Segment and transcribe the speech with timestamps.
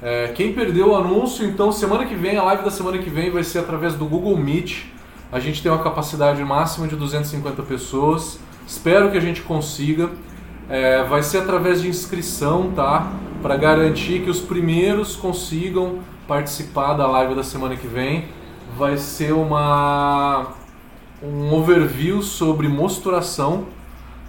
[0.00, 3.30] É, quem perdeu o anúncio, então semana que vem, a live da semana que vem
[3.30, 4.84] vai ser através do Google Meet.
[5.32, 8.38] A gente tem uma capacidade máxima de 250 pessoas.
[8.66, 10.10] Espero que a gente consiga.
[10.70, 13.10] É, vai ser através de inscrição, tá?
[13.42, 18.26] Para garantir que os primeiros consigam participar da live da semana que vem.
[18.76, 20.52] Vai ser uma
[21.20, 23.66] um overview sobre mosturação,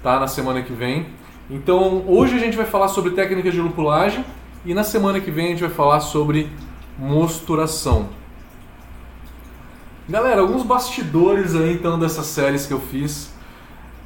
[0.01, 0.19] tá?
[0.19, 1.05] Na semana que vem.
[1.47, 4.25] Então, hoje a gente vai falar sobre técnicas de lupulagem
[4.69, 6.47] e na semana que vem a gente vai falar sobre
[6.95, 8.09] mosturação.
[10.07, 13.33] Galera, alguns bastidores aí então dessas séries que eu fiz.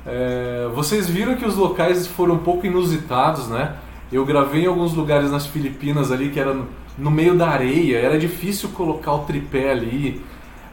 [0.06, 3.76] É, vocês viram que os locais foram um pouco inusitados, né?
[4.10, 6.58] Eu gravei em alguns lugares nas Filipinas ali que era
[6.98, 10.22] no meio da areia, era difícil colocar o tripé ali.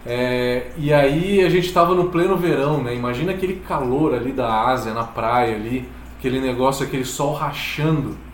[0.06, 2.94] É, e aí a gente estava no pleno verão, né?
[2.94, 8.29] Imagina aquele calor ali da Ásia, na praia ali, aquele negócio, aquele sol rachando.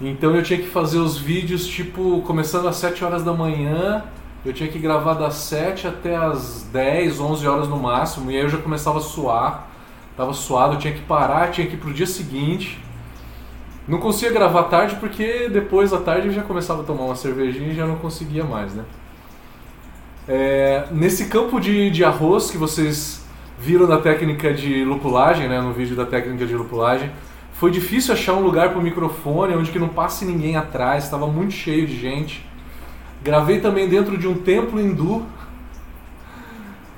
[0.00, 4.02] Então eu tinha que fazer os vídeos tipo começando às 7 horas da manhã,
[4.44, 8.42] eu tinha que gravar das 7 até as 10, 11 horas no máximo, e aí
[8.42, 9.68] eu já começava a suar,
[10.16, 12.82] tava suado, eu tinha que parar, tinha que ir pro dia seguinte.
[13.86, 17.72] Não conseguia gravar tarde porque depois da tarde eu já começava a tomar uma cervejinha
[17.72, 18.84] e já não conseguia mais, né?
[20.28, 23.22] É, nesse campo de, de arroz que vocês
[23.58, 27.10] viram da técnica de lupulagem, né, no vídeo da técnica de lupulagem,
[27.60, 31.26] foi difícil achar um lugar para o microfone onde que não passe ninguém atrás, estava
[31.26, 32.42] muito cheio de gente.
[33.22, 35.26] Gravei também dentro de um templo hindu,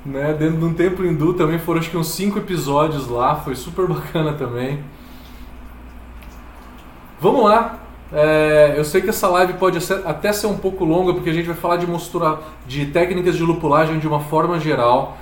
[0.05, 0.31] né?
[0.31, 3.87] Dentro de um templo hindu também foram acho que uns cinco episódios lá, foi super
[3.91, 4.81] bacana também.
[7.19, 7.79] Vamos lá.
[8.13, 11.47] É, eu sei que essa live pode até ser um pouco longa porque a gente
[11.47, 15.17] vai falar de mostura, de técnicas de lupulagem de uma forma geral.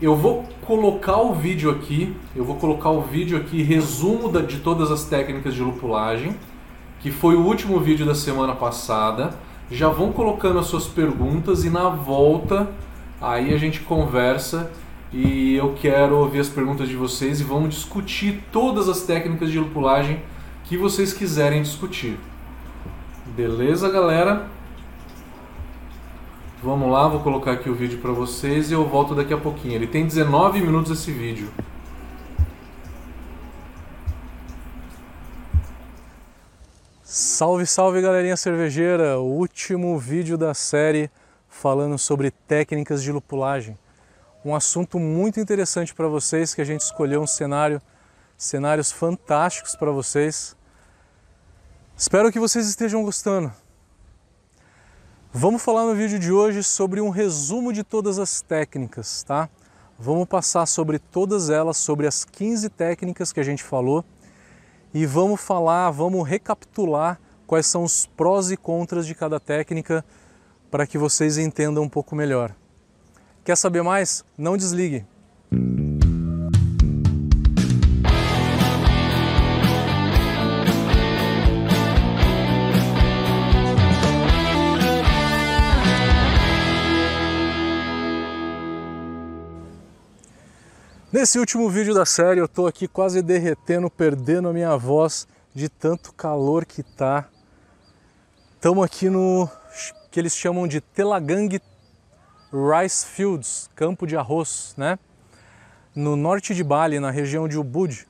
[0.00, 4.90] Eu vou colocar o vídeo aqui, eu vou colocar o vídeo aqui, resumo de todas
[4.90, 6.34] as técnicas de lupulagem,
[7.00, 9.34] que foi o último vídeo da semana passada.
[9.70, 12.70] Já vão colocando as suas perguntas e na volta
[13.20, 14.70] aí a gente conversa
[15.12, 19.58] e eu quero ouvir as perguntas de vocês e vamos discutir todas as técnicas de
[19.58, 20.22] lupulagem
[20.64, 22.18] que vocês quiserem discutir.
[23.36, 24.48] Beleza, galera?
[26.62, 29.76] Vamos lá, vou colocar aqui o vídeo para vocês e eu volto daqui a pouquinho.
[29.76, 31.50] Ele tem 19 minutos esse vídeo.
[37.02, 39.18] Salve, salve galerinha cervejeira!
[39.18, 41.10] O último vídeo da série
[41.48, 43.78] falando sobre técnicas de lupulagem.
[44.44, 47.80] Um assunto muito interessante para vocês que a gente escolheu um cenário,
[48.36, 50.54] cenários fantásticos para vocês.
[51.96, 53.50] Espero que vocês estejam gostando.
[55.32, 59.48] Vamos falar no vídeo de hoje sobre um resumo de todas as técnicas, tá?
[59.96, 64.04] Vamos passar sobre todas elas, sobre as 15 técnicas que a gente falou
[64.92, 70.04] e vamos falar, vamos recapitular quais são os prós e contras de cada técnica
[70.68, 72.52] para que vocês entendam um pouco melhor.
[73.44, 74.24] Quer saber mais?
[74.36, 75.06] Não desligue.
[91.12, 95.68] Nesse último vídeo da série eu estou aqui quase derretendo, perdendo a minha voz de
[95.68, 97.28] tanto calor que tá.
[98.54, 99.48] Estamos aqui no
[100.08, 101.60] que eles chamam de Telagang
[102.52, 105.00] Rice Fields, campo de arroz, né?
[105.96, 108.06] No norte de Bali, na região de Ubud.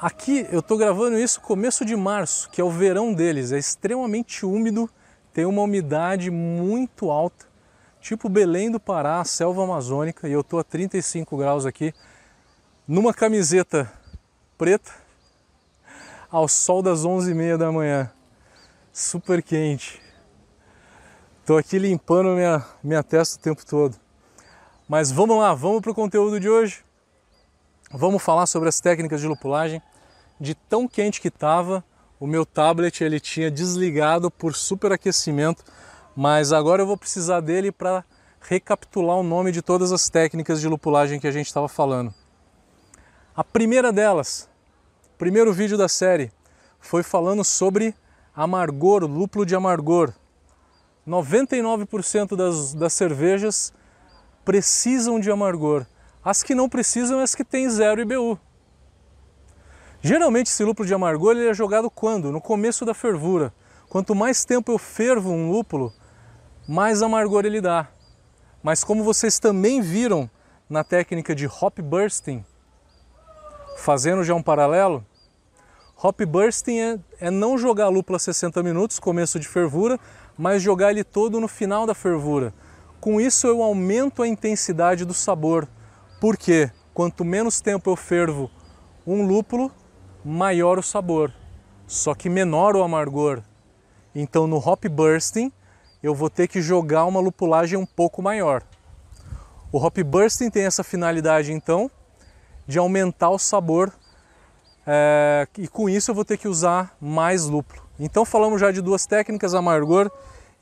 [0.00, 4.46] Aqui eu estou gravando isso começo de março, que é o verão deles, é extremamente
[4.46, 4.88] úmido,
[5.34, 7.46] tem uma umidade muito alta
[8.00, 11.92] tipo Belém do Pará, selva amazônica, e eu estou a 35 graus aqui,
[12.86, 13.92] numa camiseta
[14.56, 14.92] preta,
[16.30, 18.10] ao sol das 11h30 da manhã,
[18.92, 20.00] super quente.
[21.40, 23.96] Estou aqui limpando minha, minha testa o tempo todo.
[24.86, 26.84] Mas vamos lá, vamos para o conteúdo de hoje.
[27.90, 29.80] Vamos falar sobre as técnicas de lupulagem.
[30.38, 31.82] De tão quente que estava,
[32.20, 35.64] o meu tablet ele tinha desligado por superaquecimento
[36.20, 38.04] mas agora eu vou precisar dele para
[38.40, 42.12] recapitular o nome de todas as técnicas de lupulagem que a gente estava falando.
[43.36, 44.50] A primeira delas,
[45.16, 46.32] primeiro vídeo da série,
[46.80, 47.94] foi falando sobre
[48.34, 50.12] amargor, lúpulo de amargor.
[51.06, 53.72] 99% das, das cervejas
[54.44, 55.86] precisam de amargor.
[56.24, 58.36] As que não precisam é as que têm zero IBU.
[60.02, 62.32] Geralmente esse lúpulo de amargor ele é jogado quando?
[62.32, 63.54] No começo da fervura.
[63.88, 65.94] Quanto mais tempo eu fervo um lúpulo,
[66.68, 67.88] mais amargor ele dá.
[68.62, 70.30] Mas como vocês também viram
[70.68, 72.44] na técnica de hop bursting,
[73.76, 75.04] fazendo já um paralelo,
[76.00, 79.98] Hop bursting é, é não jogar a lúpula 60 minutos, começo de fervura,
[80.38, 82.54] mas jogar ele todo no final da fervura.
[83.00, 85.66] Com isso eu aumento a intensidade do sabor,
[86.20, 88.48] porque quanto menos tempo eu fervo
[89.04, 89.72] um lúpulo,
[90.24, 91.32] maior o sabor,
[91.84, 93.42] só que menor o amargor.
[94.14, 95.50] Então no hop bursting
[96.02, 98.62] eu vou ter que jogar uma lupulagem um pouco maior.
[99.70, 101.90] O hop bursting tem essa finalidade então
[102.66, 103.92] de aumentar o sabor
[104.86, 107.82] é, e com isso eu vou ter que usar mais lúpulo.
[107.98, 110.10] Então falamos já de duas técnicas, amargor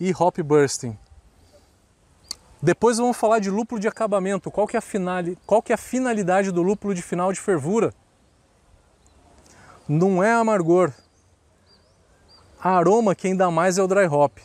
[0.01, 0.99] e hop bursting.
[2.61, 4.51] Depois vamos falar de lúpulo de acabamento.
[4.51, 5.39] Qual que é a, finali...
[5.47, 7.95] Qual que é a finalidade do lúpulo de final de fervura?
[9.89, 10.93] Não é amargor.
[12.61, 14.39] A aroma quem dá mais é o dry hop.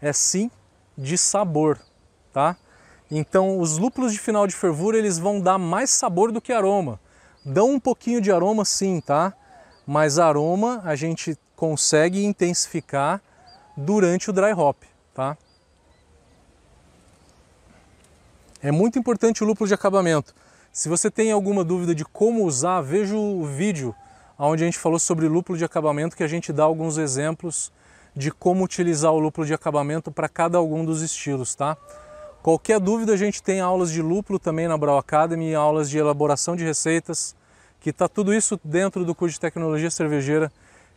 [0.00, 0.50] É sim
[0.96, 1.78] de sabor,
[2.32, 2.56] tá?
[3.10, 7.00] Então os lúpulos de final de fervura eles vão dar mais sabor do que aroma
[7.48, 9.32] dão um pouquinho de aroma sim, tá?
[9.86, 13.22] Mas aroma a gente consegue intensificar
[13.76, 14.76] durante o dry hop,
[15.14, 15.36] tá?
[18.60, 20.34] É muito importante o lúpulo de acabamento.
[20.72, 23.94] Se você tem alguma dúvida de como usar, veja o vídeo
[24.38, 27.72] onde a gente falou sobre lúpulo de acabamento, que a gente dá alguns exemplos
[28.18, 31.76] de como utilizar o lúpulo de acabamento para cada algum dos estilos, tá?
[32.42, 36.56] Qualquer dúvida, a gente tem aulas de lúpulo também na Brau Academy, aulas de elaboração
[36.56, 37.36] de receitas,
[37.78, 40.50] que está tudo isso dentro do curso de tecnologia cervejeira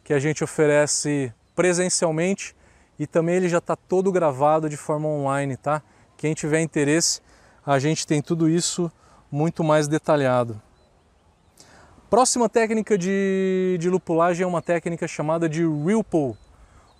[0.03, 2.55] que a gente oferece presencialmente
[2.97, 5.83] e também ele já está todo gravado de forma online, tá?
[6.17, 7.21] Quem tiver interesse,
[7.63, 8.91] a gente tem tudo isso
[9.31, 10.59] muito mais detalhado.
[12.09, 16.35] Próxima técnica de, de lupulagem é uma técnica chamada de Ripple.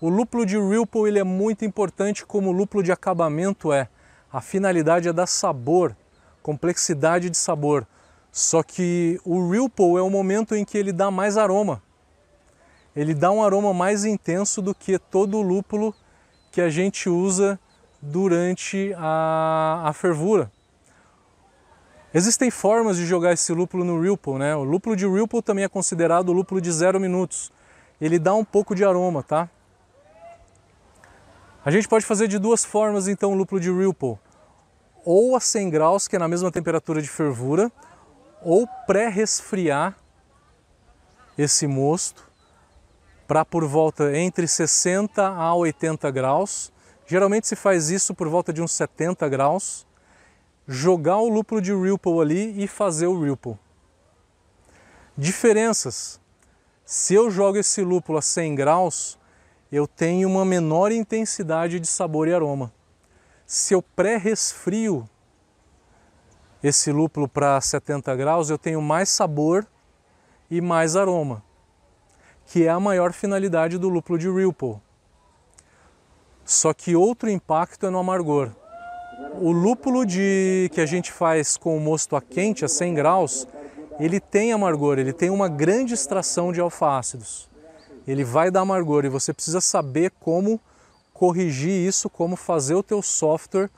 [0.01, 3.87] O lúpulo de Ripple ele é muito importante como o lúpulo de acabamento é.
[4.33, 5.95] A finalidade é dar sabor,
[6.41, 7.85] complexidade de sabor.
[8.31, 11.83] Só que o Ripple é o momento em que ele dá mais aroma.
[12.95, 15.93] Ele dá um aroma mais intenso do que todo o lúpulo
[16.51, 17.59] que a gente usa
[18.01, 20.51] durante a, a fervura.
[22.11, 24.55] Existem formas de jogar esse lúpulo no Ripple, né?
[24.55, 27.51] O lúpulo de Ripple também é considerado o lúpulo de zero minutos.
[28.01, 29.47] Ele dá um pouco de aroma, tá?
[31.63, 34.17] A gente pode fazer de duas formas então o lúpulo de Ripple.
[35.05, 37.71] Ou a 100 graus, que é na mesma temperatura de fervura,
[38.41, 39.95] ou pré-resfriar
[41.37, 42.29] esse mosto
[43.27, 46.73] para por volta entre 60 a 80 graus.
[47.05, 49.85] Geralmente se faz isso por volta de uns 70 graus.
[50.67, 53.57] Jogar o lúpulo de Ripple ali e fazer o Ripple.
[55.15, 56.19] Diferenças.
[56.83, 59.19] Se eu jogo esse lúpulo a 100 graus,
[59.71, 62.73] eu tenho uma menor intensidade de sabor e aroma.
[63.45, 65.07] Se eu pré-resfrio
[66.61, 69.65] esse lúpulo para 70 graus, eu tenho mais sabor
[70.49, 71.41] e mais aroma,
[72.45, 74.75] que é a maior finalidade do lúpulo de Ripple.
[76.43, 78.51] Só que outro impacto é no amargor.
[79.39, 83.47] O lúpulo de que a gente faz com o mosto a quente, a 100 graus,
[83.99, 87.50] ele tem amargor, ele tem uma grande extração de alfa-ácidos.
[88.11, 90.59] Ele vai dar amargor e você precisa saber como
[91.13, 93.69] corrigir isso, como fazer o teu software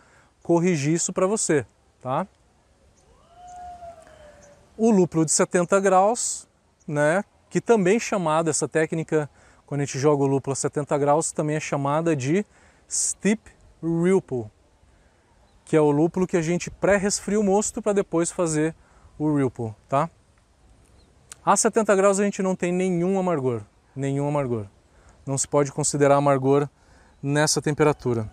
[0.42, 1.66] corrigir isso para você,
[2.02, 2.28] tá?
[4.78, 6.48] o lúpulo de 70 graus,
[6.88, 9.30] né, que também é chamada, essa técnica,
[9.66, 12.46] quando a gente joga o lúpulo a 70 graus, também é chamada de
[12.90, 13.42] Steep
[13.82, 14.46] Ripple,
[15.66, 18.76] que é o lúpulo que a gente pré-resfria o mosto para depois fazer
[19.18, 20.10] o Ripple, tá?
[21.46, 23.62] A 70 graus a gente não tem nenhum amargor,
[23.96, 24.66] nenhum amargor.
[25.26, 26.68] Não se pode considerar amargor
[27.22, 28.30] nessa temperatura.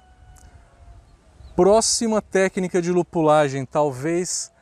[1.54, 4.52] Próxima técnica de lupulagem, talvez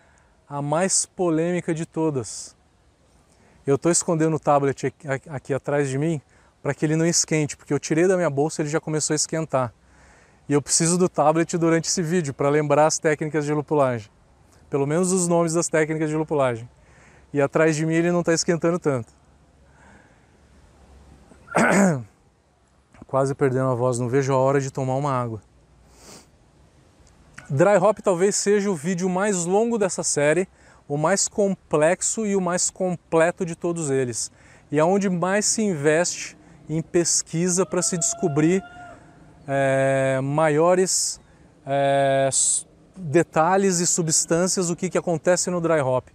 [0.48, 2.56] a mais polêmica de todas.
[3.66, 6.20] Eu estou escondendo o tablet aqui, aqui atrás de mim
[6.62, 9.14] para que ele não esquente, porque eu tirei da minha bolsa e ele já começou
[9.14, 9.72] a esquentar.
[10.48, 14.10] E eu preciso do tablet durante esse vídeo para lembrar as técnicas de lupulagem.
[14.70, 16.68] Pelo menos os nomes das técnicas de lupulagem.
[17.32, 19.17] E atrás de mim ele não está esquentando tanto.
[23.06, 25.40] Quase perdendo a voz, não vejo a hora de tomar uma água.
[27.48, 30.46] Dry Hop talvez seja o vídeo mais longo dessa série,
[30.86, 34.30] o mais complexo e o mais completo de todos eles.
[34.70, 36.36] E é onde mais se investe
[36.68, 38.62] em pesquisa para se descobrir
[39.46, 41.18] é, maiores
[41.64, 42.28] é,
[42.94, 46.06] detalhes e substâncias do que, que acontece no dry hop.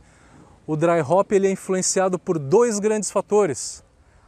[0.68, 3.84] O dry hop ele é influenciado por dois grandes fatores.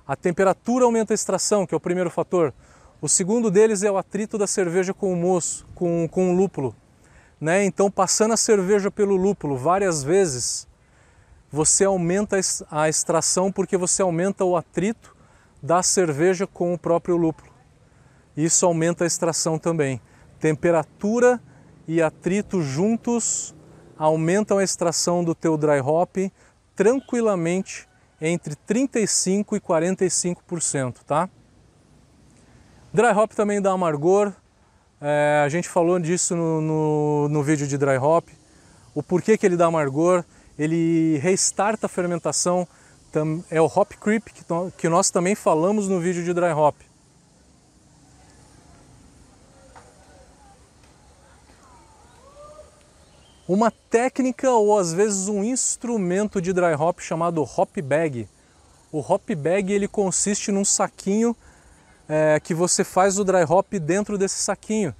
[0.07, 2.53] A temperatura aumenta a extração, que é o primeiro fator.
[3.01, 6.75] O segundo deles é o atrito da cerveja com o moço, com, com o lúpulo.
[7.41, 7.65] Né?
[7.65, 10.67] Então, passando a cerveja pelo lúpulo várias vezes,
[11.51, 15.15] você aumenta a extração porque você aumenta o atrito
[15.62, 17.51] da cerveja com o próprio lúpulo.
[18.38, 20.00] Isso aumenta a extração também.
[20.39, 21.41] Temperatura
[21.88, 23.55] e atrito juntos
[23.97, 26.17] aumentam a extração do teu dry hop
[26.75, 27.88] tranquilamente
[28.22, 31.29] entre 35 e 45%, tá?
[32.93, 34.31] Dry hop também dá amargor,
[35.01, 38.27] é, a gente falou disso no, no, no, vídeo de dry hop,
[38.93, 40.24] o porquê que ele dá amargor,
[40.57, 42.65] ele restarta a fermentação,
[43.50, 44.43] é o hop creep que,
[44.77, 46.75] que nós também falamos no vídeo de dry hop.
[53.47, 58.27] Uma técnica ou às vezes um instrumento de dry hop chamado hop bag.
[58.91, 61.35] O hop bag ele consiste num saquinho
[62.09, 64.95] é, que você faz o dry hop dentro desse saquinho.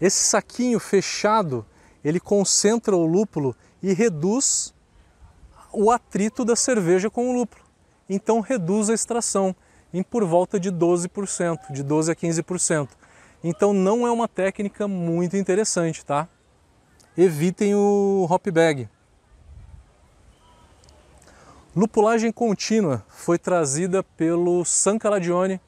[0.00, 1.64] Esse saquinho fechado
[2.04, 4.74] ele concentra o lúpulo e reduz
[5.72, 7.62] o atrito da cerveja com o lúpulo.
[8.08, 9.56] Então reduz a extração
[9.94, 12.88] em por volta de 12%, de 12 a 15%.
[13.42, 16.28] Então não é uma técnica muito interessante, tá?
[17.16, 18.88] Evitem o hop bag.
[21.74, 25.60] Lupulagem contínua foi trazida pelo San Caladione,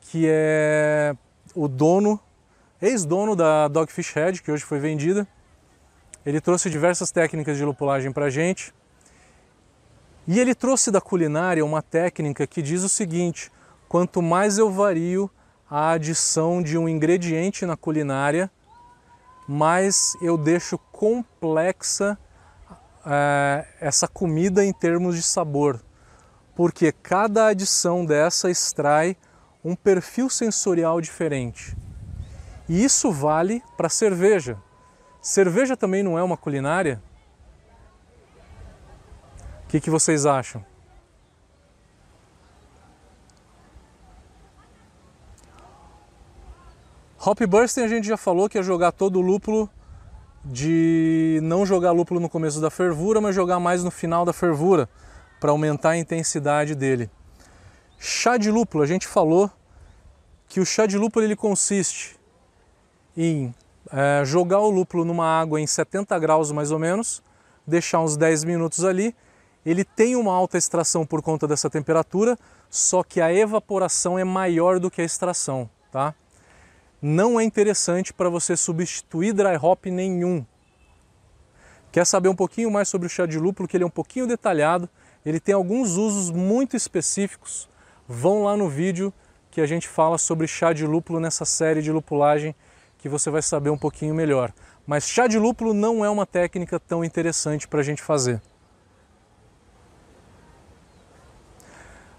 [0.00, 1.14] que é
[1.54, 2.20] o dono,
[2.80, 5.26] ex-dono da Dogfish Head, que hoje foi vendida.
[6.24, 8.72] Ele trouxe diversas técnicas de lupulagem para gente.
[10.26, 13.50] E ele trouxe da culinária uma técnica que diz o seguinte:
[13.88, 15.30] quanto mais eu vario
[15.70, 18.50] a adição de um ingrediente na culinária,
[19.48, 22.18] mais eu deixo complexa
[23.06, 25.82] é, essa comida em termos de sabor,
[26.54, 29.16] porque cada adição dessa extrai
[29.64, 31.74] um perfil sensorial diferente.
[32.68, 34.58] E isso vale para cerveja.
[35.22, 37.02] Cerveja também não é uma culinária?
[39.64, 40.64] O que, que vocês acham?
[47.20, 49.68] Hop Bursting a gente já falou que é jogar todo o lúpulo,
[50.44, 54.88] de não jogar lúpulo no começo da fervura, mas jogar mais no final da fervura,
[55.40, 57.10] para aumentar a intensidade dele.
[57.98, 59.50] Chá de lúpulo, a gente falou
[60.48, 62.16] que o chá de lúpulo ele consiste
[63.16, 63.52] em
[63.90, 67.20] é, jogar o lúpulo numa água em 70 graus mais ou menos,
[67.66, 69.14] deixar uns 10 minutos ali.
[69.66, 72.38] Ele tem uma alta extração por conta dessa temperatura,
[72.70, 76.14] só que a evaporação é maior do que a extração, tá?
[77.00, 80.44] Não é interessante para você substituir dry hop nenhum.
[81.90, 84.26] Quer saber um pouquinho mais sobre o chá de lúpulo, que ele é um pouquinho
[84.26, 84.88] detalhado,
[85.24, 87.68] ele tem alguns usos muito específicos.
[88.06, 89.12] Vão lá no vídeo
[89.50, 92.54] que a gente fala sobre chá de lúpulo nessa série de lupulagem
[92.98, 94.52] que você vai saber um pouquinho melhor.
[94.86, 98.40] Mas chá de lúpulo não é uma técnica tão interessante para a gente fazer.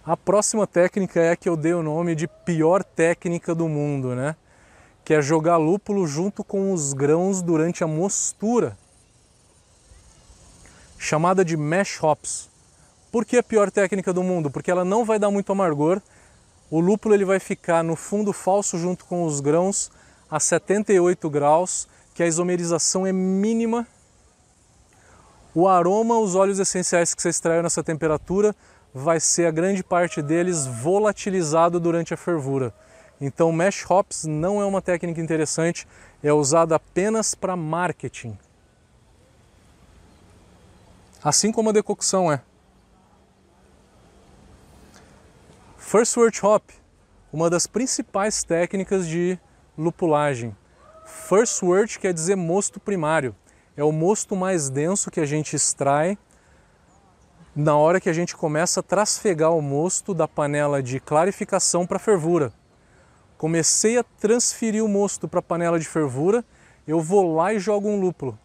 [0.05, 4.15] A próxima técnica é a que eu dei o nome de pior técnica do mundo,
[4.15, 4.36] né?
[5.09, 8.77] Que é jogar lúpulo junto com os grãos durante a mostura,
[10.99, 12.47] chamada de mash hops.
[13.11, 14.51] Por que a pior técnica do mundo?
[14.51, 15.99] Porque ela não vai dar muito amargor.
[16.69, 19.89] O lúpulo ele vai ficar no fundo falso junto com os grãos
[20.29, 23.87] a 78 graus, que a isomerização é mínima.
[25.55, 28.55] O aroma, os óleos essenciais que você extraiu nessa temperatura,
[28.93, 32.71] vai ser a grande parte deles volatilizado durante a fervura.
[33.21, 35.85] Então, mesh hops não é uma técnica interessante,
[36.23, 38.38] é usada apenas para marketing.
[41.21, 42.41] Assim como a decocção é.
[45.77, 46.69] First wort hop,
[47.33, 49.38] uma das principais técnicas de
[49.77, 50.55] lupulagem.
[51.05, 53.35] First wort quer dizer mosto primário.
[53.75, 56.17] É o mosto mais denso que a gente extrai
[57.55, 61.99] na hora que a gente começa a trasfegar o mosto da panela de clarificação para
[61.99, 62.53] fervura
[63.39, 66.43] comecei a transferir o mosto para a panela de fervura,
[66.86, 68.38] eu vou lá e jogo um lúpulo.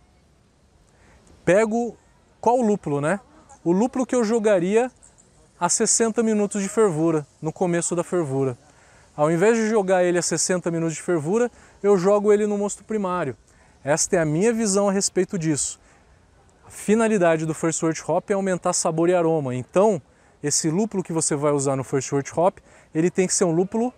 [1.44, 1.96] Pego
[2.40, 3.18] qual lúpulo, né?
[3.64, 4.88] O lúpulo que eu jogaria
[5.58, 8.56] a 60 minutos de fervura, no começo da fervura.
[9.16, 11.50] Ao invés de jogar ele a 60 minutos de fervura,
[11.82, 13.36] eu jogo ele no mosto primário.
[13.82, 15.80] Esta é a minha visão a respeito disso.
[16.64, 19.56] A finalidade do First Wort Hop é aumentar sabor e aroma.
[19.56, 20.00] Então,
[20.40, 22.58] esse lúpulo que você vai usar no First Wort Hop,
[22.94, 23.92] ele tem que ser um lúpulo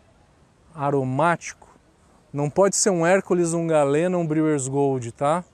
[0.77, 1.69] aromático.
[2.33, 5.45] Não pode ser um Hércules, um Galena, um Brewer's Gold, tá?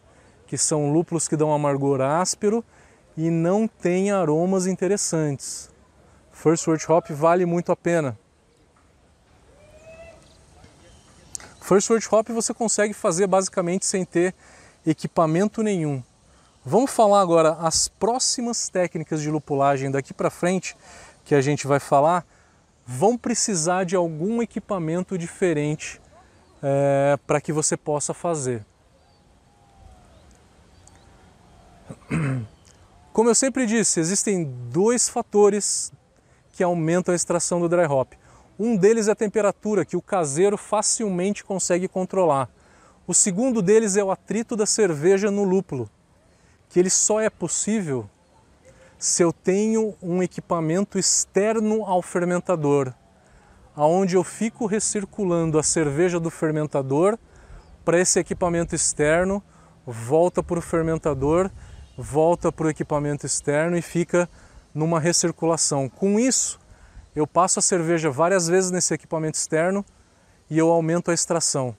[0.47, 2.64] Que são lúpulos que dão amargor áspero
[3.17, 5.71] e não têm aromas interessantes.
[6.33, 8.19] First Wort Hop vale muito a pena.
[11.61, 14.35] First Wort Hop você consegue fazer basicamente sem ter
[14.85, 16.02] equipamento nenhum.
[16.64, 20.76] Vamos falar agora as próximas técnicas de lupulagem daqui para frente
[21.25, 22.25] que a gente vai falar
[22.93, 25.99] vão precisar de algum equipamento diferente
[26.63, 28.65] é, para que você possa fazer.
[33.13, 35.91] Como eu sempre disse, existem dois fatores
[36.53, 38.13] que aumentam a extração do dry hop.
[38.59, 42.49] Um deles é a temperatura, que o caseiro facilmente consegue controlar.
[43.07, 45.89] O segundo deles é o atrito da cerveja no lúpulo,
[46.69, 48.09] que ele só é possível
[49.02, 52.94] se eu tenho um equipamento externo ao fermentador,
[53.75, 57.18] aonde eu fico recirculando a cerveja do fermentador
[57.85, 59.42] para esse equipamento externo,
[59.85, 61.50] volta para o fermentador,
[61.99, 64.30] volta para o equipamento externo e fica
[64.73, 65.88] numa recirculação.
[65.88, 66.61] Com isso,
[67.12, 69.85] eu passo a cerveja várias vezes nesse equipamento externo
[70.49, 71.76] e eu aumento a extração.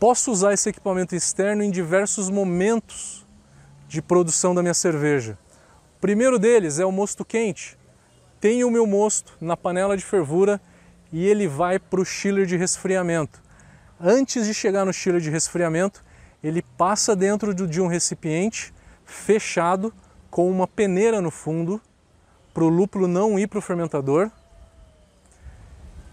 [0.00, 3.29] Posso usar esse equipamento externo em diversos momentos
[3.90, 5.36] de produção da minha cerveja.
[5.96, 7.76] O primeiro deles é o mosto quente.
[8.40, 10.60] Tenho o meu mosto na panela de fervura
[11.12, 13.42] e ele vai para o chiller de resfriamento.
[14.00, 16.04] Antes de chegar no chiller de resfriamento,
[16.40, 18.72] ele passa dentro de um recipiente
[19.04, 19.92] fechado
[20.30, 21.82] com uma peneira no fundo
[22.54, 24.30] para o lúpulo não ir para o fermentador.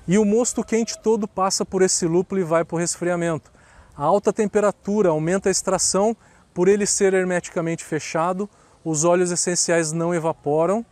[0.08, 3.52] E o mosto quente todo passa por esse lúpulo e vai para o resfriamento.
[3.96, 6.18] A alta temperatura aumenta a extração
[6.58, 8.50] por ele ser hermeticamente fechado,
[8.84, 10.84] os óleos essenciais não evaporam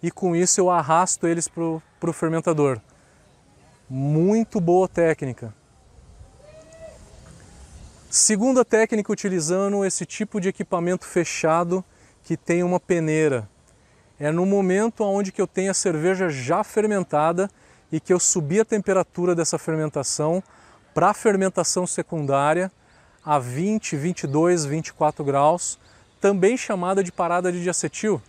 [0.00, 2.80] e com isso eu arrasto eles para o fermentador.
[3.88, 5.52] Muito boa técnica.
[8.08, 11.84] Segunda técnica utilizando esse tipo de equipamento fechado
[12.22, 13.48] que tem uma peneira.
[14.16, 17.50] É no momento onde que eu tenho a cerveja já fermentada
[17.90, 20.40] e que eu subi a temperatura dessa fermentação
[20.94, 22.70] para a fermentação secundária
[23.24, 25.78] a 20, 22, 24 graus,
[26.20, 28.20] também chamada de parada de diacetil.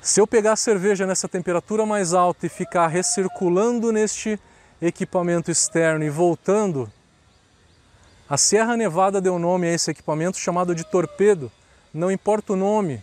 [0.00, 4.38] Se eu pegar a cerveja nessa temperatura mais alta e ficar recirculando neste
[4.80, 6.92] equipamento externo e voltando,
[8.28, 11.50] a Sierra Nevada deu nome a esse equipamento chamado de torpedo.
[11.92, 13.02] Não importa o nome,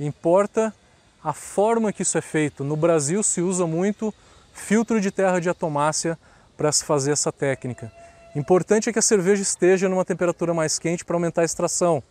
[0.00, 0.74] importa
[1.22, 2.64] a forma que isso é feito.
[2.64, 4.12] No Brasil se usa muito
[4.52, 6.18] filtro de terra de atomácia
[6.56, 7.92] para se fazer essa técnica.
[8.34, 12.02] Importante é que a cerveja esteja numa temperatura mais quente para aumentar a extração,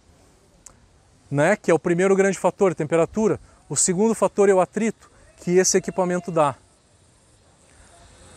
[1.30, 1.56] né?
[1.56, 3.40] que é o primeiro grande fator, temperatura.
[3.68, 6.56] O segundo fator é o atrito que esse equipamento dá.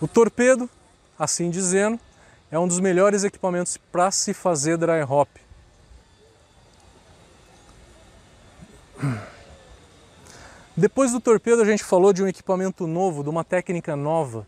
[0.01, 0.69] O torpedo,
[1.19, 2.01] assim dizendo,
[2.51, 5.29] é um dos melhores equipamentos para se fazer dry hop.
[10.77, 14.47] Depois do torpedo a gente falou de um equipamento novo, de uma técnica nova,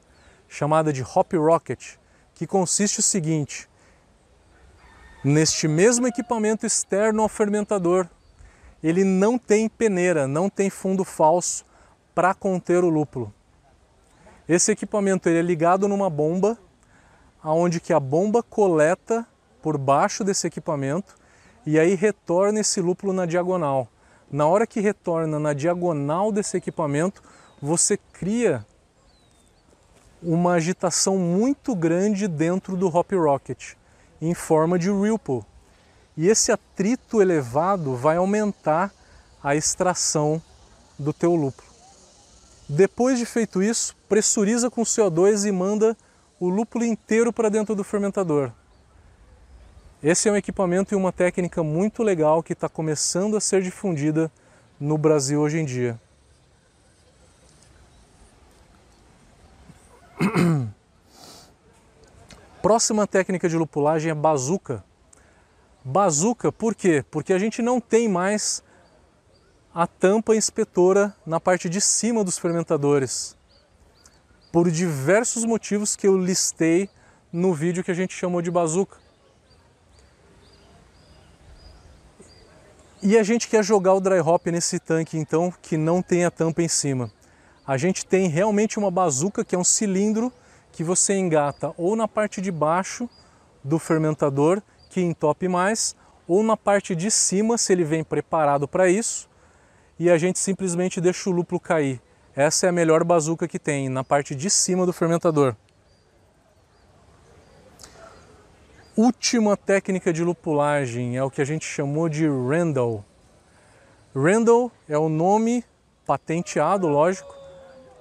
[0.48, 1.96] chamada de Hop Rocket,
[2.36, 3.68] que consiste o seguinte:
[5.24, 8.06] neste mesmo equipamento externo ao fermentador,
[8.80, 11.64] ele não tem peneira, não tem fundo falso
[12.14, 13.34] para conter o lúpulo.
[14.48, 16.56] Esse equipamento ele é ligado numa bomba,
[17.42, 19.26] aonde que a bomba coleta
[19.60, 21.16] por baixo desse equipamento
[21.64, 23.88] e aí retorna esse lúpulo na diagonal.
[24.30, 27.22] Na hora que retorna na diagonal desse equipamento,
[27.60, 28.64] você cria
[30.22, 33.74] uma agitação muito grande dentro do Hop Rocket,
[34.20, 35.42] em forma de ripple.
[36.16, 38.92] E esse atrito elevado vai aumentar
[39.42, 40.42] a extração
[40.98, 41.68] do teu lúpulo.
[42.68, 45.96] Depois de feito isso, pressuriza com CO2 e manda
[46.40, 48.50] o lúpulo inteiro para dentro do fermentador.
[50.02, 54.30] Esse é um equipamento e uma técnica muito legal que está começando a ser difundida
[54.78, 56.00] no Brasil hoje em dia.
[62.62, 64.84] Próxima técnica de lupulagem é bazuca.
[65.84, 67.04] Bazuca por quê?
[67.10, 68.62] Porque a gente não tem mais
[69.74, 73.36] a tampa inspetora na parte de cima dos fermentadores.
[74.50, 76.88] Por diversos motivos que eu listei
[77.30, 78.96] no vídeo que a gente chamou de bazuca.
[83.02, 86.30] E a gente quer jogar o dry hop nesse tanque então que não tem a
[86.30, 87.12] tampa em cima
[87.66, 90.32] a gente tem realmente uma bazuca que é um cilindro
[90.70, 93.08] que você engata ou na parte de baixo
[93.64, 95.96] do fermentador, que entope mais,
[96.28, 99.28] ou na parte de cima, se ele vem preparado para isso,
[99.98, 102.00] e a gente simplesmente deixa o lúpulo cair.
[102.34, 105.56] Essa é a melhor bazuca que tem, na parte de cima do fermentador.
[108.96, 113.04] Última técnica de lupulagem é o que a gente chamou de Randall.
[114.14, 115.64] Randall é o nome
[116.06, 117.35] patenteado, lógico,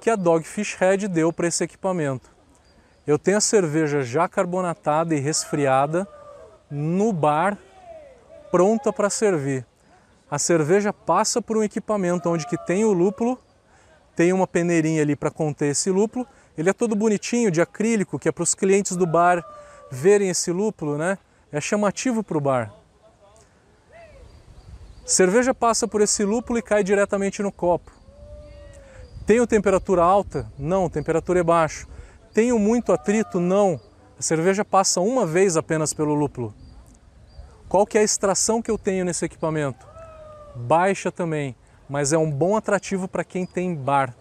[0.06, 2.30] que a Dogfish Head deu para esse equipamento.
[3.08, 6.08] Eu tenho a cerveja já carbonatada e resfriada
[6.70, 7.58] no bar,
[8.52, 9.66] pronta para servir.
[10.30, 13.40] A cerveja passa por um equipamento onde que tem o lúpulo
[14.16, 16.28] tem uma peneirinha ali para conter esse lúpulo.
[16.56, 19.44] Ele é todo bonitinho, de acrílico, que é para os clientes do bar
[19.90, 21.18] verem esse lúpulo, né?
[21.52, 22.72] É chamativo para o bar.
[25.04, 28.05] Cerveja passa por esse lúpulo e cai diretamente no copo.
[29.26, 30.52] Tenho temperatura alta?
[30.58, 31.88] Não, temperatura é baixa.
[32.34, 33.40] Tenho muito atrito?
[33.40, 33.80] Não.
[34.20, 36.54] A cerveja passa uma vez apenas pelo lúpulo.
[37.68, 39.88] Qual que é a extração que eu tenho nesse equipamento?
[40.56, 41.56] Baixa também,
[41.90, 44.16] mas é um bom atrativo para quem tem bar.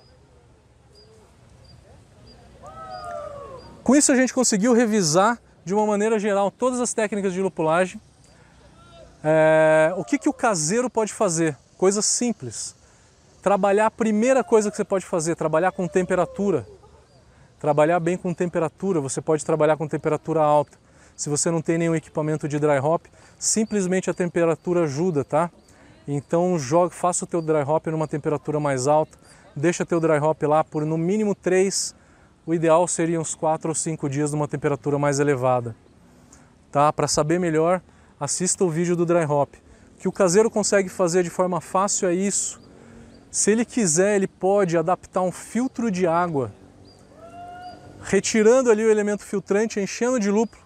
[3.83, 8.01] Com isso a gente conseguiu revisar de uma maneira geral todas as técnicas de lupulagem.
[9.23, 11.57] É, o que, que o caseiro pode fazer?
[11.77, 12.75] Coisas simples.
[13.45, 16.67] Trabalhar, a primeira coisa que você pode fazer, trabalhar com temperatura.
[17.61, 20.79] Trabalhar bem com temperatura, você pode trabalhar com temperatura alta.
[21.15, 23.05] Se você não tem nenhum equipamento de dry hop,
[23.39, 25.51] simplesmente a temperatura ajuda, tá?
[26.09, 29.19] Então jogue, faça o teu dry hop numa temperatura mais alta,
[29.55, 31.95] deixa teu dry hop lá por no mínimo 3,
[32.47, 35.77] o ideal seria uns 4 ou 5 dias numa temperatura mais elevada.
[36.73, 36.91] Tá?
[36.91, 37.83] Para saber melhor,
[38.19, 39.53] assista o vídeo do dry hop.
[39.97, 42.64] O que o caseiro consegue fazer de forma fácil é isso.
[43.35, 46.53] Se ele quiser, ele pode adaptar um filtro de água,
[48.01, 50.63] retirando ali o elemento filtrante, enchendo de lúpulo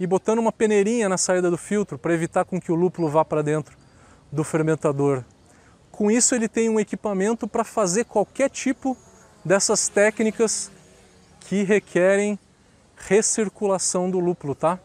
[0.00, 3.26] e botando uma peneirinha na saída do filtro para evitar com que o lúpulo vá
[3.26, 3.76] para dentro
[4.32, 5.22] do fermentador.
[5.92, 8.96] Com isso ele tem um equipamento para fazer qualquer tipo
[9.44, 10.70] dessas técnicas
[11.40, 12.38] que requerem
[12.96, 14.78] recirculação do lúpulo, tá?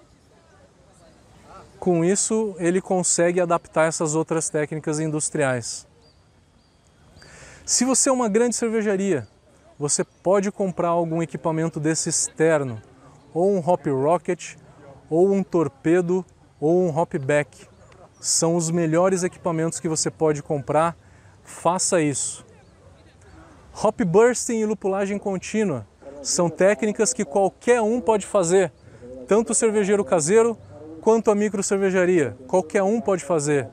[1.79, 5.87] Com isso ele consegue adaptar essas outras técnicas industriais.
[7.65, 9.25] Se você é uma grande cervejaria,
[9.79, 12.81] você pode comprar algum equipamento desse externo,
[13.33, 14.55] ou um hop rocket,
[15.09, 16.25] ou um torpedo,
[16.59, 17.67] ou um hopback
[18.19, 20.97] são os melhores equipamentos que você pode comprar.
[21.41, 22.45] Faça isso.
[23.81, 25.87] Hop bursting e lupulagem contínua
[26.21, 28.73] são técnicas que qualquer um pode fazer,
[29.25, 30.57] tanto o cervejeiro caseiro
[31.01, 32.37] quanto a micro cervejaria.
[32.45, 33.69] Qualquer um pode fazer.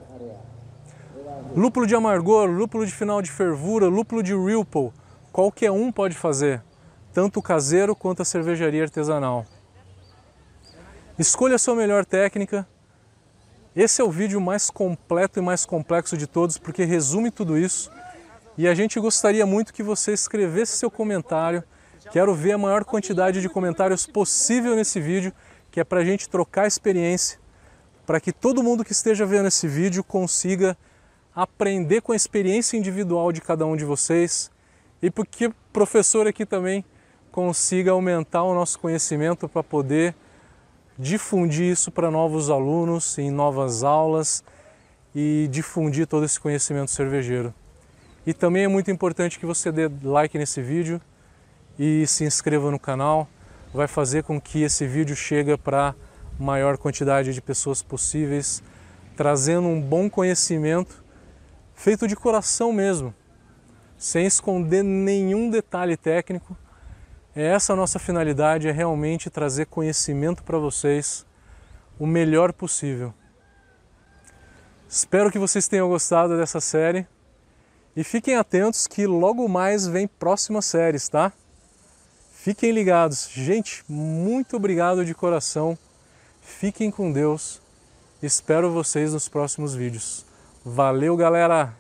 [1.54, 4.92] Lúpulo de amargor, lúpulo de final de fervura, lúpulo de Ripple,
[5.32, 6.62] qualquer um pode fazer,
[7.12, 9.44] tanto o caseiro quanto a cervejaria artesanal.
[11.18, 12.68] Escolha a sua melhor técnica,
[13.74, 17.90] esse é o vídeo mais completo e mais complexo de todos porque resume tudo isso
[18.56, 21.64] e a gente gostaria muito que você escrevesse seu comentário.
[22.12, 25.32] Quero ver a maior quantidade de comentários possível nesse vídeo,
[25.70, 27.40] que é para a gente trocar experiência,
[28.06, 30.76] para que todo mundo que esteja vendo esse vídeo consiga
[31.34, 34.50] aprender com a experiência individual de cada um de vocês
[35.02, 36.84] e porque o professor aqui também
[37.30, 40.14] consiga aumentar o nosso conhecimento para poder
[40.98, 44.44] difundir isso para novos alunos em novas aulas
[45.14, 47.54] e difundir todo esse conhecimento cervejeiro.
[48.26, 51.00] E também é muito importante que você dê like nesse vídeo
[51.78, 53.26] e se inscreva no canal,
[53.72, 55.94] vai fazer com que esse vídeo chegue para
[56.38, 58.62] maior quantidade de pessoas possíveis,
[59.16, 60.99] trazendo um bom conhecimento
[61.80, 63.14] feito de coração mesmo,
[63.96, 66.54] sem esconder nenhum detalhe técnico,
[67.34, 71.24] é essa nossa finalidade, é realmente trazer conhecimento para vocês
[71.98, 73.14] o melhor possível.
[74.86, 77.06] Espero que vocês tenham gostado dessa série
[77.96, 81.32] e fiquem atentos que logo mais vem próximas séries, tá?
[82.34, 83.30] Fiquem ligados.
[83.32, 85.78] Gente, muito obrigado de coração.
[86.42, 87.62] Fiquem com Deus.
[88.22, 90.29] Espero vocês nos próximos vídeos.
[90.64, 91.74] Valeu, galera!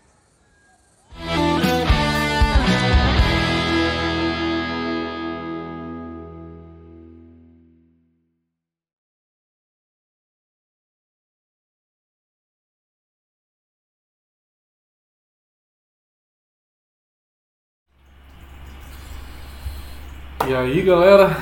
[20.48, 21.36] E aí galera,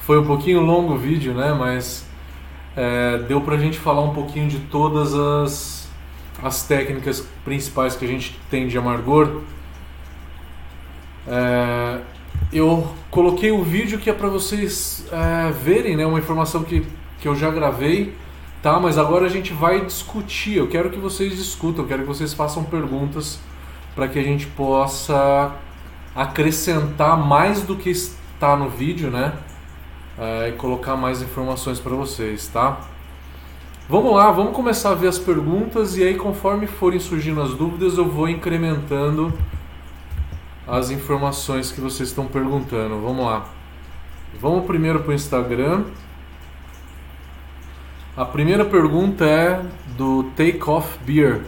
[0.00, 1.54] foi um pouquinho longo o vídeo, né?
[1.54, 2.11] Mas
[2.76, 5.88] é, deu pra gente falar um pouquinho de todas as,
[6.42, 9.42] as técnicas principais que a gente tem de amargor.
[11.26, 12.00] É,
[12.52, 16.06] eu coloquei o um vídeo que é para vocês é, verem, né?
[16.06, 16.86] Uma informação que,
[17.20, 18.14] que eu já gravei,
[18.62, 18.80] tá?
[18.80, 20.56] Mas agora a gente vai discutir.
[20.56, 23.38] Eu quero que vocês discutam, eu quero que vocês façam perguntas
[23.94, 25.52] para que a gente possa
[26.14, 29.32] acrescentar mais do que está no vídeo, né?
[30.22, 32.78] É, e colocar mais informações para vocês, tá?
[33.88, 37.98] Vamos lá, vamos começar a ver as perguntas e aí conforme forem surgindo as dúvidas
[37.98, 39.34] eu vou incrementando
[40.64, 43.00] as informações que vocês estão perguntando.
[43.00, 43.46] Vamos lá.
[44.40, 45.86] Vamos primeiro para o Instagram.
[48.16, 49.60] A primeira pergunta é
[49.98, 51.40] do Take Off Beer.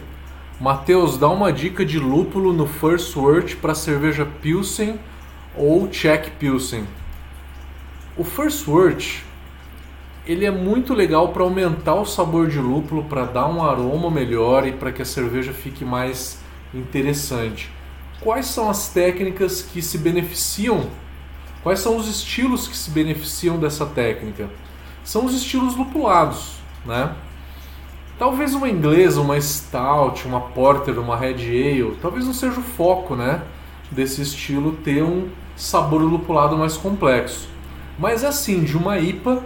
[0.59, 4.99] Matheus, dá uma dica de lúpulo no First Word para cerveja Pilsen
[5.55, 6.85] ou Czech Pilsen.
[8.17, 9.25] O First Word
[10.25, 14.65] ele é muito legal para aumentar o sabor de lúpulo, para dar um aroma melhor
[14.65, 16.39] e para que a cerveja fique mais
[16.73, 17.69] interessante.
[18.21, 20.89] Quais são as técnicas que se beneficiam?
[21.61, 24.49] Quais são os estilos que se beneficiam dessa técnica?
[25.03, 27.13] São os estilos lupulados, né?
[28.17, 33.13] Talvez uma inglesa, uma stout, uma porter, uma red ale, talvez não seja o foco,
[33.13, 33.41] né,
[33.91, 37.54] desse estilo ter um sabor lupulado mais complexo.
[37.97, 39.43] Mas assim, de uma IPA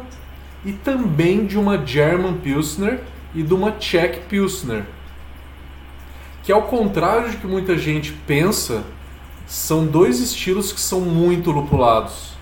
[0.66, 3.02] e também de uma German Pilsner
[3.34, 4.84] e de uma Czech Pilsner.
[6.44, 8.84] Que ao contrário de que muita gente pensa,
[9.46, 12.34] são dois estilos que são muito lupulados.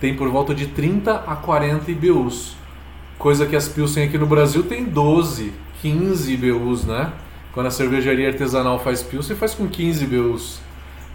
[0.00, 2.54] Tem por volta de 30 a 40 IBUs.
[3.18, 7.12] Coisa que as Pilsen aqui no Brasil tem 12, 15 IBUs, né?
[7.52, 10.60] Quando a cervejaria artesanal faz Pilsen, faz com 15 IBUs.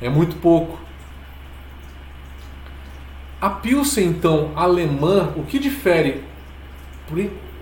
[0.02, 0.80] É muito pouco.
[3.42, 6.24] A Pilsen, então, alemã, o que difere?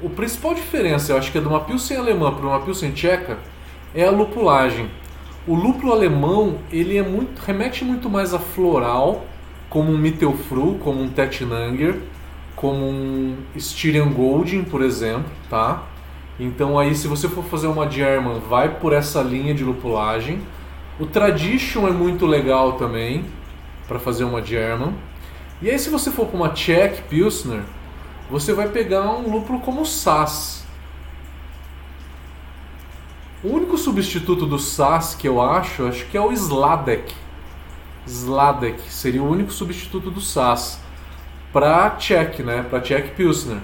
[0.02, 3.40] O principal diferença, eu acho que é de uma Pilsen alemã para uma Pilsen tcheca,
[3.96, 4.90] é a lupulagem.
[5.48, 9.24] O lúpulo alemão, ele é muito, remete muito mais a floral,
[9.70, 11.98] como um Mittelfru, como um Tettnanger,
[12.58, 15.84] como um Styrian Golding, por exemplo, tá?
[16.38, 20.42] Então aí se você for fazer uma German, vai por essa linha de lupulagem.
[21.00, 23.24] O Tradition é muito legal também
[23.88, 24.94] para fazer uma German.
[25.62, 27.64] E aí, se você for para uma Czech Pilsner,
[28.30, 30.64] você vai pegar um lúpulo como o Sass.
[33.44, 37.14] O único substituto do Sass que eu acho, acho que é o Sladek.
[38.06, 40.80] Sladek seria o único substituto do Sass
[41.52, 42.66] para Czech, né?
[42.70, 43.60] Para Czech Pilsner.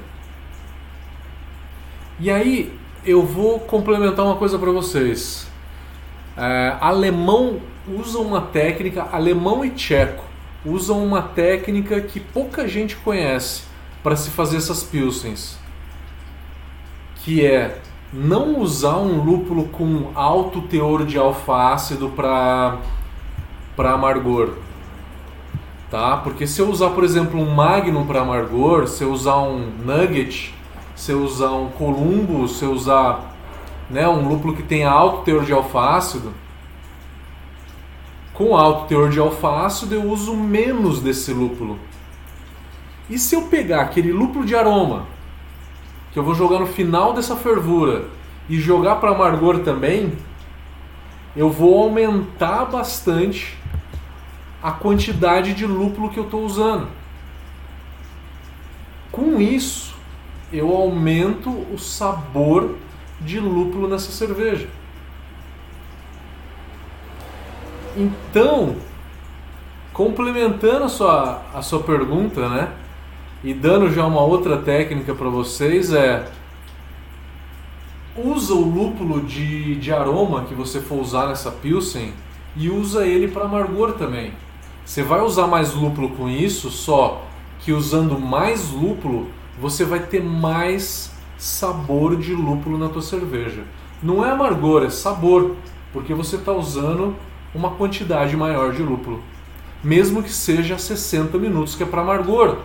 [2.19, 5.47] E aí eu vou complementar uma coisa para vocês.
[6.35, 10.24] É, alemão usa uma técnica, alemão e tcheco
[10.65, 13.63] usam uma técnica que pouca gente conhece
[14.01, 15.57] para se fazer essas pilsens,
[17.17, 17.79] que é
[18.11, 22.77] não usar um lúpulo com alto teor de alfa-ácido para
[23.75, 24.53] para amargor.
[25.91, 26.17] Tá?
[26.17, 30.53] Porque se eu usar, por exemplo, um Magnum para amargor, se eu usar um Nugget,
[30.95, 33.35] se eu usar um Columbo, se eu usar
[33.89, 36.33] né, um lúpulo que tenha alto teor de alfa-ácido,
[38.35, 41.79] com alto teor de alfa-ácido, eu uso menos desse lúpulo.
[43.09, 45.07] E se eu pegar aquele lúpulo de aroma,
[46.11, 48.05] que eu vou jogar no final dessa fervura,
[48.47, 50.13] e jogar para amargor também,
[51.35, 53.57] eu vou aumentar bastante
[54.61, 56.87] a quantidade de lúpulo que eu estou usando.
[59.11, 59.95] Com isso,
[60.51, 62.75] eu aumento o sabor
[63.21, 64.69] de lúpulo nessa cerveja.
[67.95, 68.75] Então,
[69.93, 72.69] complementando a sua, a sua pergunta, né?
[73.43, 76.29] E dando já uma outra técnica para vocês é
[78.17, 82.13] usa o lúpulo de, de aroma que você for usar nessa pilsen
[82.55, 84.33] e usa ele para amargor também.
[84.85, 87.23] Você vai usar mais lúpulo com isso, só
[87.59, 89.27] que usando mais lúpulo
[89.59, 93.63] você vai ter mais sabor de lúpulo na tua cerveja.
[94.01, 95.55] Não é amargor, é sabor,
[95.91, 97.15] porque você está usando
[97.55, 99.23] uma quantidade maior de lúpulo,
[99.81, 102.57] mesmo que seja 60 minutos, que é para amargor.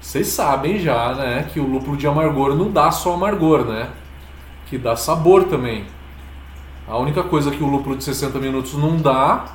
[0.00, 3.90] Vocês sabem já, né, que o lúpulo de amargor não dá só amargor, né?
[4.66, 5.86] Que dá sabor também.
[6.86, 9.46] A única coisa que o lúpulo de 60 minutos não dá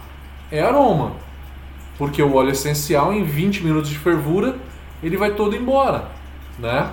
[0.52, 1.14] é aroma.
[1.98, 4.56] Porque o óleo essencial em 20 minutos de fervura,
[5.02, 6.10] ele vai todo embora,
[6.58, 6.92] né?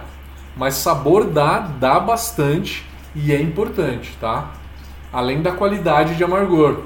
[0.56, 4.52] Mas sabor dá, dá bastante e é importante, tá?
[5.12, 6.80] Além da qualidade de amargor,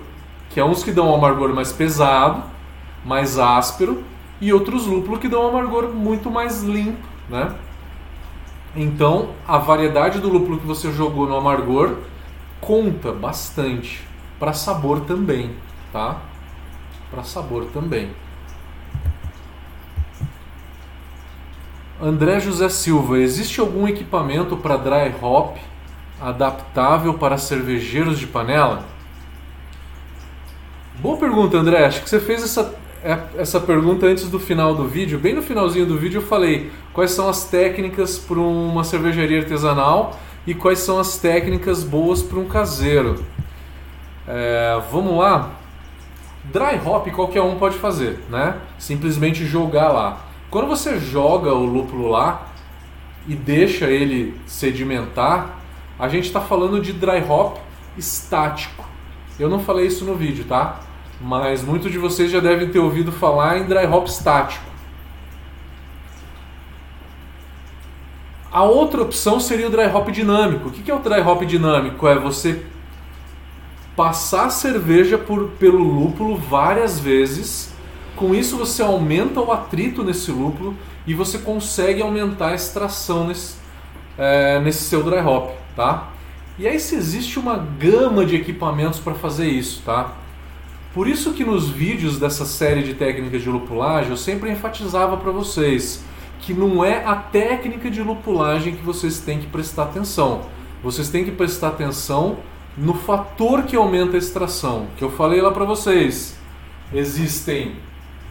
[0.50, 2.42] que é uns que dão um amargor mais pesado,
[3.04, 4.02] mais áspero,
[4.40, 7.54] e outros lúpulos que dão um amargor muito mais limpo, né?
[8.76, 11.98] Então, a variedade do lúpulo que você jogou no amargor
[12.60, 14.02] conta bastante
[14.38, 15.52] para sabor também,
[15.92, 16.18] tá?
[17.10, 18.10] Para sabor também.
[22.02, 25.56] André José Silva, existe algum equipamento para dry hop
[26.20, 28.84] adaptável para cervejeiros de panela?
[30.98, 31.84] Boa pergunta, André.
[31.84, 35.18] Acho que você fez essa, é, essa pergunta antes do final do vídeo.
[35.18, 40.18] Bem no finalzinho do vídeo eu falei quais são as técnicas para uma cervejaria artesanal
[40.46, 43.24] e quais são as técnicas boas para um caseiro.
[44.26, 45.50] É, vamos lá.
[46.44, 48.56] Dry hop qualquer um pode fazer, né?
[48.78, 50.20] Simplesmente jogar lá.
[50.50, 52.46] Quando você joga o lúpulo lá
[53.26, 55.58] e deixa ele sedimentar,
[55.98, 57.58] a gente está falando de dry hop
[57.96, 58.84] estático.
[59.38, 60.80] Eu não falei isso no vídeo, tá?
[61.20, 64.64] Mas muitos de vocês já devem ter ouvido falar em dry hop estático.
[68.50, 70.68] A outra opção seria o dry hop dinâmico.
[70.68, 72.06] O que é o dry hop dinâmico?
[72.06, 72.64] É você
[73.96, 77.72] passar a cerveja por, pelo lúpulo várias vezes.
[78.14, 80.76] Com isso você aumenta o atrito nesse lúpulo
[81.06, 83.56] e você consegue aumentar a extração nesse,
[84.16, 86.10] é, nesse seu dry hop, tá?
[86.58, 90.12] E aí se existe uma gama de equipamentos para fazer isso, tá?
[90.92, 95.32] Por isso que nos vídeos dessa série de técnicas de lupulagem eu sempre enfatizava para
[95.32, 96.04] vocês
[96.40, 100.42] que não é a técnica de lupulagem que vocês têm que prestar atenção.
[100.82, 102.36] Vocês têm que prestar atenção
[102.76, 106.38] no fator que aumenta a extração, que eu falei lá para vocês.
[106.92, 107.76] Existem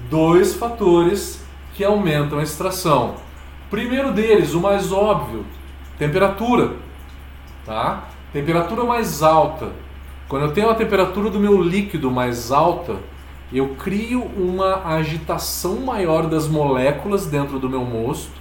[0.10, 3.15] dois fatores que aumentam a extração.
[3.69, 5.43] Primeiro deles, o mais óbvio,
[5.97, 6.73] temperatura,
[7.65, 8.10] tá?
[8.32, 9.71] Temperatura mais alta.
[10.28, 12.97] Quando eu tenho a temperatura do meu líquido mais alta,
[13.52, 18.32] eu crio uma agitação maior das moléculas dentro do meu mosto,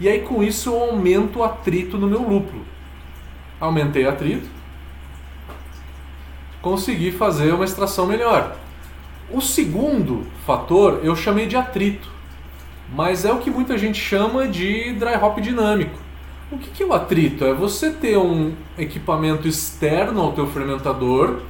[0.00, 2.64] e aí com isso eu aumento o atrito no meu lúpulo.
[3.60, 4.48] Aumentei o atrito,
[6.60, 8.56] consegui fazer uma extração melhor.
[9.30, 12.08] O segundo fator eu chamei de atrito,
[12.92, 16.07] mas é o que muita gente chama de dry hop dinâmico.
[16.50, 17.44] O que é o atrito?
[17.44, 21.40] É você ter um equipamento externo ao teu fermentador,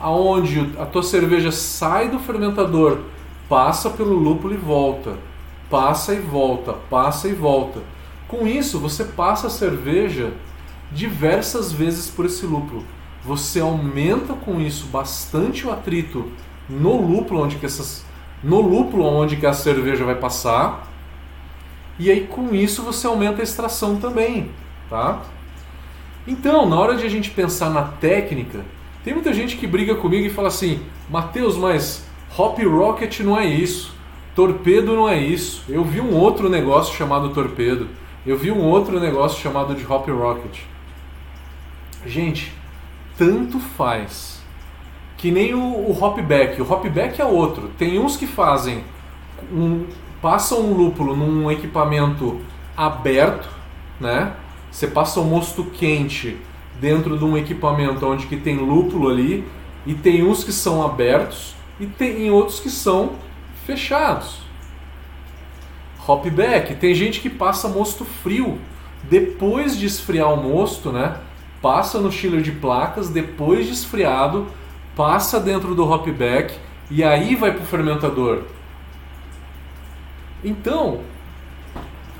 [0.00, 3.00] aonde a tua cerveja sai do fermentador,
[3.48, 5.14] passa pelo lúpulo e volta,
[5.70, 7.80] passa e volta, passa e volta.
[8.26, 10.32] Com isso, você passa a cerveja
[10.90, 12.84] diversas vezes por esse lúpulo
[13.26, 16.30] você aumenta com isso bastante o atrito
[16.68, 18.04] no lúpulo onde que essas
[18.42, 20.86] no lúpulo onde que a cerveja vai passar.
[21.98, 24.50] E aí com isso você aumenta a extração também,
[24.90, 25.22] tá?
[26.26, 28.64] Então, na hora de a gente pensar na técnica,
[29.04, 32.04] tem muita gente que briga comigo e fala assim: "Mateus, mas
[32.36, 33.94] Hop Rocket não é isso.
[34.34, 35.64] Torpedo não é isso.
[35.68, 37.88] Eu vi um outro negócio chamado torpedo.
[38.26, 40.60] Eu vi um outro negócio chamado de Hop Rocket."
[42.04, 42.52] Gente,
[43.16, 44.42] tanto faz.
[45.16, 46.60] Que nem o, o hopback.
[46.60, 47.70] O hopback é outro.
[47.78, 48.84] Tem uns que fazem
[49.50, 49.86] um,
[50.26, 52.40] passam um lúpulo num equipamento
[52.76, 53.48] aberto,
[54.00, 54.32] né?
[54.72, 56.36] Você passa o mosto quente
[56.80, 59.46] dentro de um equipamento onde que tem lúpulo ali
[59.86, 63.12] e tem uns que são abertos e tem outros que são
[63.64, 64.40] fechados.
[66.04, 68.58] Hopback, tem gente que passa mosto frio
[69.04, 71.18] depois de esfriar o mosto, né?
[71.62, 74.48] passa no chiller de placas, depois de esfriado,
[74.96, 76.52] passa dentro do hopback
[76.90, 78.55] e aí vai para o fermentador.
[80.46, 81.00] Então,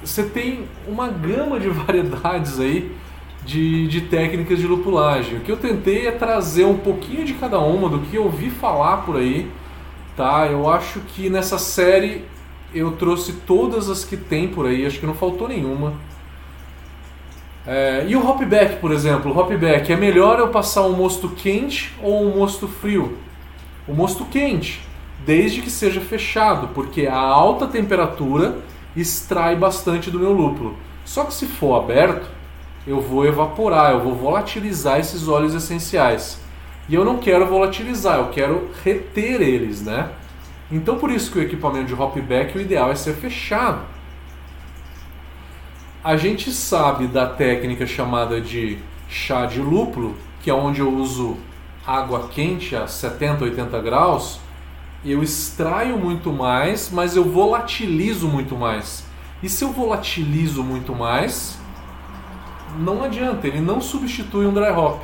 [0.02, 2.90] você tem uma gama de variedades aí
[3.44, 5.38] de, de técnicas de lupulagem.
[5.38, 8.50] O que eu tentei é trazer um pouquinho de cada uma do que eu ouvi
[8.50, 9.48] falar por aí.
[10.16, 10.48] Tá?
[10.48, 12.24] Eu acho que nessa série
[12.74, 15.94] eu trouxe todas as que tem por aí, acho que não faltou nenhuma.
[17.64, 21.94] É, e o hopback, por exemplo, o hopback, é melhor eu passar um mosto quente
[22.02, 23.18] ou um mosto frio?
[23.86, 24.85] O mosto quente,
[25.24, 28.58] desde que seja fechado, porque a alta temperatura
[28.96, 30.76] extrai bastante do meu lúpulo.
[31.04, 32.28] Só que se for aberto,
[32.86, 36.40] eu vou evaporar, eu vou volatilizar esses óleos essenciais.
[36.88, 40.10] E eu não quero volatilizar, eu quero reter eles, né?
[40.70, 43.96] Então por isso que o equipamento de hopback o ideal é ser fechado
[46.06, 51.36] a gente sabe da técnica chamada de chá de lúpulo, que é onde eu uso
[51.84, 54.38] água quente a 70, 80 graus,
[55.12, 59.04] eu extraio muito mais, mas eu volatilizo muito mais.
[59.42, 61.58] E se eu volatilizo muito mais,
[62.78, 65.02] não adianta, ele não substitui um dry hop.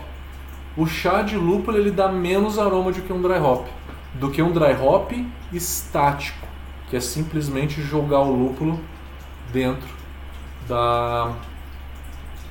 [0.77, 3.67] O chá de lúpulo ele dá menos aroma do que um dry hop,
[4.15, 5.13] do que um dry hop
[5.53, 6.49] estático,
[6.89, 8.81] que é simplesmente jogar o lúpulo
[9.53, 9.89] dentro
[10.67, 11.33] da,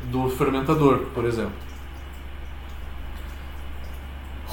[0.03, 1.70] do fermentador, por exemplo.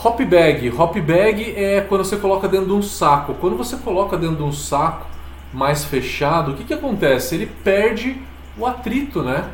[0.04, 0.70] Hop bag.
[0.70, 3.34] Hop bag é quando você coloca dentro de um saco.
[3.34, 5.06] Quando você coloca dentro de um saco
[5.52, 7.34] mais fechado, o que, que acontece?
[7.34, 8.16] Ele perde
[8.56, 9.50] o atrito, né?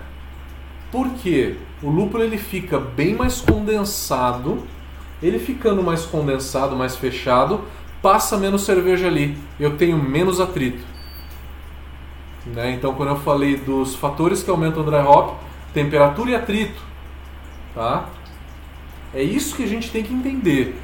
[0.93, 1.57] Por quê?
[1.83, 4.63] O lúpulo ele fica bem mais condensado.
[5.23, 7.63] Ele ficando mais condensado, mais fechado,
[8.03, 9.39] passa menos cerveja ali.
[9.59, 10.85] Eu tenho menos atrito.
[12.45, 12.73] Né?
[12.73, 15.39] Então, quando eu falei dos fatores que aumentam o dry hop,
[15.73, 16.83] temperatura e atrito,
[17.75, 18.11] tá?
[19.15, 20.77] É isso que a gente tem que entender.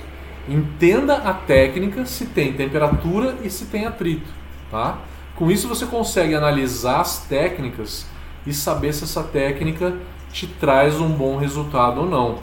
[0.48, 4.30] Entenda a técnica se tem temperatura e se tem atrito,
[4.70, 4.98] tá?
[5.34, 8.06] Com isso você consegue analisar as técnicas
[8.46, 9.96] e saber se essa técnica
[10.32, 12.38] te traz um bom resultado ou não.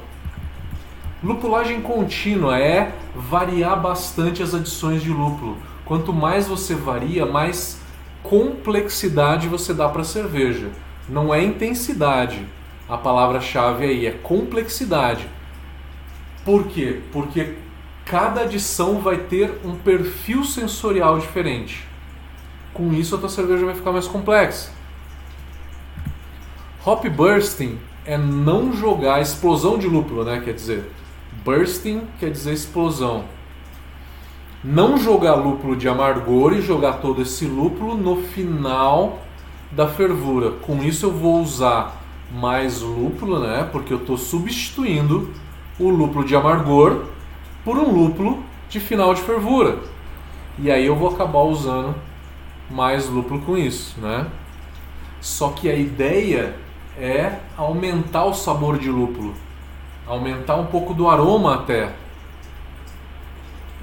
[1.24, 5.58] Lupulagem contínua é variar bastante as adições de lúpulo.
[5.86, 7.80] Quanto mais você varia, mais
[8.22, 10.70] complexidade você dá para a cerveja.
[11.08, 12.46] Não é intensidade.
[12.90, 15.28] A palavra-chave aí é complexidade.
[16.48, 17.02] Por quê?
[17.12, 17.56] Porque
[18.06, 21.86] cada adição vai ter um perfil sensorial diferente.
[22.74, 24.72] Com isso a tua cerveja vai ficar mais complexa.
[26.86, 30.40] Hop bursting é não jogar explosão de lúpulo, né?
[30.40, 30.90] Quer dizer,
[31.44, 33.26] bursting quer dizer explosão.
[34.64, 39.20] Não jogar lúpulo de amargor e jogar todo esse lúpulo no final
[39.70, 40.52] da fervura.
[40.52, 43.68] Com isso eu vou usar mais lúpulo, né?
[43.70, 45.30] Porque eu estou substituindo
[45.80, 47.06] o lúpulo de amargor
[47.64, 49.80] por um lúpulo de final de fervura.
[50.58, 51.96] E aí eu vou acabar usando
[52.70, 54.28] mais lúpulo com isso, né?
[55.22, 56.56] Só que a ideia
[56.98, 59.34] é aumentar o sabor de lúpulo,
[60.08, 61.94] aumentar um pouco do aroma até.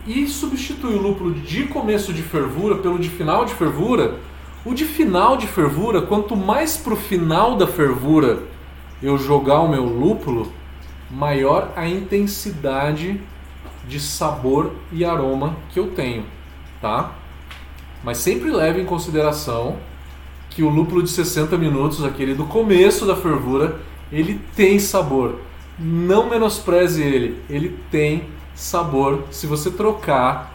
[0.07, 4.19] E substituir o lúpulo de começo de fervura pelo de final de fervura.
[4.65, 8.43] O de final de fervura, quanto mais pro final da fervura
[9.03, 10.51] eu jogar o meu lúpulo,
[11.15, 13.21] maior a intensidade
[13.87, 16.25] de sabor e aroma que eu tenho,
[16.81, 17.13] tá?
[18.03, 19.77] Mas sempre leve em consideração
[20.51, 23.81] que o lúpulo de 60 minutos, aquele do começo da fervura,
[24.13, 25.41] ele tem sabor.
[25.79, 29.25] Não menospreze ele, ele tem sabor.
[29.31, 30.55] Se você trocar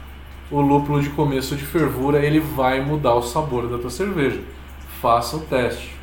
[0.50, 4.40] o lúpulo de começo de fervura, ele vai mudar o sabor da tua cerveja.
[5.02, 5.99] Faça o teste.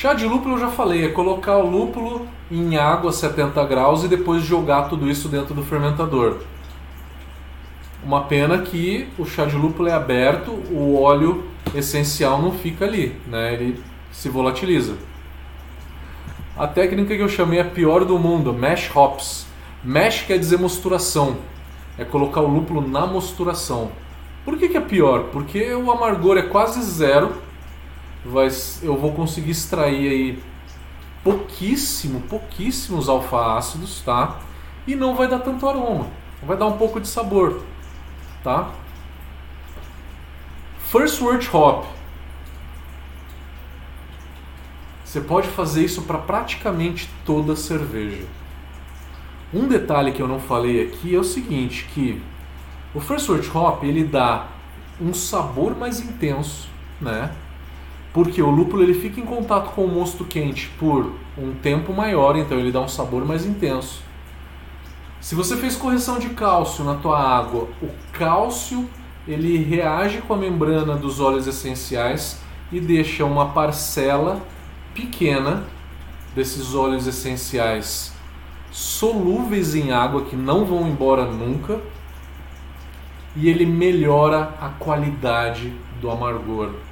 [0.00, 4.04] Chá de lúpulo eu já falei, é colocar o lúpulo em água a 70 graus
[4.04, 6.36] e depois jogar tudo isso dentro do fermentador.
[8.04, 11.42] Uma pena que o chá de lúpulo é aberto, o óleo
[11.74, 13.52] essencial não fica ali, né?
[13.52, 13.82] ele
[14.12, 14.94] se volatiliza.
[16.56, 19.48] A técnica que eu chamei a pior do mundo, mash hops.
[19.82, 21.38] Mash quer dizer mosturação,
[21.98, 23.90] é colocar o lúpulo na mosturação.
[24.44, 25.24] Por que, que é pior?
[25.32, 27.47] Porque o amargor é quase zero
[28.24, 28.48] vai,
[28.82, 30.42] eu vou conseguir extrair aí
[31.22, 34.38] pouquíssimo, pouquíssimos alfa-ácidos, tá?
[34.86, 36.06] E não vai dar tanto aroma,
[36.42, 37.62] vai dar um pouco de sabor,
[38.42, 38.70] tá?
[40.90, 41.84] First word hop.
[45.04, 48.26] Você pode fazer isso para praticamente toda cerveja.
[49.52, 52.22] Um detalhe que eu não falei aqui é o seguinte, que
[52.94, 54.48] o first word hop ele dá
[55.00, 56.68] um sabor mais intenso,
[57.00, 57.32] né?
[58.18, 62.36] Porque o lúpulo ele fica em contato com o mosto quente por um tempo maior,
[62.36, 64.02] então ele dá um sabor mais intenso.
[65.20, 68.90] Se você fez correção de cálcio na tua água, o cálcio
[69.28, 72.40] ele reage com a membrana dos óleos essenciais
[72.72, 74.42] e deixa uma parcela
[74.92, 75.62] pequena
[76.34, 78.12] desses óleos essenciais
[78.72, 81.80] solúveis em água que não vão embora nunca
[83.36, 86.87] e ele melhora a qualidade do amargor.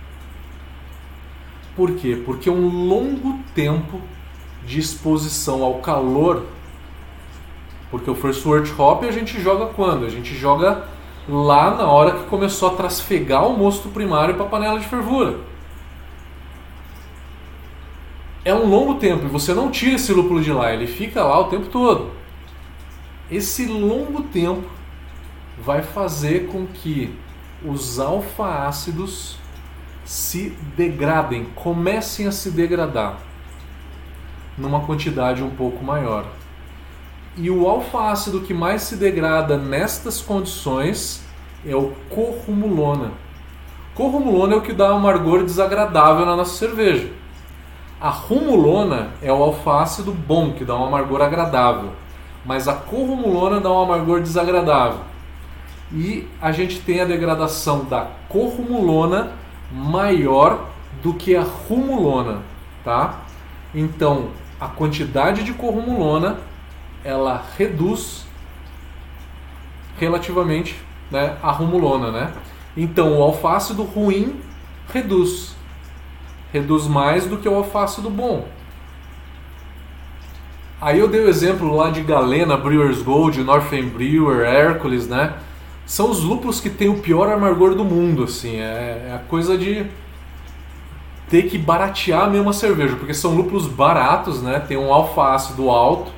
[1.76, 2.20] Por quê?
[2.24, 4.00] Porque um longo tempo
[4.64, 6.46] de exposição ao calor,
[7.90, 10.06] porque o First Word Hop a gente joga quando?
[10.06, 10.88] A gente joga
[11.28, 15.38] lá na hora que começou a trasfegar o mosto primário para a panela de fervura.
[18.44, 21.38] É um longo tempo e você não tira esse lúpulo de lá, ele fica lá
[21.40, 22.12] o tempo todo.
[23.30, 24.64] Esse longo tempo
[25.60, 27.12] vai fazer com que
[27.64, 29.36] os alfa-ácidos
[30.06, 33.18] se degradem, comecem a se degradar
[34.56, 36.24] numa quantidade um pouco maior.
[37.36, 41.22] E o alfa-ácido que mais se degrada nestas condições
[41.66, 43.10] é o corrumulona.
[43.94, 47.12] Corrumulona é o que dá um amargor desagradável na nossa cerveja.
[48.00, 51.90] A rumulona é o alfa-ácido bom, que dá um amargor agradável.
[52.44, 55.00] Mas a corrumulona dá um amargor desagradável.
[55.92, 59.32] E a gente tem a degradação da corrumulona
[59.70, 60.68] maior
[61.02, 62.42] do que a rumulona,
[62.84, 63.22] tá?
[63.74, 66.38] Então, a quantidade de corrumulona
[67.04, 68.26] ela reduz
[69.98, 70.76] relativamente
[71.10, 72.32] né, a rumulona, né?
[72.76, 74.40] Então, o alfácido ruim
[74.92, 75.54] reduz.
[76.52, 78.46] Reduz mais do que o alfácido bom.
[80.80, 85.34] Aí eu dei o exemplo lá de Galena, Brewer's Gold, Northern Brewer, Hércules, né?
[85.86, 88.56] São os lúpulos que têm o pior amargor do mundo, assim.
[88.56, 89.86] É, é a coisa de
[91.30, 94.58] ter que baratear mesmo a cerveja, porque são lúpulos baratos, né?
[94.60, 96.10] Tem um alfa-ácido alto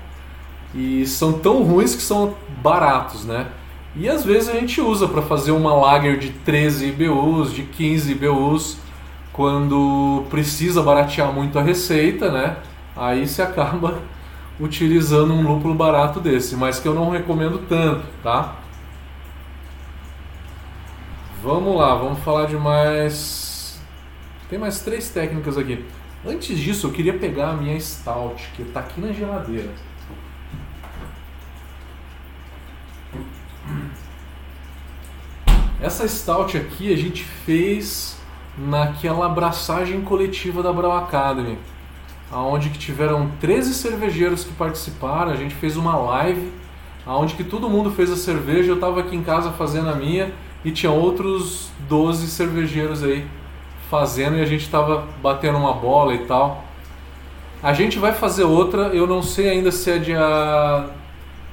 [0.75, 3.47] e são tão ruins que são baratos, né?
[3.95, 8.13] E às vezes a gente usa para fazer uma lager de 13 IBUs, de 15
[8.13, 8.79] IBUs,
[9.33, 12.57] quando precisa baratear muito a receita, né?
[12.97, 13.99] Aí se acaba
[14.59, 18.57] utilizando um lúpulo barato desse, mas que eu não recomendo tanto, tá?
[21.41, 23.81] Vamos lá, vamos falar de mais.
[24.51, 25.85] Tem mais três técnicas aqui.
[26.27, 29.71] Antes disso, eu queria pegar a minha stout, que está aqui na geladeira.
[35.81, 38.19] Essa stout aqui a gente fez
[38.57, 41.57] naquela abraçagem coletiva da Brau Academy,
[42.33, 46.53] aonde que tiveram 13 cervejeiros que participaram, a gente fez uma live,
[47.07, 50.33] aonde que todo mundo fez a cerveja, eu estava aqui em casa fazendo a minha
[50.65, 53.27] e tinha outros 12 cervejeiros aí
[53.91, 56.65] fazendo e a gente estava batendo uma bola e tal.
[57.63, 60.91] A gente vai fazer outra, eu não sei ainda se é dia,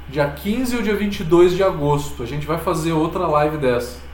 [0.09, 2.21] dia 15 ou dia 22 de agosto.
[2.21, 4.05] A gente vai fazer outra live dessa.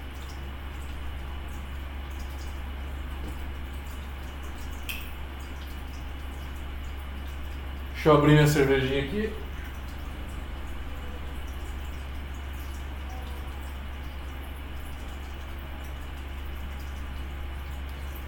[7.93, 9.29] Deixa eu abrir minha cervejinha aqui.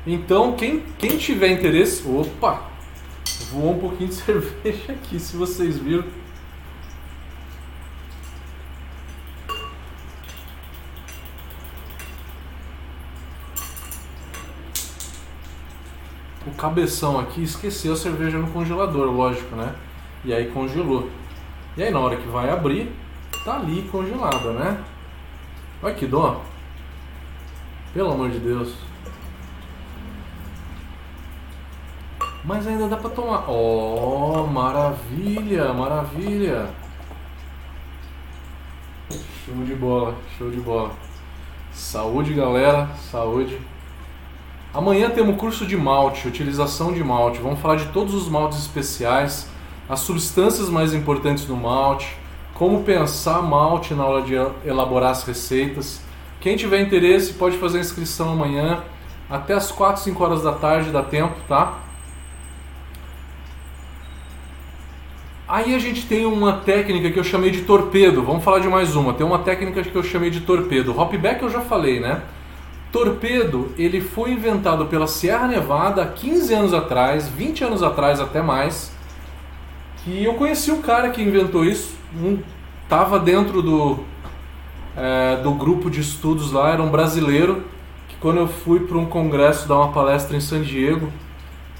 [0.05, 2.07] Então, quem, quem tiver interesse.
[2.07, 2.63] Opa!
[3.51, 6.03] Voou um pouquinho de cerveja aqui, se vocês viram.
[16.45, 19.73] O cabeção aqui esqueceu a cerveja no congelador, lógico, né?
[20.25, 21.09] E aí congelou.
[21.77, 22.91] E aí na hora que vai abrir,
[23.45, 24.83] tá ali congelada, né?
[25.81, 26.41] Olha que dó.
[27.93, 28.73] Pelo amor de Deus.
[32.43, 33.49] Mas ainda dá pra tomar.
[33.49, 36.69] Oh, maravilha, maravilha.
[39.45, 40.91] Show de bola, show de bola.
[41.71, 43.59] Saúde, galera, saúde.
[44.73, 47.39] Amanhã temos curso de malte, utilização de malte.
[47.39, 49.47] Vamos falar de todos os maltes especiais,
[49.87, 52.17] as substâncias mais importantes do malte,
[52.53, 54.33] como pensar malte na hora de
[54.67, 56.01] elaborar as receitas.
[56.41, 58.83] Quem tiver interesse pode fazer a inscrição amanhã,
[59.29, 61.82] até as 4, 5 horas da tarde dá tempo, tá?
[65.53, 68.23] Aí a gente tem uma técnica que eu chamei de torpedo.
[68.23, 69.13] Vamos falar de mais uma.
[69.13, 70.99] Tem uma técnica que eu chamei de torpedo.
[70.99, 72.23] Hopback eu já falei, né?
[72.91, 78.41] Torpedo, ele foi inventado pela Sierra Nevada há 15 anos atrás, 20 anos atrás até
[78.41, 78.91] mais.
[80.07, 81.95] E eu conheci o cara que inventou isso.
[82.19, 82.39] Um,
[82.89, 83.99] tava dentro do,
[84.97, 87.63] é, do grupo de estudos lá, era um brasileiro.
[88.09, 91.13] Que quando eu fui para um congresso dar uma palestra em San Diego,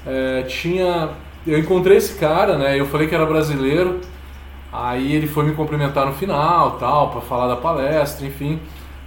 [0.06, 2.78] é, tinha eu encontrei esse cara, né?
[2.78, 4.00] Eu falei que era brasileiro.
[4.72, 8.58] Aí ele foi me cumprimentar no final, tal, para falar da palestra, enfim.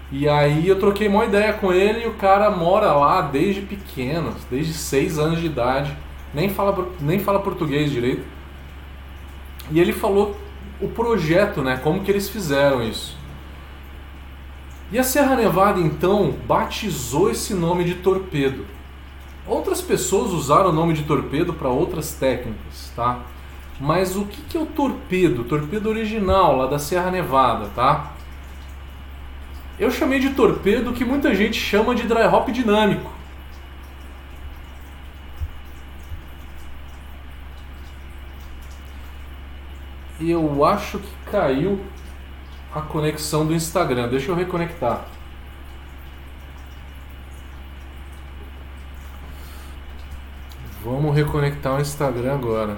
[0.10, 4.34] E aí eu troquei uma ideia com ele e o cara mora lá desde pequeno,
[4.50, 5.94] desde 6 anos de idade,
[6.34, 8.24] nem fala, nem fala português direito.
[9.70, 10.38] E ele falou
[10.80, 13.18] o projeto, né, como que eles fizeram isso.
[14.90, 18.66] E a Serra Nevada então batizou esse nome de torpedo.
[19.48, 23.22] Outras pessoas usaram o nome de torpedo para outras técnicas, tá?
[23.80, 25.44] Mas o que, que é o torpedo?
[25.44, 28.12] Torpedo original lá da Serra Nevada, tá?
[29.80, 33.12] Eu chamei de torpedo que muita gente chama de dry hop dinâmico.
[40.20, 41.80] Eu acho que caiu
[42.74, 44.10] a conexão do Instagram.
[44.10, 45.06] Deixa eu reconectar.
[50.90, 52.78] Vamos reconectar o Instagram agora.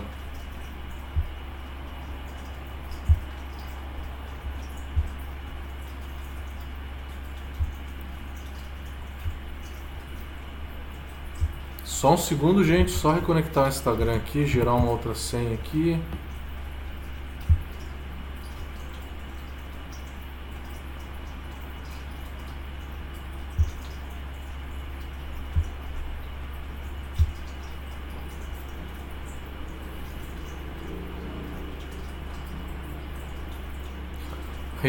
[11.84, 12.90] Só um segundo, gente.
[12.90, 16.02] Só reconectar o Instagram aqui, gerar uma outra senha aqui.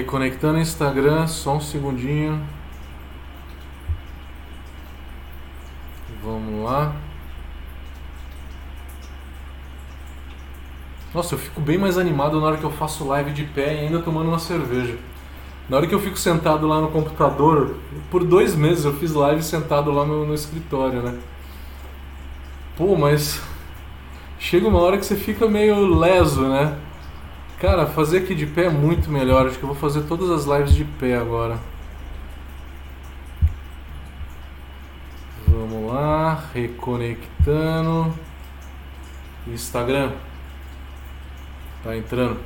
[0.01, 2.43] Reconectando o Instagram, só um segundinho.
[6.25, 6.97] Vamos lá.
[11.13, 13.79] Nossa, eu fico bem mais animado na hora que eu faço live de pé e
[13.81, 14.97] ainda tomando uma cerveja.
[15.69, 17.77] Na hora que eu fico sentado lá no computador,
[18.11, 21.19] por dois meses eu fiz live sentado lá no, no escritório, né?
[22.75, 23.43] Pô, mas
[24.39, 26.79] chega uma hora que você fica meio leso, né?
[27.61, 29.47] Cara, fazer aqui de pé é muito melhor.
[29.47, 31.59] Acho que eu vou fazer todas as lives de pé agora.
[35.47, 38.15] Vamos lá, reconectando.
[39.47, 40.13] Instagram.
[41.85, 42.41] Tá entrando.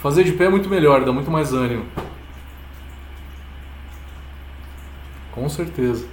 [0.00, 1.84] Fazer de pé é muito melhor, dá muito mais ânimo.
[5.32, 6.06] Com certeza.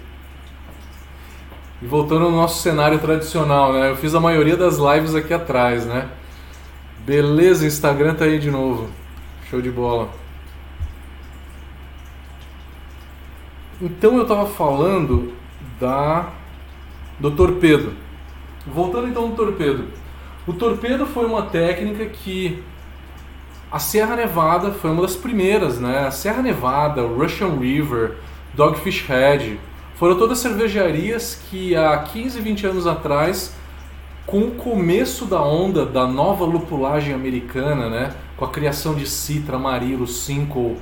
[1.82, 3.92] E voltando ao nosso cenário tradicional, né?
[3.92, 6.10] Eu fiz a maioria das lives aqui atrás, né?
[7.06, 8.89] Beleza, Instagram tá aí de novo.
[9.49, 10.10] Show de bola.
[13.82, 15.34] Então eu estava falando
[15.80, 16.30] da
[17.20, 17.93] do torpedo.
[18.68, 19.88] Voltando então ao torpedo.
[20.45, 22.62] O torpedo foi uma técnica que
[23.72, 26.06] a Serra Nevada foi uma das primeiras, né?
[26.06, 28.18] A Serra Nevada, Russian River,
[28.54, 29.60] Dogfish Head,
[29.95, 33.56] foram todas cervejarias que há 15, 20 anos atrás,
[34.26, 38.13] com o começo da onda da nova lupulagem americana, né?
[38.38, 40.78] Com a criação de Citra, Amarillo, Cinco,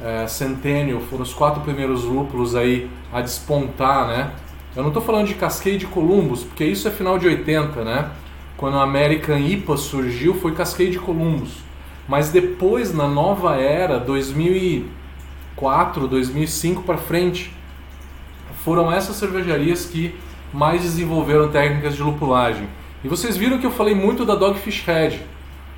[0.00, 4.32] é, Centennial, foram os quatro primeiros lúpulos aí a despontar, né?
[4.76, 8.10] Eu não estou falando de Cascade Columbus, porque isso é final de 80, né?
[8.56, 11.56] Quando a American IPA surgiu, foi Cascade Columbus.
[12.06, 17.52] Mas depois, na nova era, 2004, 2005 para frente,
[18.64, 20.14] foram essas cervejarias que
[20.52, 22.68] mais desenvolveram técnicas de lupulagem.
[23.02, 25.24] E vocês viram que eu falei muito da Dogfish Head.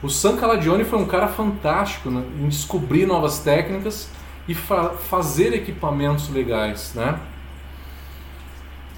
[0.02, 4.08] O San Calagione foi um cara fantástico né, em descobrir novas técnicas
[4.48, 7.18] e fa fazer equipamentos legais, né?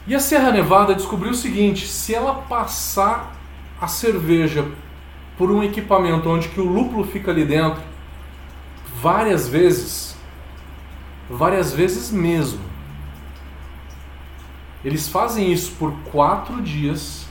[0.07, 3.37] E a Serra Nevada descobriu o seguinte: se ela passar
[3.81, 4.65] a cerveja
[5.37, 7.83] por um equipamento onde que o lúpulo fica ali dentro
[9.01, 10.17] várias vezes,
[11.29, 12.61] várias vezes mesmo,
[14.85, 17.27] eles fazem isso por quatro dias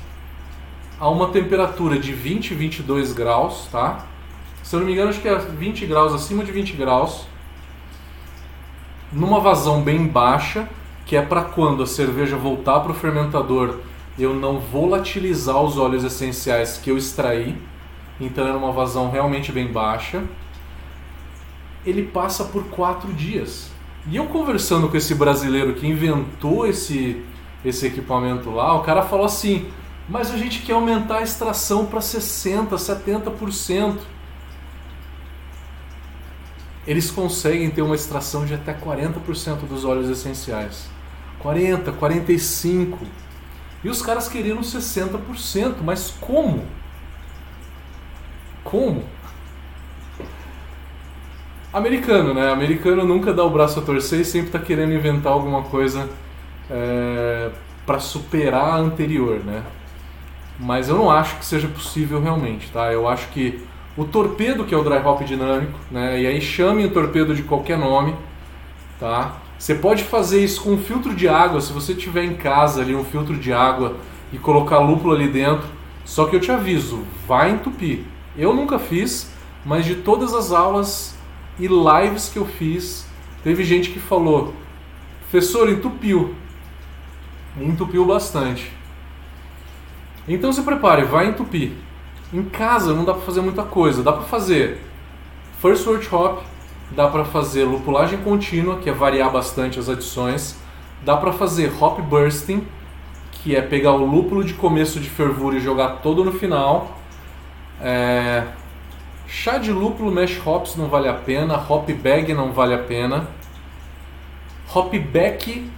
[1.00, 4.06] a uma temperatura de 20, 22 graus, tá?
[4.64, 7.26] Se eu não me engano, acho que é 20 graus, acima de 20 graus,
[9.12, 10.68] numa vazão bem baixa
[11.12, 13.80] que é para quando a cerveja voltar para o fermentador,
[14.18, 17.58] eu não volatilizar os óleos essenciais que eu extraí,
[18.18, 20.24] então é uma vazão realmente bem baixa.
[21.86, 23.72] Ele passa por quatro dias.
[24.10, 27.22] E eu conversando com esse brasileiro que inventou esse,
[27.64, 29.72] esse equipamento lá, o cara falou assim:
[30.12, 33.98] mas a gente quer aumentar a extração para 60%, 70%.
[36.86, 40.90] Eles conseguem ter uma extração de até 40% dos óleos essenciais.
[41.40, 43.00] 40, 45.
[43.84, 46.66] E os caras queriam 60%, mas como?
[48.64, 49.04] Como?
[51.72, 52.52] Americano, né?
[52.52, 56.10] Americano nunca dá o braço a torcer e sempre está querendo inventar alguma coisa
[56.72, 57.50] é,
[57.86, 59.64] para superar a anterior, né?
[60.58, 62.92] Mas eu não acho que seja possível realmente, tá?
[62.92, 63.60] Eu acho que
[63.98, 66.22] o torpedo, que é o dry hop dinâmico, né?
[66.22, 68.16] E aí chame o torpedo de qualquer nome,
[69.00, 69.38] tá?
[69.60, 72.96] Você pode fazer isso com um filtro de água, se você tiver em casa ali
[72.96, 73.98] um filtro de água
[74.32, 75.68] e colocar lúpulo ali dentro.
[76.06, 78.04] Só que eu te aviso, vai entupir.
[78.38, 79.32] Eu nunca fiz,
[79.66, 81.16] mas de todas as aulas
[81.60, 83.06] e lives que eu fiz,
[83.44, 84.54] teve gente que falou:
[85.30, 86.34] "Professor, entupiu".
[87.60, 88.72] Entupiu bastante.
[90.28, 91.74] Então se prepare, vai entupir.
[92.34, 94.80] Em casa não dá para fazer muita coisa, dá para fazer
[95.62, 96.44] first wort hop,
[96.92, 100.58] dá para fazer lupulagem contínua, que é variar bastante as adições,
[101.04, 102.66] dá para fazer hop bursting,
[103.32, 106.98] que é pegar o lúpulo de começo de fervura e jogar todo no final.
[107.82, 108.46] É...
[109.28, 113.28] Chá de lúpulo mesh hops não vale a pena, hop bag não vale a pena.
[114.74, 115.70] Hop back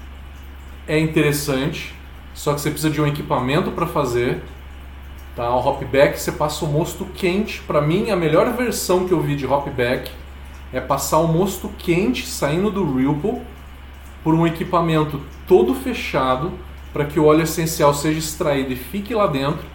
[0.88, 1.94] é interessante,
[2.34, 4.42] só que você precisa de um equipamento para fazer.
[5.36, 5.50] Tá?
[5.56, 7.62] O hop back você passa o mosto quente.
[7.62, 10.12] Para mim, a melhor versão que eu vi de hop back
[10.72, 13.42] é passar o mosto quente saindo do Ripple
[14.24, 16.52] por um equipamento todo fechado
[16.92, 19.66] para que o óleo essencial seja extraído e fique lá dentro.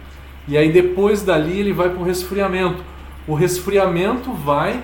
[0.47, 2.83] E aí depois dali ele vai para o resfriamento.
[3.27, 4.81] O resfriamento vai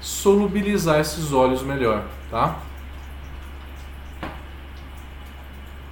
[0.00, 2.58] solubilizar esses óleos melhor, tá?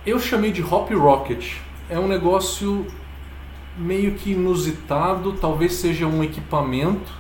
[0.09, 1.57] Eu chamei de Hop Rocket.
[1.91, 2.87] É um negócio
[3.77, 7.19] meio que inusitado, talvez seja um equipamento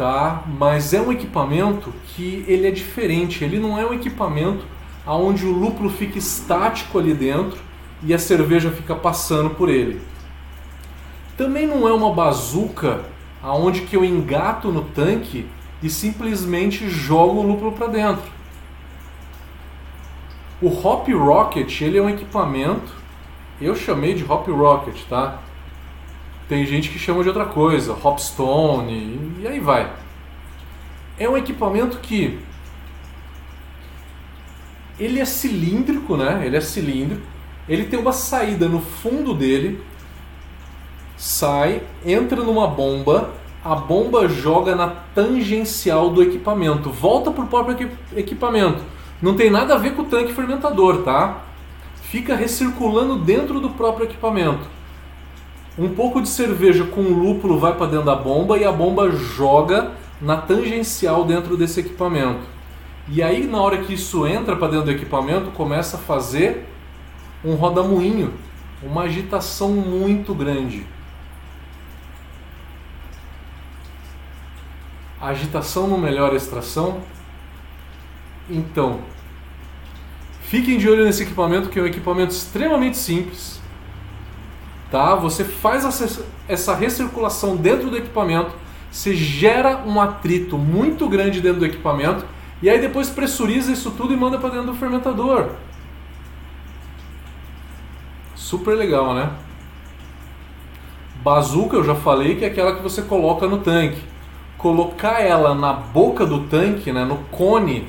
[0.00, 0.44] tá?
[0.58, 3.44] Mas é um equipamento que ele é diferente.
[3.44, 4.64] Ele não é um equipamento
[5.04, 7.58] aonde o lúpulo fica estático ali dentro
[8.02, 10.00] e a cerveja fica passando por ele.
[11.36, 13.02] Também não é uma bazuca
[13.42, 15.46] aonde que eu engato no tanque
[15.82, 18.39] e simplesmente jogo o lúpulo para dentro.
[20.62, 22.92] O Hop Rocket, ele é um equipamento,
[23.60, 25.38] eu chamei de Hop Rocket, tá?
[26.48, 29.90] Tem gente que chama de outra coisa, Hopstone, e aí vai.
[31.18, 32.38] É um equipamento que
[34.98, 36.42] ele é cilíndrico, né?
[36.44, 37.22] Ele é cilíndrico.
[37.66, 39.80] Ele tem uma saída no fundo dele.
[41.16, 43.30] sai, entra numa bomba,
[43.62, 48.82] a bomba joga na tangencial do equipamento, volta para o próprio equipamento.
[49.20, 51.42] Não tem nada a ver com o tanque fermentador, tá?
[52.02, 54.66] Fica recirculando dentro do próprio equipamento.
[55.78, 59.92] Um pouco de cerveja com lúpulo vai para dentro da bomba e a bomba joga
[60.20, 62.40] na tangencial dentro desse equipamento.
[63.08, 66.66] E aí, na hora que isso entra para dentro do equipamento, começa a fazer
[67.44, 68.32] um rodamuinho,
[68.82, 70.86] uma agitação muito grande.
[75.20, 77.00] A agitação não melhora a extração?
[78.48, 79.00] Então,
[80.50, 83.60] fiquem de olho nesse equipamento, que é um equipamento extremamente simples.
[84.90, 85.14] Tá?
[85.14, 85.84] Você faz
[86.48, 88.50] essa recirculação dentro do equipamento,
[88.90, 92.26] você gera um atrito muito grande dentro do equipamento
[92.60, 95.50] e aí depois pressuriza isso tudo e manda para dentro do fermentador.
[98.34, 99.30] Super legal, né?
[101.22, 104.02] Bazuca eu já falei que é aquela que você coloca no tanque.
[104.58, 107.86] Colocar ela na boca do tanque, né, no cone,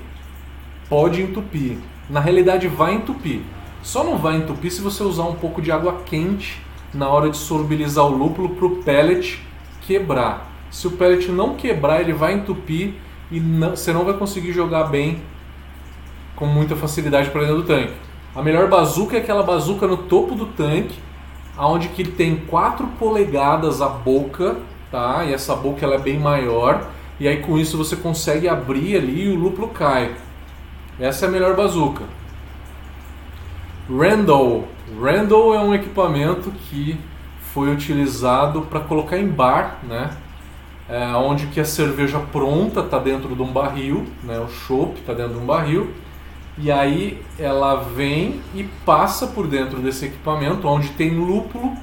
[0.87, 1.79] pode entupir.
[2.11, 3.39] Na realidade vai entupir.
[3.81, 6.61] Só não vai entupir se você usar um pouco de água quente
[6.93, 9.41] na hora de solubilizar o lúpulo para o pellet
[9.87, 10.51] quebrar.
[10.69, 12.95] Se o pellet não quebrar, ele vai entupir
[13.31, 15.21] e não, você não vai conseguir jogar bem
[16.35, 17.93] com muita facilidade para dentro do tanque.
[18.35, 20.99] A melhor bazuca é aquela bazuca no topo do tanque,
[21.55, 24.57] aonde que ele tem 4 polegadas a boca,
[24.91, 25.23] tá?
[25.23, 26.89] E essa boca ela é bem maior,
[27.21, 30.11] e aí com isso você consegue abrir ali e o lúpulo cai.
[31.01, 32.03] Essa é a melhor bazuca.
[33.89, 34.67] Randall.
[35.01, 36.95] Randall é um equipamento que
[37.51, 40.11] foi utilizado para colocar em bar, né?
[40.87, 44.39] É, onde que a cerveja pronta está dentro de um barril, né?
[44.39, 45.91] O chopp está dentro de um barril.
[46.55, 51.75] E aí ela vem e passa por dentro desse equipamento, onde tem lúpulo.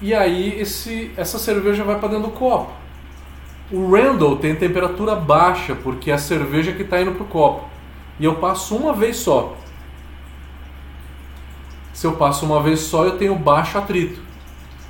[0.00, 2.79] E aí esse, essa cerveja vai para dentro do copo.
[3.72, 7.68] O Randall tem temperatura baixa, porque é a cerveja que está indo para o copo.
[8.18, 9.54] E eu passo uma vez só.
[11.92, 14.20] Se eu passo uma vez só, eu tenho baixo atrito.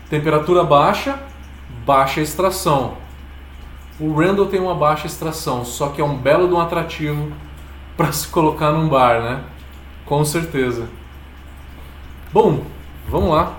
[0.09, 1.21] Temperatura baixa,
[1.85, 2.97] baixa extração.
[3.99, 7.31] O Randall tem uma baixa extração, só que é um belo de um atrativo
[7.97, 9.45] para se colocar num bar, né?
[10.07, 10.89] Com certeza.
[12.33, 12.65] Bom,
[13.07, 13.55] vamos lá.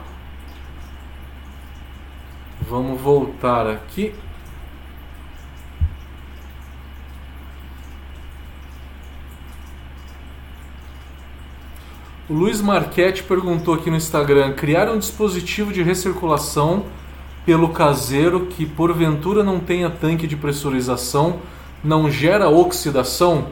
[2.62, 4.16] Vamos voltar aqui.
[12.32, 16.86] O Luiz Marchetti perguntou aqui no Instagram: criar um dispositivo de recirculação
[17.46, 21.40] pelo caseiro que porventura não tenha tanque de pressurização
[21.84, 23.48] não gera oxidação?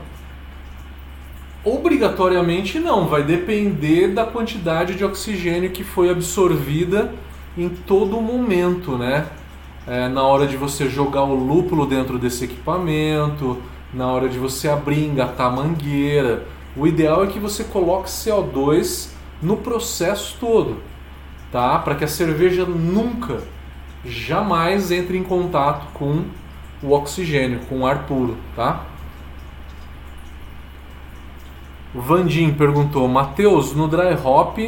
[1.61, 7.13] Obrigatoriamente não, vai depender da quantidade de oxigênio que foi absorvida
[7.57, 9.27] em todo momento, né?
[9.85, 13.57] É, na hora de você jogar o lúpulo dentro desse equipamento,
[13.93, 16.45] na hora de você abrir, engatar a mangueira
[16.75, 19.09] o ideal é que você coloque CO2
[19.41, 20.77] no processo todo,
[21.51, 21.79] tá?
[21.79, 23.43] Para que a cerveja nunca,
[24.05, 26.25] jamais entre em contato com
[26.81, 28.85] o oxigênio, com o ar puro, tá?
[31.93, 34.59] O Vandim perguntou: Mateus, no dry hop,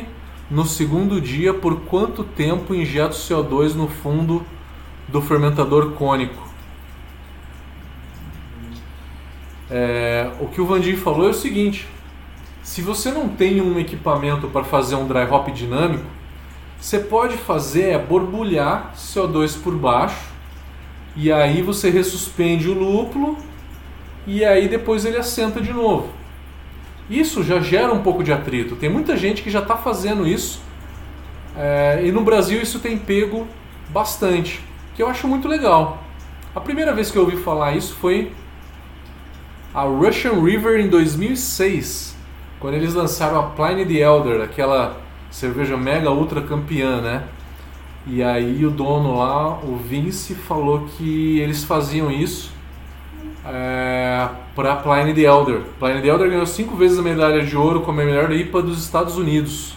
[0.50, 4.44] no segundo dia, por quanto tempo injeto CO2 no fundo
[5.08, 6.51] do fermentador cônico?
[9.72, 11.88] É, o que o Vandim falou é o seguinte:
[12.62, 16.04] se você não tem um equipamento para fazer um dry hop dinâmico,
[16.80, 20.30] você pode fazer é borbulhar CO2 por baixo
[21.16, 23.38] e aí você ressuspende o lúpulo
[24.28, 26.10] e aí depois ele assenta de novo.
[27.10, 28.76] Isso já gera um pouco de atrito.
[28.76, 30.62] Tem muita gente que já está fazendo isso
[31.58, 33.48] é, e no Brasil isso tem pego
[33.90, 34.62] bastante,
[34.96, 36.04] que eu acho muito legal.
[36.54, 38.32] A primeira vez que eu ouvi falar isso foi
[39.74, 42.16] a Russian River em 2006,
[42.60, 44.98] quando eles lançaram a Pliny the Elder, aquela
[45.30, 47.24] cerveja mega ultra campeã, né?
[48.06, 52.52] E aí o dono lá, o Vince, falou que eles faziam isso
[53.46, 55.62] é, para Pliny the Elder.
[55.80, 58.84] Pliny the Elder ganhou cinco vezes a medalha de ouro como a melhor IPA dos
[58.84, 59.76] Estados Unidos.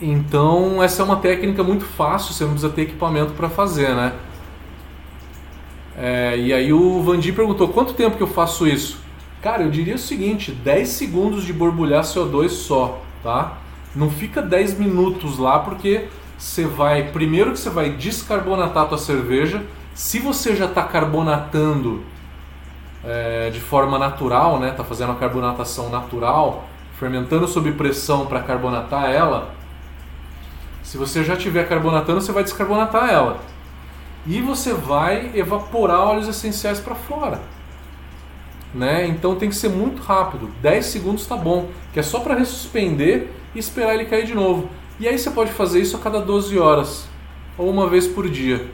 [0.00, 4.12] Então essa é uma técnica muito fácil, você não precisa ter equipamento para fazer, né?
[5.96, 8.98] É, e aí o Vandi perguntou quanto tempo que eu faço isso?
[9.42, 13.58] Cara, eu diria o seguinte, 10 segundos de borbulhar CO2 só, tá?
[13.94, 18.98] Não fica 10 minutos lá porque você vai, primeiro que você vai descarbonatar a tua
[18.98, 19.62] cerveja,
[19.94, 22.02] se você já está carbonatando
[23.04, 26.64] é, de forma natural, né, tá fazendo a carbonatação natural,
[26.98, 29.54] fermentando sob pressão para carbonatar ela,
[30.82, 33.38] Se você já tiver carbonatando, você vai descarbonatar ela.
[34.26, 37.40] E você vai evaporar óleos essenciais para fora.
[38.74, 39.06] Né?
[39.06, 40.50] Então tem que ser muito rápido.
[40.62, 44.70] 10 segundos está bom, que é só para ressuspender e esperar ele cair de novo.
[44.98, 47.12] E aí você pode fazer isso a cada 12 horas
[47.56, 48.70] ou uma vez por dia,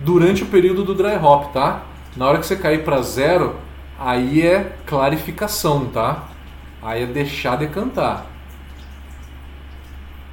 [0.00, 1.82] durante o período do dry hop, tá?
[2.16, 3.56] Na hora que você cair para zero,
[3.98, 6.28] aí é clarificação, tá?
[6.82, 8.26] Aí é deixar decantar.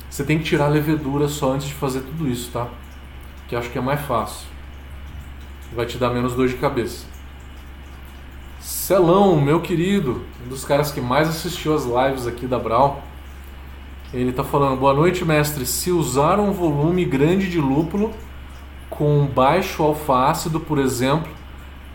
[0.10, 2.68] Você tem que tirar a levedura só antes de fazer tudo isso, tá?
[3.48, 4.48] Que acho que é mais fácil.
[5.74, 7.06] Vai te dar menos dor de cabeça.
[8.60, 13.02] Celão, meu querido, um dos caras que mais assistiu as lives aqui da Brau.
[14.14, 15.66] Ele está falando: Boa noite, mestre.
[15.66, 18.14] Se usar um volume grande de lúpulo
[18.90, 21.32] com baixo alfa-ácido, por exemplo,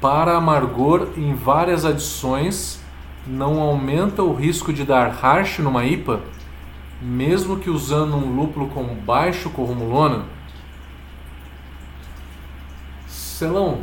[0.01, 2.81] para amargor em várias adições,
[3.27, 6.21] não aumenta o risco de dar harsh numa IPA?
[7.01, 10.25] mesmo que usando um lúpulo com baixo corrumulona?
[13.41, 13.78] Celão?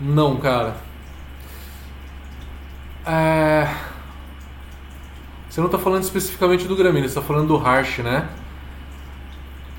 [0.00, 0.76] Não, cara.
[3.06, 3.68] É...
[5.48, 8.28] Você não está falando especificamente do gramíneo, você está falando do harsh, né?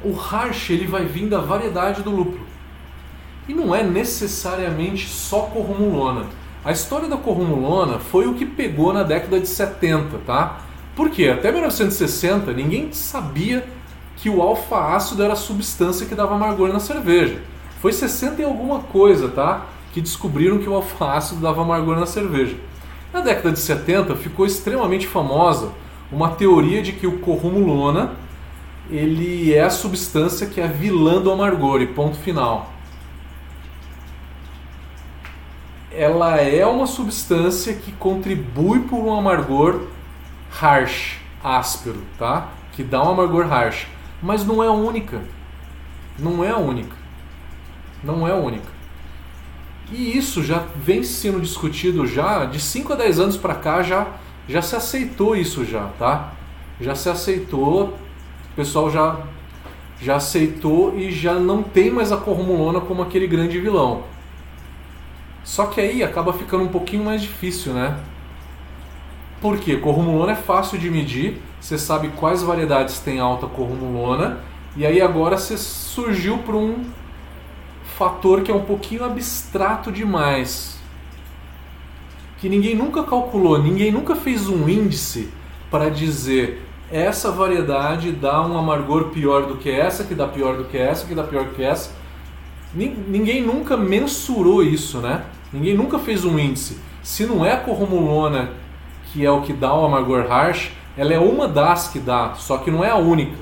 [0.02, 2.48] O harsh ele vai vir da variedade do lúpulo.
[3.46, 6.28] E não é necessariamente só corrumulona.
[6.64, 10.62] A história da corrumulona foi o que pegou na década de 70, tá?
[10.96, 13.68] Porque até 1960 ninguém sabia
[14.18, 17.42] que o alfa-ácido era a substância que dava amargor na cerveja.
[17.80, 19.66] Foi 60 e alguma coisa, tá?
[19.94, 22.58] Que descobriram que o alfa-ácido dava amargor na cerveja.
[23.14, 25.72] Na década de 70 ficou extremamente famosa
[26.12, 28.12] uma teoria de que o corrumulona
[28.90, 32.72] ele é a substância que é vilã do amargor e ponto final.
[35.92, 39.88] Ela é uma substância que contribui por um amargor
[40.62, 42.50] harsh, áspero, tá?
[42.74, 43.88] Que dá um amargor harsh,
[44.22, 45.22] mas não é a única.
[46.18, 46.96] Não é a única.
[48.04, 48.78] Não é única.
[49.92, 54.08] E isso já vem sendo discutido já de 5 a 10 anos para cá já
[54.48, 56.32] já se aceitou isso já, tá?
[56.80, 59.18] Já se aceitou, o pessoal já
[60.00, 64.04] já aceitou e já não tem mais a corrumulona como aquele grande vilão.
[65.44, 67.98] Só que aí acaba ficando um pouquinho mais difícil, né?
[69.42, 69.78] Por quê?
[69.78, 74.40] Corrumulona é fácil de medir, você sabe quais variedades tem alta corrumulona,
[74.74, 76.86] e aí agora você surgiu para um
[77.98, 80.80] fator que é um pouquinho abstrato demais,
[82.38, 85.30] que ninguém nunca calculou, ninguém nunca fez um índice
[85.70, 90.64] para dizer essa variedade dá um amargor pior do que essa, que dá pior do
[90.64, 91.92] que essa, que dá pior do que essa.
[92.74, 95.26] Ninguém nunca mensurou isso, né?
[95.52, 96.80] Ninguém nunca fez um índice.
[97.04, 98.52] Se não é a corrumulona
[99.12, 102.58] que é o que dá o amargor harsh, ela é uma das que dá, só
[102.58, 103.38] que não é a única.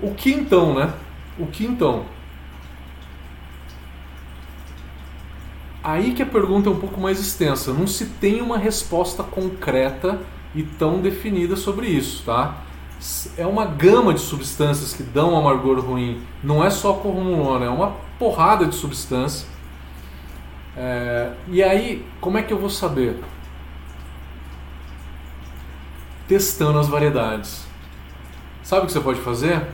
[0.00, 0.92] O que então, né?
[1.38, 2.04] O que então?
[5.82, 7.72] Aí que a pergunta é um pouco mais extensa.
[7.72, 10.20] Não se tem uma resposta concreta
[10.54, 12.58] e tão definida sobre isso, tá?
[13.36, 16.20] É uma gama de substâncias que dão amargor ruim.
[16.44, 19.48] Não é só corrumulona, é uma porrada de substância.
[20.76, 21.32] É...
[21.48, 23.16] E aí, como é que eu vou saber?
[26.30, 27.66] Testando as variedades.
[28.62, 29.66] Sabe o que você pode fazer?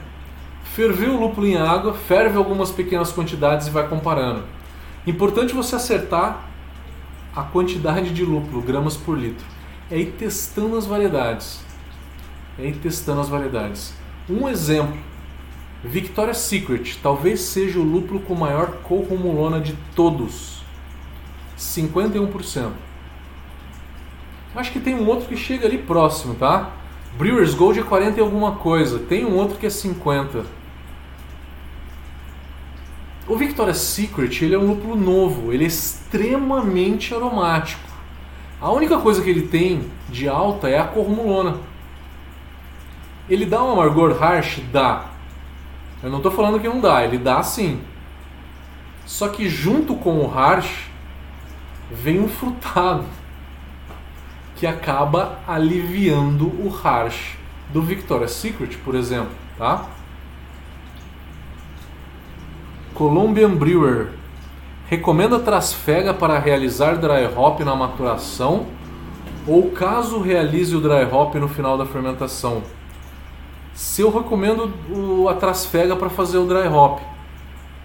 [0.65, 4.43] Ferver o lúpulo em água, ferve algumas pequenas quantidades e vai comparando.
[5.07, 6.49] Importante você acertar
[7.35, 9.45] a quantidade de lúpulo, gramas por litro.
[9.91, 11.61] É ir testando as variedades.
[12.59, 13.93] É ir testando as variedades.
[14.27, 14.97] Um exemplo:
[15.85, 20.63] Victoria's Secret talvez seja o lúpulo com maior corrumulona de todos.
[21.59, 22.86] 51%.
[24.57, 26.71] Acho que tem um outro que chega ali próximo, tá?
[27.19, 28.99] Brewers Gold é 40 e alguma coisa.
[28.99, 30.47] Tem um outro que é 50.
[33.29, 37.83] O Victoria's Secret ele é um lúpulo novo, ele é extremamente aromático.
[38.59, 41.59] A única coisa que ele tem de alta é a cormulona.
[43.29, 44.63] Ele dá um amargor harsh?
[44.73, 45.07] Dá.
[46.03, 47.81] Eu não estou falando que não dá, ele dá sim.
[49.05, 50.89] Só que junto com o harsh
[51.91, 53.05] vem um frutado
[54.57, 57.37] que acaba aliviando o harsh
[57.73, 59.87] do Victoria's Secret, por exemplo, tá?
[62.95, 64.09] Colombian Brewer
[64.89, 68.67] recomenda trasfega para realizar dry hop na maturação
[69.47, 72.63] ou caso realize o dry hop no final da fermentação.
[73.75, 74.73] Se eu recomendo
[75.29, 77.01] a trasfega para fazer o dry hop,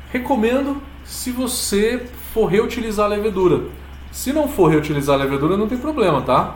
[0.09, 3.65] recomendo se você for reutilizar a levedura.
[4.11, 6.55] Se não for reutilizar a levedura, não tem problema, tá?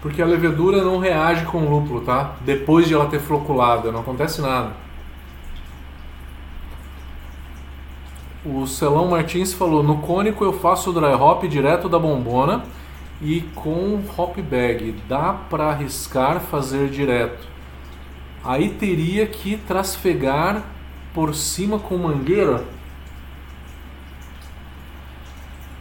[0.00, 2.34] Porque a levedura não reage com o lúpulo, tá?
[2.40, 4.72] Depois de ela ter floculado, não acontece nada.
[8.44, 12.64] O Celão Martins falou: no cônico eu faço o dry hop direto da bombona
[13.20, 14.96] e com hop bag.
[15.08, 17.51] Dá para arriscar fazer direto.
[18.44, 20.64] Aí teria que trasfegar
[21.14, 22.64] por cima com mangueira.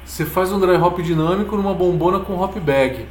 [0.05, 3.07] Você faz um dry hop dinâmico numa bombona com hop bag.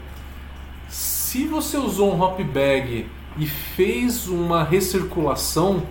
[0.88, 3.06] Se você usou um hop bag
[3.38, 5.82] e fez uma recirculação,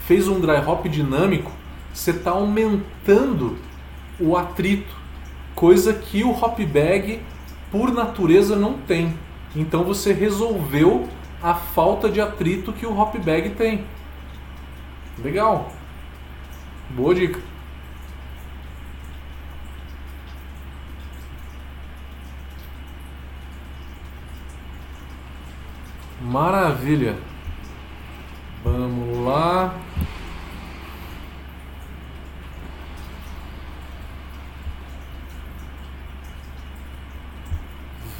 [0.00, 1.52] fez um dry hop dinâmico,
[1.92, 3.56] você está aumentando
[4.18, 4.94] o atrito,
[5.54, 7.20] coisa que o hop bag
[7.70, 9.14] por natureza não tem.
[9.54, 11.08] Então você resolveu
[11.46, 13.84] a falta de atrito que o hop bag tem.
[15.22, 15.70] Legal.
[16.90, 17.40] Boa dica.
[26.20, 27.16] Maravilha.
[28.64, 29.72] Vamos lá.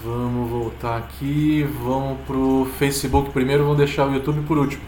[0.06, 4.84] Vamos voltar aqui, vamos pro Facebook primeiro, vamos deixar o YouTube por último.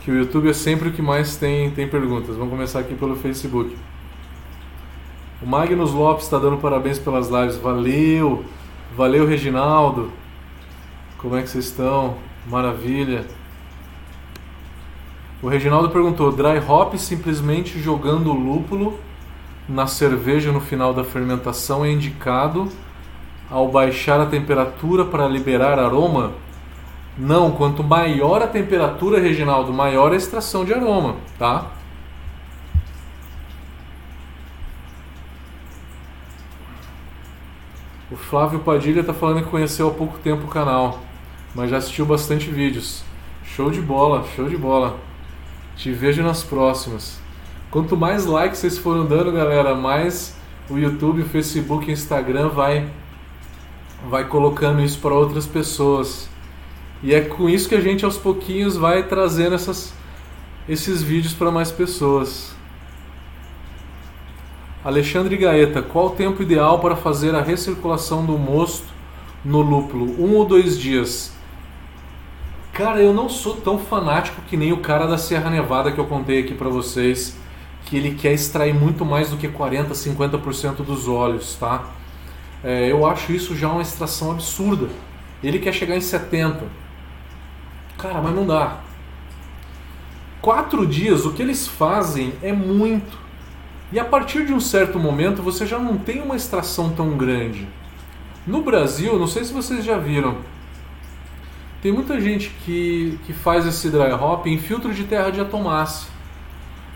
[0.00, 2.36] Que o YouTube é sempre o que mais tem, tem perguntas.
[2.36, 3.76] Vamos começar aqui pelo Facebook.
[5.42, 7.58] O Magnus Lopes está dando parabéns pelas lives.
[7.58, 8.42] Valeu!
[8.96, 10.10] Valeu, Reginaldo!
[11.18, 12.16] Como é que vocês estão?
[12.46, 13.26] Maravilha!
[15.42, 18.98] O Reginaldo perguntou: dry hop simplesmente jogando lúpulo
[19.68, 22.70] na cerveja no final da fermentação é indicado
[23.50, 26.32] ao baixar a temperatura para liberar aroma?
[27.18, 31.66] Não, quanto maior a temperatura, Reginaldo, maior a extração de aroma, tá?
[38.10, 40.98] O Flávio Padilha está falando que conheceu há pouco tempo o canal,
[41.54, 43.04] mas já assistiu bastante vídeos.
[43.44, 44.98] Show de bola, show de bola.
[45.76, 47.20] Te vejo nas próximas.
[47.70, 50.36] Quanto mais likes vocês foram dando, galera, mais
[50.68, 52.88] o YouTube, o Facebook o Instagram vai
[54.08, 56.28] vai colocando isso para outras pessoas.
[57.02, 59.94] E é com isso que a gente aos pouquinhos vai trazendo essas,
[60.68, 62.54] esses vídeos para mais pessoas.
[64.84, 68.86] Alexandre Gaeta, qual o tempo ideal para fazer a recirculação do mosto
[69.44, 70.22] no lúpulo?
[70.22, 71.32] Um ou dois dias?
[72.72, 76.06] Cara, eu não sou tão fanático que nem o cara da Serra Nevada que eu
[76.06, 77.36] contei aqui para vocês,
[77.84, 81.84] que ele quer extrair muito mais do que 40, 50% dos óleos, tá?
[82.62, 84.88] É, eu acho isso já uma extração absurda.
[85.42, 86.64] Ele quer chegar em 70.
[87.96, 88.80] Cara, mas não dá.
[90.40, 93.18] Quatro dias, o que eles fazem é muito.
[93.92, 97.66] E a partir de um certo momento você já não tem uma extração tão grande.
[98.46, 100.38] No Brasil, não sei se vocês já viram,
[101.82, 106.08] tem muita gente que, que faz esse dry hop em filtro de terra de atomácea.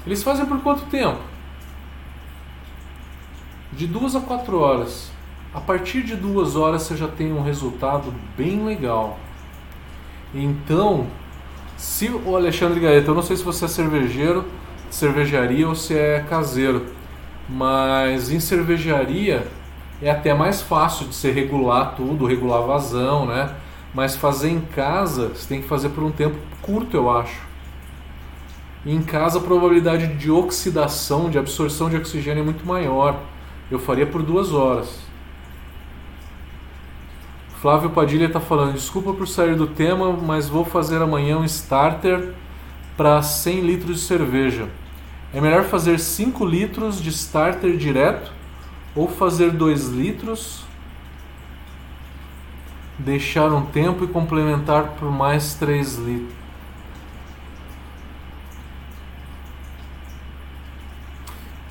[0.07, 1.21] Eles fazem por quanto tempo?
[3.73, 5.14] De duas a quatro horas.
[5.55, 9.19] A partir de duas horas você já tem um resultado bem legal.
[10.35, 11.07] Então,
[11.77, 14.45] se o Alexandre Gaeta, eu não sei se você é cervejeiro,
[14.91, 16.87] cervejaria ou se é caseiro,
[17.49, 19.47] mas em cervejaria
[20.03, 23.55] é até mais fácil de se regular tudo, regular vazão, né?
[23.95, 27.41] Mas fazer em casa, você tem que fazer por um tempo curto, eu acho.
[28.85, 33.21] Em casa a probabilidade de oxidação, de absorção de oxigênio é muito maior.
[33.71, 35.14] Eu faria por duas horas.
[37.65, 42.35] Flávio Padilha está falando, desculpa por sair do tema, mas vou fazer amanhã um starter
[42.95, 44.69] para 100 litros de cerveja.
[45.33, 48.31] É melhor fazer 5 litros de starter direto
[48.95, 50.67] ou fazer 2 litros,
[52.99, 56.35] deixar um tempo e complementar por mais 3 litros.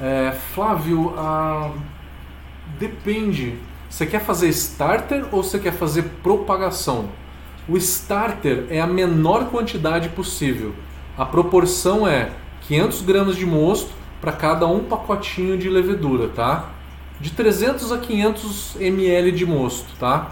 [0.01, 1.69] É, Flávio, ah,
[2.79, 3.59] depende
[3.93, 7.09] você quer fazer starter ou você quer fazer propagação?
[7.69, 10.73] O starter é a menor quantidade possível.
[11.15, 12.31] A proporção é
[12.61, 16.69] 500 gramas de mosto para cada um pacotinho de levedura, tá?
[17.21, 20.31] De 300 a 500 ml de mosto, tá?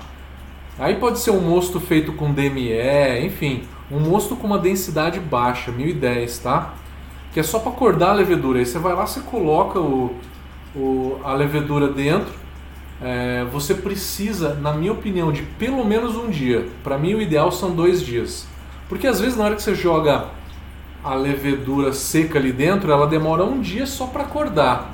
[0.80, 5.72] Aí pode ser um mosto feito com DME, enfim, um mosto com uma densidade baixa,
[5.72, 6.74] 1010, tá?
[7.32, 8.58] Que é só para acordar a levedura.
[8.58, 10.16] Aí você vai lá, você coloca o,
[10.76, 12.42] o, a levedura dentro,
[13.02, 16.68] é, você precisa, na minha opinião, de pelo menos um dia.
[16.84, 18.48] Para mim, o ideal são dois dias.
[18.88, 20.26] Porque às vezes, na hora que você joga
[21.04, 24.92] a levedura seca ali dentro, ela demora um dia só para acordar.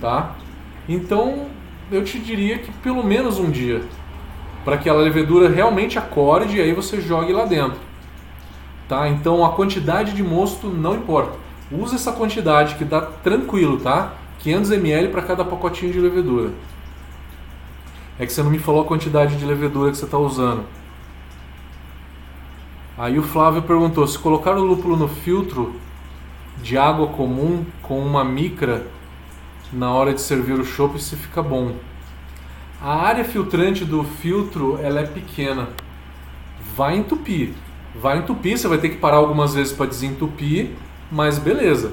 [0.00, 0.36] Tá?
[0.88, 1.46] Então,
[1.90, 3.82] eu te diria que pelo menos um dia.
[4.64, 7.78] para que a levedura realmente acorde e aí você jogue lá dentro.
[8.86, 9.08] Tá?
[9.08, 11.38] Então a quantidade de mosto não importa.
[11.72, 14.12] Use essa quantidade que dá tranquilo, tá?
[14.40, 16.50] 500 ml para cada pacotinho de levedura.
[18.18, 20.64] É que você não me falou a quantidade de levedura que você está usando.
[22.96, 25.76] Aí o Flávio perguntou: se colocar o lúpulo no filtro
[26.60, 28.86] de água comum com uma micra
[29.72, 31.74] na hora de servir o chopp, se fica bom.
[32.82, 35.68] A área filtrante do filtro ela é pequena.
[36.74, 37.52] Vai entupir.
[37.94, 40.70] Vai entupir, você vai ter que parar algumas vezes para desentupir,
[41.10, 41.92] mas beleza.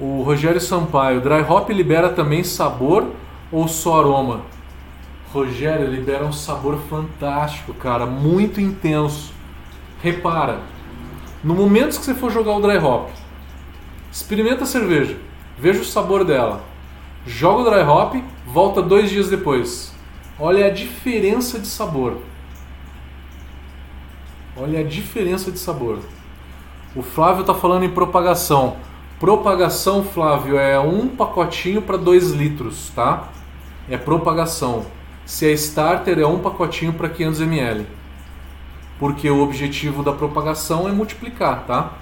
[0.00, 3.10] O Rogério Sampaio, dry hop libera também sabor
[3.52, 4.40] ou só aroma?
[5.30, 9.34] Rogério, libera um sabor fantástico, cara, muito intenso.
[10.02, 10.60] Repara,
[11.44, 13.10] no momento que você for jogar o dry hop,
[14.10, 15.18] experimenta a cerveja,
[15.58, 16.62] veja o sabor dela.
[17.26, 18.14] Joga o dry hop,
[18.46, 19.94] volta dois dias depois.
[20.38, 22.16] Olha a diferença de sabor.
[24.56, 25.98] Olha a diferença de sabor.
[26.96, 28.78] O Flávio está falando em propagação.
[29.20, 33.28] Propagação, Flávio, é um pacotinho para 2 litros, tá?
[33.86, 34.86] É propagação.
[35.26, 37.86] Se é starter, é um pacotinho para 500 ml.
[38.98, 41.92] Porque o objetivo da propagação é multiplicar, tá?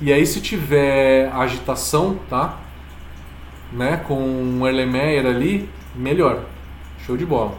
[0.00, 2.58] E aí se tiver agitação, tá?
[3.72, 6.40] Né, com um Erlenmeyer ali, melhor.
[7.06, 7.54] Show de bola.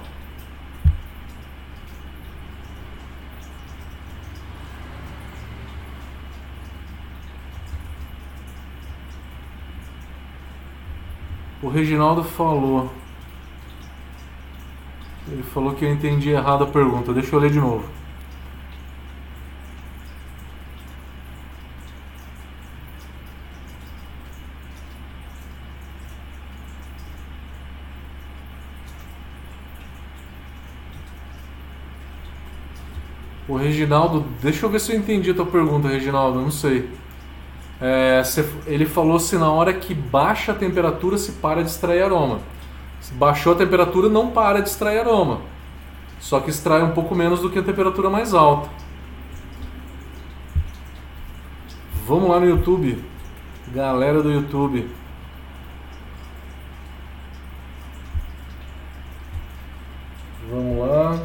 [11.64, 12.92] O Reginaldo falou.
[15.32, 17.14] Ele falou que eu entendi errado a pergunta.
[17.14, 17.86] Deixa eu ler de novo.
[33.48, 36.90] O Reginaldo, deixa eu ver se eu entendi a tua pergunta, Reginaldo, não sei.
[37.86, 38.24] É,
[38.66, 42.40] ele falou se na hora que baixa a temperatura se para de extrair aroma.
[43.02, 45.42] Se baixou a temperatura, não para de extrair aroma.
[46.18, 48.70] Só que extrai um pouco menos do que a temperatura mais alta.
[52.08, 53.04] Vamos lá no YouTube.
[53.74, 54.90] Galera do YouTube.
[60.50, 61.20] Vamos lá.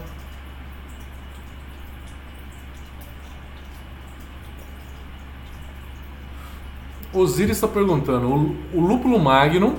[7.12, 9.76] Osiris está perguntando: o, lúpulo magnum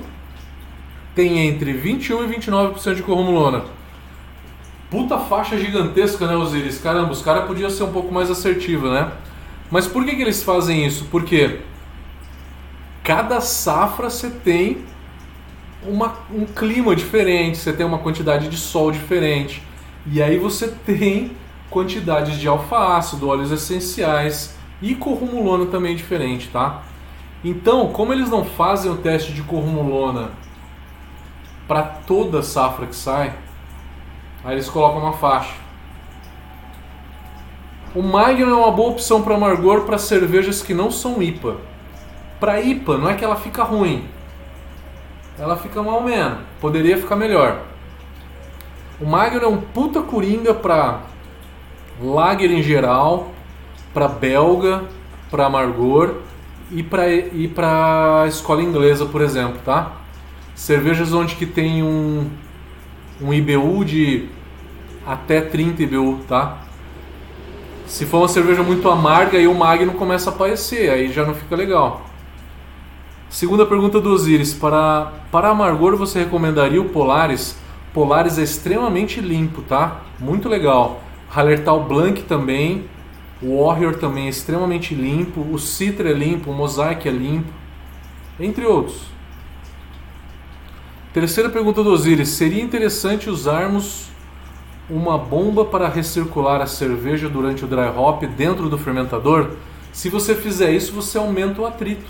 [1.14, 3.64] tem entre 21 e 29% de corromulona.
[4.90, 6.78] Puta faixa gigantesca, né, Osiris?
[6.78, 9.12] Caramba, os caras podiam ser um pouco mais assertivos, né?
[9.70, 11.06] Mas por que, que eles fazem isso?
[11.10, 11.60] Porque
[13.04, 14.84] cada safra você tem
[15.86, 19.62] uma, um clima diferente, você tem uma quantidade de sol diferente.
[20.06, 21.32] E aí você tem
[21.70, 26.82] quantidades de alfa-ácido, óleos essenciais e corromulona também diferente, tá?
[27.42, 30.30] Então, como eles não fazem o teste de corrumulona
[31.66, 33.32] para toda safra que sai,
[34.44, 35.54] aí eles colocam uma faixa.
[37.94, 41.56] O Magnum é uma boa opção para amargor para cervejas que não são IPA.
[42.38, 44.06] Para IPA, não é que ela fica ruim.
[45.38, 46.38] Ela fica mal menos.
[46.60, 47.62] Poderia ficar melhor.
[49.00, 51.00] O Magnum é um puta coringa para
[52.02, 53.32] lager em geral,
[53.94, 54.84] para belga,
[55.30, 56.16] para amargor
[56.70, 59.92] e para ir para escola inglesa, por exemplo, tá?
[60.54, 62.28] Cervejas onde que tem um,
[63.20, 64.28] um IBU de
[65.06, 66.58] até 30 IBU, tá?
[67.86, 71.34] Se for uma cerveja muito amarga, aí o Magnum começa a aparecer, aí já não
[71.34, 72.02] fica legal.
[73.28, 77.56] Segunda pergunta do Osiris, para, para amargor você recomendaria o Polaris?
[77.92, 80.02] Polaris é extremamente limpo, tá?
[80.18, 81.00] Muito legal.
[81.28, 82.84] Hallertau Blanc também,
[83.42, 87.48] o Warrior também é extremamente limpo, o Citra é limpo, o Mosaic é limpo,
[88.38, 89.00] entre outros.
[91.12, 94.10] Terceira pergunta do Osiris: seria interessante usarmos
[94.88, 99.52] uma bomba para recircular a cerveja durante o dry hop dentro do fermentador?
[99.92, 102.06] Se você fizer isso, você aumenta o atrito.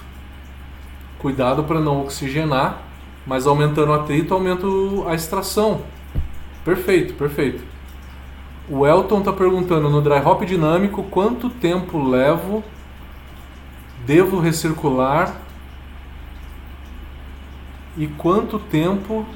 [1.19, 2.83] Cuidado para não oxigenar,
[3.27, 4.67] mas aumentando o atrito, aumenta
[5.07, 5.83] a extração.
[6.65, 7.70] Perfeito, perfeito.
[8.73, 12.63] O Elton está perguntando no dry hop dinâmico quanto tempo levo,
[14.07, 15.35] devo recircular
[17.99, 19.27] e quanto tempo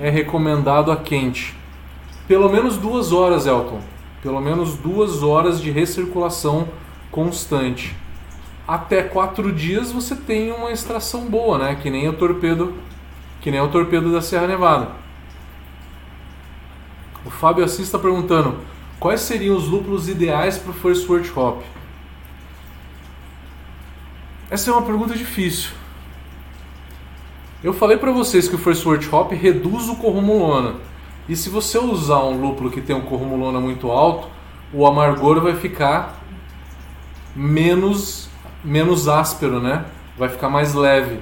[0.00, 1.56] é recomendado a quente.
[2.26, 3.78] Pelo menos duas horas, Elton.
[4.20, 6.66] Pelo menos duas horas de recirculação
[7.08, 7.94] constante.
[8.66, 11.76] Até quatro dias você tem uma extração boa, né?
[11.80, 12.74] Que nem o torpedo
[13.40, 14.88] que nem o torpedo da Serra Nevada.
[17.24, 18.71] O Fábio Assis está perguntando
[19.02, 21.62] quais seriam os lúpulos ideais para o First Word Hop.
[24.48, 25.72] Essa é uma pergunta difícil.
[27.64, 30.76] Eu falei para vocês que o First Word Hop reduz o corrumulona.
[31.28, 34.28] E se você usar um lúpulo que tem um corrumulona muito alto,
[34.72, 36.22] o amargor vai ficar
[37.34, 38.28] menos
[38.62, 39.84] menos áspero, né?
[40.16, 41.18] Vai ficar mais leve.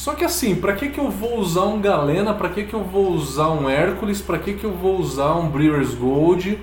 [0.00, 2.32] Só que assim, para que, que eu vou usar um Galena?
[2.32, 4.22] Para que, que eu vou usar um Hércules?
[4.22, 6.58] Para que, que eu vou usar um Brewer's Gold?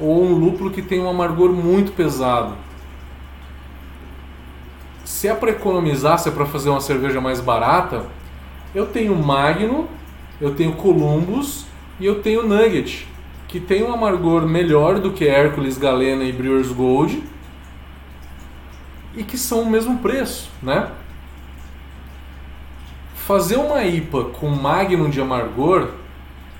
[0.00, 2.54] Ou um lúpulo que tem um amargor muito pesado?
[5.04, 8.06] Se é para economizar, se é para fazer uma cerveja mais barata,
[8.74, 9.86] eu tenho Magno,
[10.40, 11.66] eu tenho Columbus
[12.00, 13.06] e eu tenho Nugget,
[13.48, 17.22] que tem um amargor melhor do que Hércules, Galena e Brewer's Gold
[19.14, 20.88] e que são o mesmo preço, né?
[23.28, 25.88] Fazer uma IPA com Magnum de amargor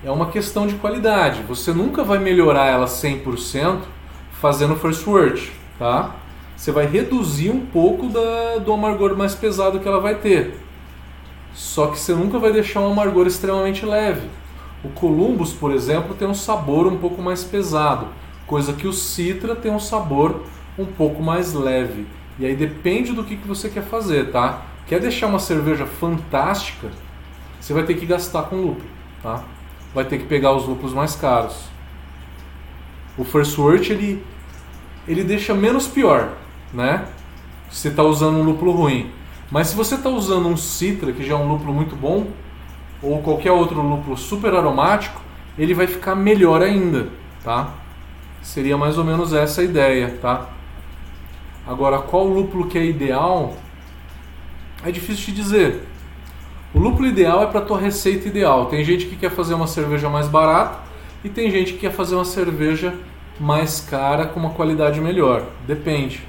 [0.03, 1.41] é uma questão de qualidade.
[1.47, 3.79] Você nunca vai melhorar ela 100%
[4.33, 6.13] fazendo first word, tá?
[6.55, 10.59] Você vai reduzir um pouco da, do amargor mais pesado que ela vai ter.
[11.55, 14.29] Só que você nunca vai deixar um amargor extremamente leve.
[14.83, 18.09] O Columbus, por exemplo, tem um sabor um pouco mais pesado,
[18.45, 20.43] coisa que o Citra tem um sabor
[20.77, 22.05] um pouco mais leve.
[22.37, 24.68] E aí depende do que, que você quer fazer, tá?
[24.89, 26.89] Quer deixar uma cerveja fantástica,
[27.61, 28.89] você vai ter que gastar com lúpulo,
[29.21, 29.43] tá?
[29.93, 31.65] Vai ter que pegar os lúpulos mais caros.
[33.15, 34.25] O First Wort, ele,
[35.07, 36.29] ele deixa menos pior,
[36.73, 37.05] né?
[37.69, 39.11] Se você está usando um lúpulo ruim.
[39.51, 42.25] Mas se você está usando um Citra, que já é um lúpulo muito bom,
[42.99, 45.21] ou qualquer outro lúpulo super aromático,
[45.55, 47.09] ele vai ficar melhor ainda,
[47.43, 47.75] tá?
[48.41, 50.49] Seria mais ou menos essa a ideia, tá?
[51.67, 53.53] Agora, qual lúpulo que é ideal?
[54.83, 55.83] É difícil de dizer.
[56.73, 58.67] O lúpulo ideal é para tua receita ideal.
[58.67, 60.79] Tem gente que quer fazer uma cerveja mais barata
[61.23, 62.93] e tem gente que quer fazer uma cerveja
[63.39, 65.43] mais cara com uma qualidade melhor.
[65.67, 66.23] Depende.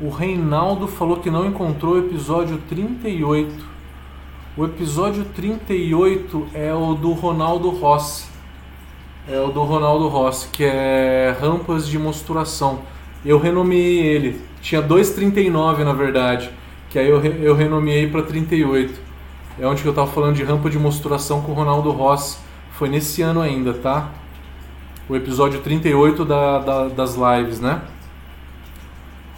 [0.00, 3.74] O Reinaldo falou que não encontrou o episódio 38.
[4.56, 8.34] O episódio 38 é o do Ronaldo Rossi
[9.26, 12.80] é o do Ronaldo Rossi, que é rampas de mosturação.
[13.24, 14.40] Eu renomeei ele.
[14.60, 16.50] Tinha 2,39 na verdade,
[16.90, 19.00] que aí eu, eu renomeei para 38.
[19.58, 22.38] É onde eu estava falando de rampa de mosturação com o Ronaldo Rossi.
[22.72, 24.10] Foi nesse ano ainda, tá?
[25.08, 27.82] O episódio 38 da, da, das lives, né?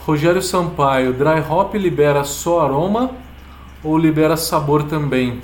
[0.04, 3.10] Rogério Sampaio, dry hop libera só aroma
[3.82, 5.42] ou libera sabor também?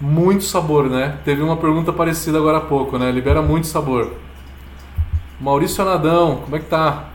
[0.00, 1.18] muito sabor, né?
[1.24, 3.10] Teve uma pergunta parecida agora há pouco, né?
[3.10, 4.12] Libera muito sabor.
[5.40, 7.10] Maurício Anadão, como é que tá?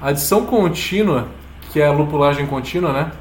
[0.00, 1.28] Adição contínua,
[1.70, 3.12] que é a lupulagem contínua, né?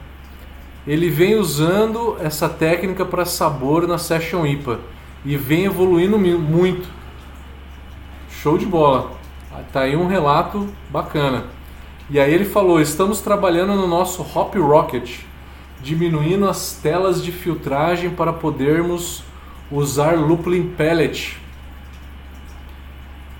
[0.87, 4.79] Ele vem usando essa técnica para sabor na Session IPA
[5.23, 6.87] e vem evoluindo muito.
[8.41, 9.11] Show de bola.
[9.71, 11.45] Tá aí um relato bacana.
[12.09, 15.19] E aí ele falou: estamos trabalhando no nosso Hop Rocket,
[15.81, 19.21] diminuindo as telas de filtragem para podermos
[19.69, 21.37] usar Lupulin Pellet.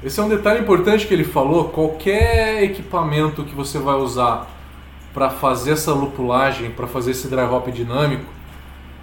[0.04, 1.66] Esse é um detalhe importante que ele falou.
[1.70, 4.48] Qualquer equipamento que você vai usar
[5.14, 8.26] para fazer essa lupulagem, para fazer esse dry hop dinâmico,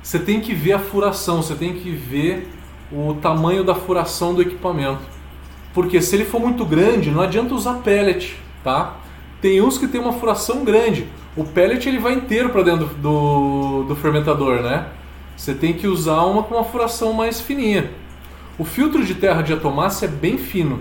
[0.02, 2.48] você tem que ver a furação, você tem que ver
[2.90, 5.02] o tamanho da furação do equipamento.
[5.74, 8.96] Porque se ele for muito grande, não adianta usar pellet, tá?
[9.40, 11.06] Tem uns que tem uma furação grande
[11.36, 14.86] o pellet ele vai inteiro para dentro do, do fermentador, né?
[15.36, 17.90] Você tem que usar uma com uma furação mais fininha.
[18.58, 20.80] O filtro de terra de atomácia é bem fino,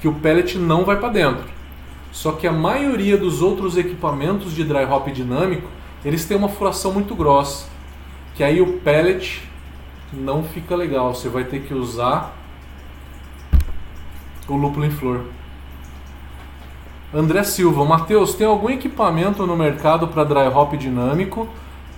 [0.00, 1.44] que o pellet não vai para dentro.
[2.12, 5.68] Só que a maioria dos outros equipamentos de dry hop dinâmico,
[6.04, 7.68] eles têm uma furação muito grossa,
[8.34, 9.42] que aí o pellet
[10.12, 11.14] não fica legal.
[11.14, 12.36] Você vai ter que usar
[14.48, 15.24] o lúpulo em flor.
[17.14, 21.48] André Silva, Matheus, tem algum equipamento no mercado para dry hop dinâmico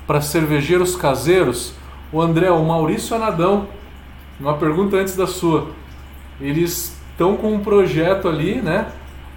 [0.06, 1.74] para cervejeiros caseiros?
[2.12, 3.66] O André, o Maurício Anadão,
[4.38, 5.68] uma pergunta antes da sua.
[6.40, 8.86] Eles estão com um projeto ali, né?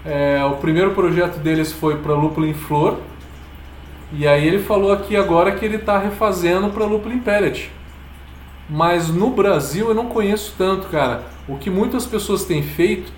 [0.06, 3.00] É, o primeiro projeto deles foi para lúpulo em flor.
[4.14, 7.72] E aí ele falou aqui agora que ele está refazendo para lúpulo em pellet.
[8.70, 11.24] Mas no Brasil eu não conheço tanto, cara.
[11.48, 13.12] O que muitas pessoas têm feito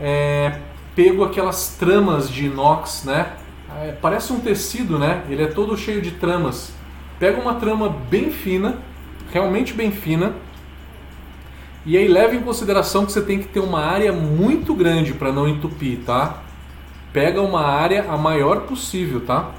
[0.00, 0.58] é
[0.94, 3.32] pego aquelas tramas de inox, né?
[3.80, 5.22] É, parece um tecido, né?
[5.28, 6.72] Ele é todo cheio de tramas.
[7.18, 8.78] Pega uma trama bem fina,
[9.32, 10.34] realmente bem fina,
[11.84, 15.32] e aí leva em consideração que você tem que ter uma área muito grande para
[15.32, 16.42] não entupir, tá?
[17.12, 19.50] Pega uma área a maior possível, tá?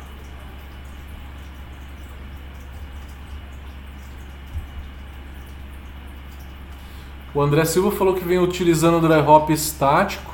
[7.36, 10.34] O André Silva falou que vem utilizando o dry hop estático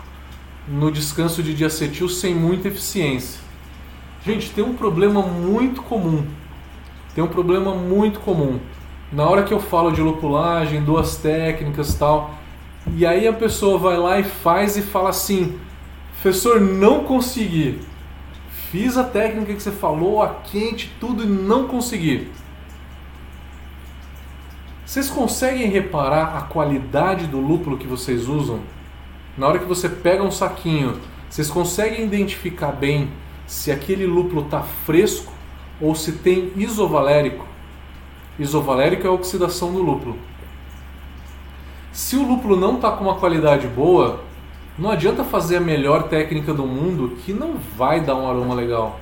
[0.67, 3.39] no descanso de diacetil sem muita eficiência.
[4.23, 6.25] Gente, tem um problema muito comum.
[7.15, 8.59] Tem um problema muito comum.
[9.11, 12.35] Na hora que eu falo de lupulagem, duas técnicas tal,
[12.95, 15.59] e aí a pessoa vai lá e faz e fala assim:
[16.11, 17.79] professor, não consegui.
[18.71, 22.29] Fiz a técnica que você falou, a quente, tudo e não consegui.
[24.85, 28.59] Vocês conseguem reparar a qualidade do lúpulo que vocês usam?
[29.35, 33.09] Na hora que você pega um saquinho, vocês conseguem identificar bem
[33.47, 35.33] se aquele lúpulo está fresco
[35.81, 37.48] ou se tem isovalérico?
[38.39, 40.17] Isovalérico é a oxidação do lúpulo.
[41.91, 44.21] Se o lúpulo não está com uma qualidade boa,
[44.77, 48.97] não adianta fazer a melhor técnica do mundo que não vai dar um aroma legal.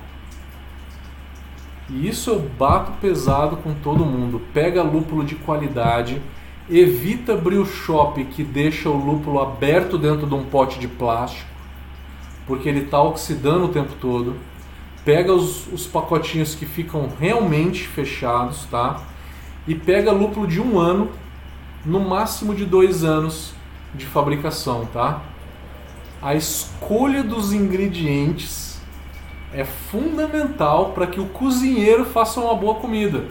[1.88, 4.42] E isso eu bato pesado com todo mundo.
[4.52, 6.20] Pega lúpulo de qualidade,
[6.68, 11.48] evita brew shop que deixa o lúpulo aberto dentro de um pote de plástico,
[12.46, 14.34] porque ele está oxidando o tempo todo.
[15.04, 19.00] Pega os, os pacotinhos que ficam realmente fechados, tá?
[19.68, 21.10] E pega lúpulo de um ano,
[21.84, 23.52] no máximo de dois anos
[23.94, 25.22] de fabricação, tá?
[26.20, 28.80] A escolha dos ingredientes
[29.52, 33.26] é fundamental para que o cozinheiro faça uma boa comida.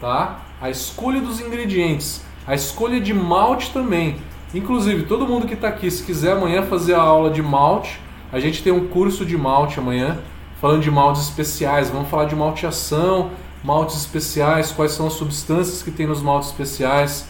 [0.00, 0.40] Tá?
[0.60, 4.16] A escolha dos ingredientes, a escolha de malte também.
[4.54, 8.00] Inclusive, todo mundo que está aqui, se quiser amanhã fazer a aula de malte,
[8.32, 10.18] a gente tem um curso de malte amanhã,
[10.60, 11.90] falando de maltes especiais.
[11.90, 13.30] Vamos falar de malteação,
[13.62, 17.26] maltes especiais, quais são as substâncias que tem nos maltes especiais,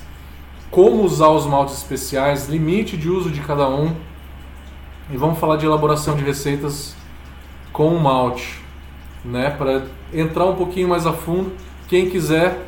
[0.71, 3.95] como usar os maltes especiais, limite de uso de cada um.
[5.11, 6.95] E vamos falar de elaboração de receitas
[7.73, 8.61] com malte,
[9.25, 9.51] né?
[9.51, 11.53] Para entrar um pouquinho mais a fundo,
[11.89, 12.67] quem quiser,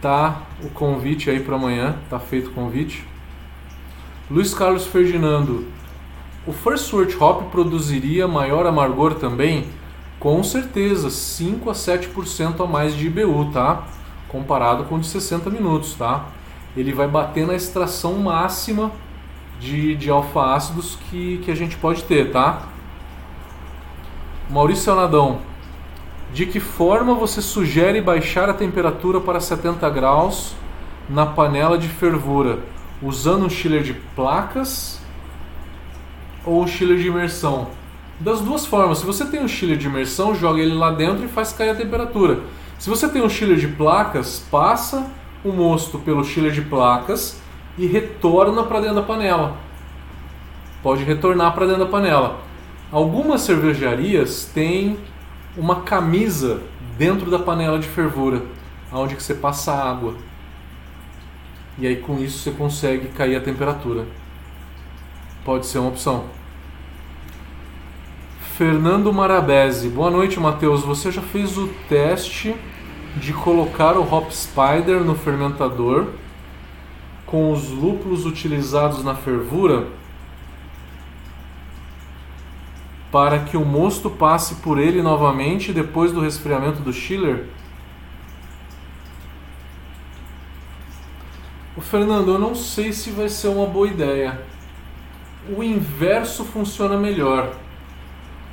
[0.00, 3.04] tá o convite aí para amanhã, tá feito o convite.
[4.30, 5.66] Luiz Carlos Ferdinando,
[6.46, 9.66] o First Wort Hop produziria maior amargor também?
[10.20, 13.84] Com certeza, 5 a 7% a mais de IBU, tá?
[14.26, 16.26] Comparado com o de 60 minutos, tá?
[16.76, 18.90] Ele vai bater na extração máxima
[19.60, 22.62] de, de alfa-ácidos que, que a gente pode ter, tá?
[24.50, 25.40] Maurício Anadão,
[26.32, 30.54] de que forma você sugere baixar a temperatura para 70 graus
[31.08, 32.58] na panela de fervura?
[33.00, 35.00] Usando um chiller de placas
[36.44, 37.77] ou um chiller de imersão?
[38.20, 38.98] Das duas formas.
[38.98, 41.74] Se você tem um chiller de imersão, joga ele lá dentro e faz cair a
[41.74, 42.40] temperatura.
[42.78, 45.06] Se você tem um chiller de placas, passa
[45.44, 47.40] o mosto pelo chiller de placas
[47.76, 49.56] e retorna para dentro da panela.
[50.82, 52.40] Pode retornar para dentro da panela.
[52.90, 54.98] Algumas cervejarias têm
[55.56, 56.60] uma camisa
[56.96, 58.42] dentro da panela de fervura,
[58.92, 60.14] onde que você passa água.
[61.78, 64.06] E aí com isso você consegue cair a temperatura.
[65.44, 66.24] Pode ser uma opção.
[68.58, 69.88] Fernando Marabese.
[69.88, 70.82] Boa noite, Matheus.
[70.82, 72.56] Você já fez o teste
[73.14, 76.08] de colocar o Hop Spider no fermentador
[77.24, 79.86] com os lúpulos utilizados na fervura?
[83.12, 87.46] para que o mosto passe por ele novamente depois do resfriamento do chiller?
[91.76, 94.42] O Fernando, eu não sei se vai ser uma boa ideia.
[95.56, 97.54] O inverso funciona melhor.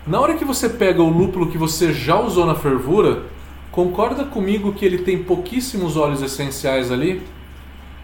[0.07, 3.23] Na hora que você pega o lúpulo que você já usou na fervura,
[3.72, 7.23] concorda comigo que ele tem pouquíssimos óleos essenciais ali?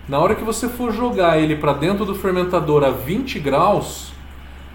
[0.10, 4.14] Na hora que você for jogar ele para dentro do fermentador a 20 graus,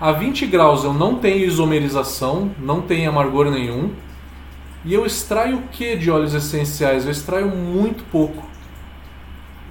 [0.00, 3.90] a 20 graus eu não tenho isomerização, não tenho amargor nenhum.
[4.84, 7.06] E eu extraio o que de óleos essenciais?
[7.06, 8.46] Eu extraio muito pouco.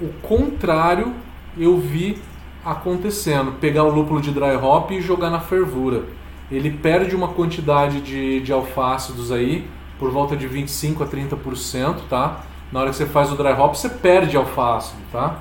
[0.02, 1.14] O contrário
[1.58, 2.22] eu vi
[2.66, 6.04] acontecendo: pegar o lúpulo de dry hop e jogar na fervura.
[6.52, 9.68] Ele perde uma quantidade de, de alfácidos aí,
[9.98, 12.44] por volta de 25 a 30%, tá?
[12.72, 15.40] Na hora que você faz o dry hop, você perde alfácido, tá?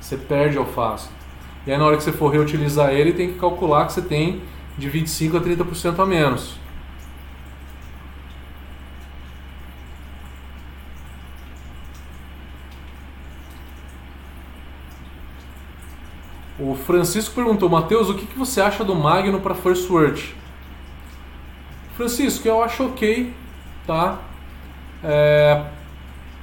[0.00, 1.12] Você perde alfácido.
[1.66, 4.42] E aí na hora que você for reutilizar ele, tem que calcular que você tem
[4.76, 6.56] de 25 a 30% a menos.
[16.58, 20.34] O Francisco perguntou, Matheus, o que, você acha do Magno para First Word?
[21.96, 23.32] Francisco, eu acho ok,
[23.86, 24.18] tá?
[25.02, 25.64] É...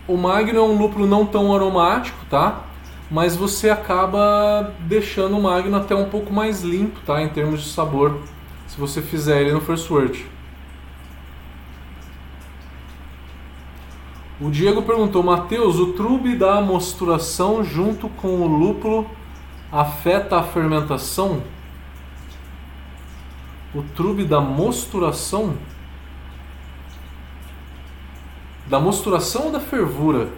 [0.08, 2.64] O Magno é um lúpulo não tão aromático, tá?
[3.12, 7.22] mas você acaba deixando o Magno até um pouco mais limpo, tá?
[7.22, 8.22] Em termos de sabor.
[8.68, 10.26] se você fizer ele no First Word.
[14.40, 19.06] O Diego perguntou, Mateus, o trube da mosturação junto com o lúpulo
[19.70, 21.44] afeta a fermentação?
[23.74, 25.56] O trube da mosturação?
[28.68, 30.30] Da mosturação ou da fervura?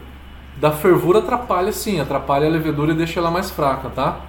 [0.57, 4.21] Da fervura atrapalha sim, atrapalha a levedura e deixa ela mais fraca, tá?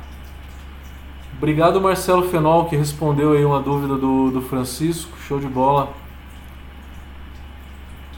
[1.36, 5.92] Obrigado Marcelo Fenol que respondeu aí uma dúvida do, do Francisco, show de bola.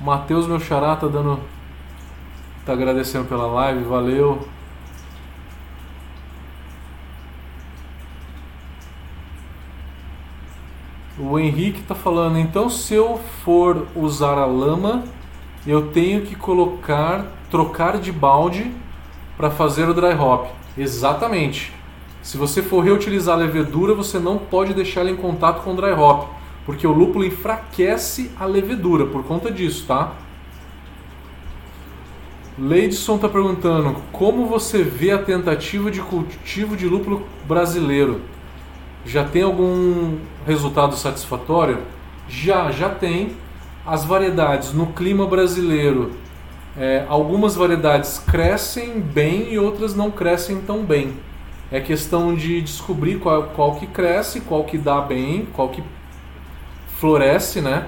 [0.01, 1.41] Matheus meu xará tá dando
[2.65, 4.47] tá agradecendo pela live, valeu.
[11.19, 15.05] O Henrique tá falando, então se eu for usar a lama,
[15.67, 18.71] eu tenho que colocar, trocar de balde
[19.35, 20.49] para fazer o dry hop.
[20.77, 21.73] Exatamente.
[22.23, 25.77] Se você for reutilizar a levedura, você não pode deixar ela em contato com o
[25.77, 26.29] dry hop,
[26.67, 30.13] porque o lúpulo enfraquece a levedura por conta disso, tá?
[32.59, 38.21] Leidson está perguntando como você vê a tentativa de cultivo de lúpulo brasileiro.
[39.07, 41.79] Já tem algum resultado satisfatório?
[42.29, 43.37] Já, já tem.
[43.87, 46.11] As variedades no clima brasileiro,
[46.77, 51.15] é, algumas variedades crescem bem e outras não crescem tão bem.
[51.71, 55.85] É questão de descobrir qual, qual que cresce, qual que dá bem, qual que
[56.99, 57.87] floresce, né?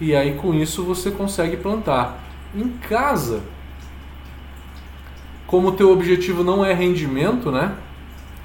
[0.00, 2.18] E aí com isso você consegue plantar.
[2.52, 3.42] Em casa,
[5.46, 7.76] como o teu objetivo não é rendimento, né?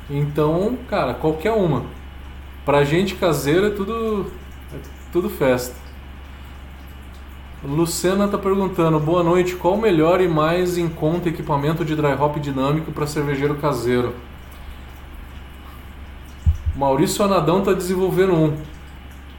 [0.08, 2.03] Então, cara, qualquer uma.
[2.66, 4.32] Pra gente caseiro é tudo,
[4.74, 4.78] é
[5.12, 5.76] tudo festa.
[7.64, 12.14] Lucena está perguntando: boa noite, qual o melhor e mais em conta equipamento de dry
[12.14, 14.14] hop dinâmico para cervejeiro caseiro?
[16.76, 18.58] Maurício Anadão está desenvolvendo um.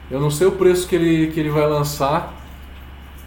[0.09, 2.33] Eu não sei o preço que ele, que ele vai lançar,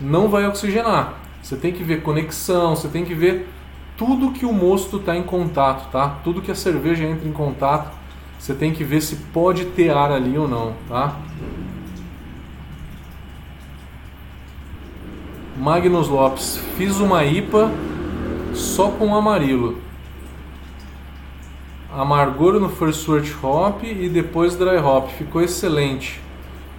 [0.00, 1.25] não vai oxigenar.
[1.46, 3.48] Você tem que ver conexão, você tem que ver
[3.96, 6.18] tudo que o mosto está em contato, tá?
[6.24, 7.88] Tudo que a cerveja entra em contato,
[8.36, 11.16] você tem que ver se pode ter ar ali ou não, tá?
[15.56, 17.70] Magnus Lopes, fiz uma IPA
[18.52, 19.78] só com amarilo.
[21.94, 25.10] Amargor no First Wort Hop e depois Dry Hop.
[25.10, 26.20] Ficou excelente.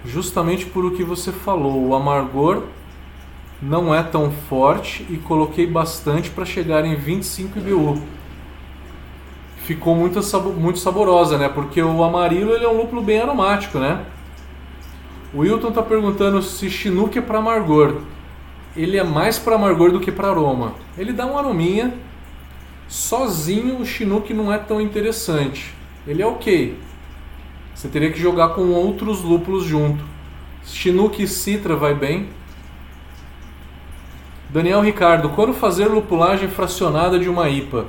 [0.04, 1.88] Justamente por o que você falou.
[1.88, 2.64] O amargor
[3.60, 8.02] não é tão forte e coloquei bastante para chegar em 25 IBU.
[9.64, 10.20] Ficou muito,
[10.56, 11.48] muito saborosa, né?
[11.48, 14.04] Porque o amarilo ele é um lúpulo bem aromático, né?
[15.34, 18.00] O Wilton está perguntando se Chinook é para amargor.
[18.74, 20.74] Ele é mais para amargor do que para aroma.
[20.96, 21.92] Ele dá um arominha.
[22.88, 25.74] Sozinho o Chinook não é tão interessante.
[26.06, 26.78] Ele é ok.
[27.74, 30.02] Você teria que jogar com outros lúpulos junto.
[30.64, 32.28] Chinook e Citra vai bem.
[34.50, 37.84] Daniel Ricardo, quando fazer lupulagem fracionada de uma IPA,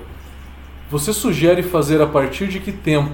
[0.92, 3.12] você sugere fazer a partir de que tempo?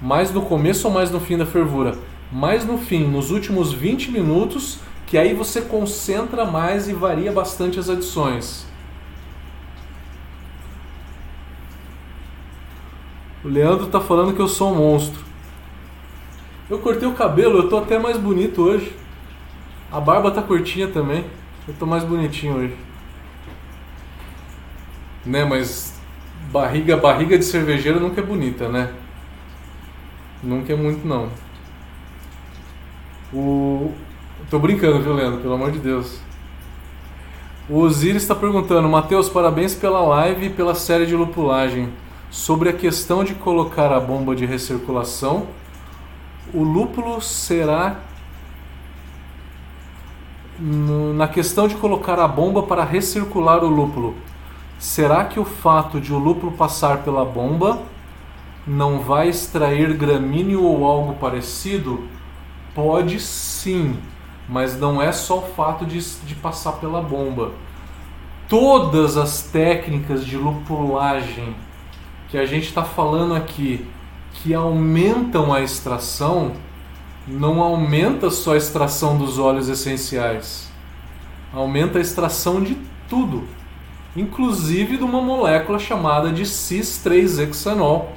[0.00, 1.98] Mais no começo ou mais no fim da fervura?
[2.32, 7.78] Mais no fim, nos últimos 20 minutos, que aí você concentra mais e varia bastante
[7.78, 8.66] as adições.
[13.44, 15.22] O Leandro está falando que eu sou um monstro.
[16.70, 18.96] Eu cortei o cabelo, eu tô até mais bonito hoje.
[19.92, 21.26] A barba tá curtinha também.
[21.68, 22.74] Eu tô mais bonitinho hoje.
[25.26, 26.00] Né, mas
[26.50, 28.90] barriga, barriga de cervejeiro nunca é bonita, né?
[30.42, 31.28] Nunca é muito não.
[33.34, 33.92] O
[34.48, 35.40] tô brincando, viu, Leandro?
[35.40, 36.20] Pelo amor de Deus.
[37.68, 41.90] O Osiris está perguntando, Matheus, parabéns pela live e pela série de lupulagem.
[42.30, 45.46] Sobre a questão de colocar a bomba de recirculação,
[46.54, 48.07] o lúpulo será
[50.58, 54.16] na questão de colocar a bomba para recircular o lúpulo,
[54.78, 57.80] será que o fato de o lúpulo passar pela bomba
[58.66, 62.06] não vai extrair gramíneo ou algo parecido?
[62.74, 63.96] Pode sim,
[64.48, 67.52] mas não é só o fato de, de passar pela bomba.
[68.48, 71.54] todas as técnicas de lupulagem
[72.28, 73.86] que a gente está falando aqui,
[74.32, 76.52] que aumentam a extração,
[77.28, 80.70] não aumenta só a extração dos óleos essenciais,
[81.52, 82.76] aumenta a extração de
[83.08, 83.44] tudo,
[84.16, 88.12] inclusive de uma molécula chamada de cis-3-hexanol,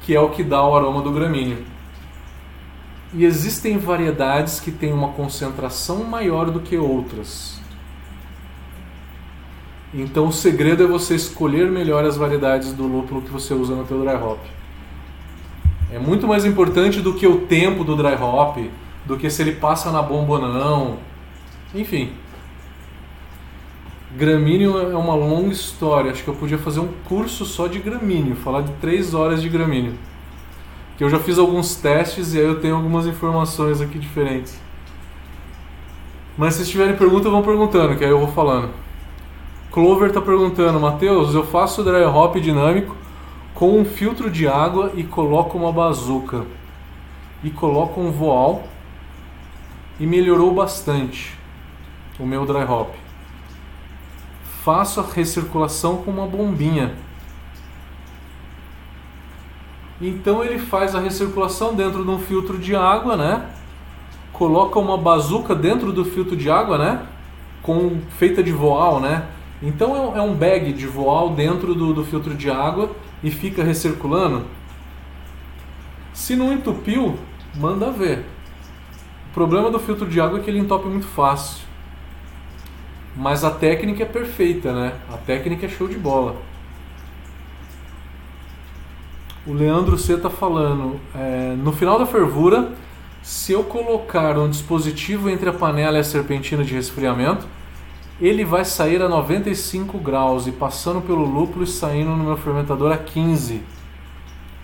[0.00, 1.64] que é o que dá o aroma do gramíneo.
[3.12, 7.60] E existem variedades que têm uma concentração maior do que outras.
[9.92, 13.84] Então o segredo é você escolher melhor as variedades do lúpulo que você usa no
[13.84, 14.40] teu dry hop.
[15.94, 18.56] É muito mais importante do que o tempo do dry hop,
[19.04, 20.96] do que se ele passa na bomba ou não.
[21.72, 22.10] Enfim.
[24.16, 26.10] Gramíneo é uma longa história.
[26.10, 29.48] Acho que eu podia fazer um curso só de gramíneo, falar de três horas de
[29.48, 29.94] gramíneo.
[30.98, 34.60] Que eu já fiz alguns testes e aí eu tenho algumas informações aqui diferentes.
[36.36, 38.70] Mas se tiverem pergunta, vão perguntando, que aí eu vou falando.
[39.70, 43.03] Clover está perguntando, Matheus, eu faço dry hop dinâmico
[43.54, 46.44] com um filtro de água e coloco uma bazuca
[47.42, 48.64] e coloco um voal
[50.00, 51.38] e melhorou bastante
[52.18, 52.94] o meu dry hop.
[54.64, 56.94] Faço a recirculação com uma bombinha.
[60.00, 63.50] Então ele faz a recirculação dentro de um filtro de água, né?
[64.32, 67.06] Coloca uma bazuca dentro do filtro de água, né?
[67.62, 69.28] Com feita de voal, né?
[69.62, 72.90] Então é um é bag de voal dentro do, do filtro de água
[73.24, 74.44] e fica recirculando.
[76.12, 77.18] Se não entupiu,
[77.56, 78.18] manda ver.
[79.30, 81.64] O problema do filtro de água é que ele entope muito fácil.
[83.16, 84.92] Mas a técnica é perfeita, né?
[85.10, 86.36] A técnica é show de bola.
[89.46, 92.72] O Leandro C está falando, é, no final da fervura,
[93.22, 97.46] se eu colocar um dispositivo entre a panela e a serpentina de resfriamento,
[98.20, 102.92] ele vai sair a 95 graus e passando pelo lúpulo e saindo no meu fermentador
[102.92, 103.62] a 15.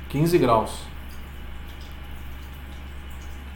[0.09, 0.91] 15 graus.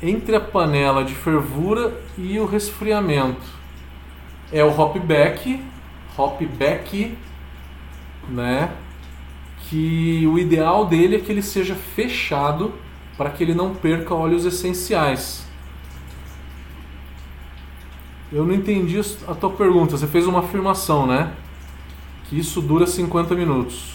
[0.02, 3.46] Entre a panela de fervura e o resfriamento
[4.52, 5.62] é o hopback,
[6.16, 7.16] hopback,
[8.28, 8.70] né?
[9.68, 12.74] Que o ideal dele é que ele seja fechado
[13.16, 15.43] para que ele não perca óleos essenciais.
[18.34, 19.96] Eu não entendi a tua pergunta.
[19.96, 21.32] Você fez uma afirmação, né?
[22.24, 23.94] Que isso dura 50 minutos.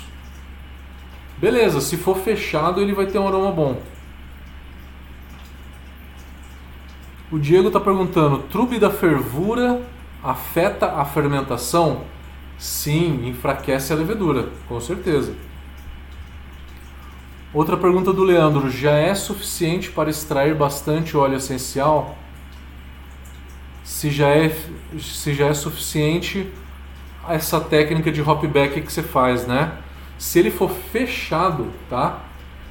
[1.38, 3.82] Beleza, se for fechado, ele vai ter um aroma bom.
[7.30, 9.82] O Diego está perguntando: trube da fervura
[10.24, 12.04] afeta a fermentação?
[12.58, 15.34] Sim, enfraquece a levedura, com certeza.
[17.54, 22.18] Outra pergunta do Leandro: já é suficiente para extrair bastante óleo essencial?
[23.90, 24.56] Se já é,
[25.00, 26.48] se já é suficiente
[27.28, 29.80] essa técnica de hopback que você faz, né?
[30.16, 32.22] Se ele for fechado, tá?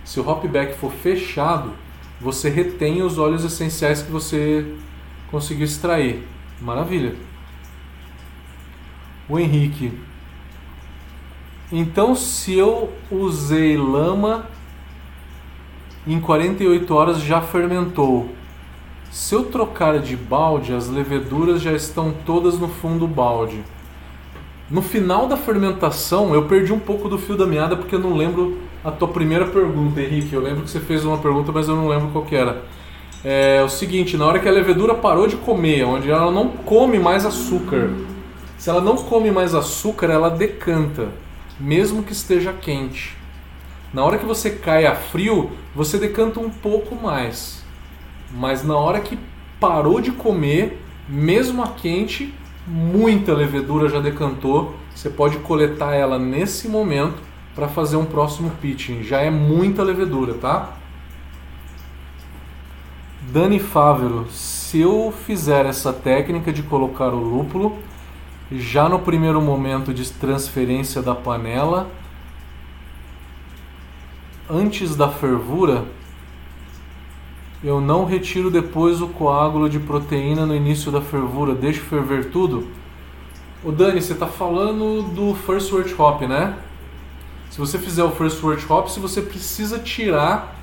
[0.05, 1.73] Se o hopback for fechado,
[2.21, 4.65] você retém os óleos essenciais que você
[5.29, 6.25] conseguiu extrair.
[6.61, 7.17] Maravilha.
[9.29, 9.93] O Henrique.
[11.73, 14.47] Então, se eu usei lama
[16.07, 18.38] em 48 horas já fermentou.
[19.11, 23.65] Se eu trocar de balde, as leveduras já estão todas no fundo do balde.
[24.71, 28.15] No final da fermentação, eu perdi um pouco do fio da meada porque eu não
[28.15, 30.35] lembro a tua primeira pergunta, Henrique.
[30.35, 32.65] Eu lembro que você fez uma pergunta, mas eu não lembro qual que era.
[33.25, 36.99] É o seguinte, na hora que a levedura parou de comer, onde ela não come
[36.99, 37.91] mais açúcar,
[38.59, 41.09] se ela não come mais açúcar, ela decanta,
[41.59, 43.17] mesmo que esteja quente.
[43.93, 47.58] Na hora que você cai a frio, você decanta um pouco mais
[48.31, 49.19] mas na hora que
[49.59, 52.35] parou de comer, mesmo a quente,
[52.67, 54.75] muita levedura já decantou.
[54.95, 57.23] Você pode coletar ela nesse momento
[57.55, 59.03] para fazer um próximo pitching.
[59.03, 60.77] Já é muita levedura, tá?
[63.33, 67.79] Dani Fávero, se eu fizer essa técnica de colocar o lúpulo
[68.51, 71.91] já no primeiro momento de transferência da panela,
[74.49, 75.85] antes da fervura,
[77.63, 82.69] eu não retiro depois o coágulo de proteína no início da fervura, deixo ferver tudo.
[83.65, 86.57] O Dani, você está falando do First Word Hop, né?
[87.51, 90.55] Se você fizer o First Word Hop, você precisa tirar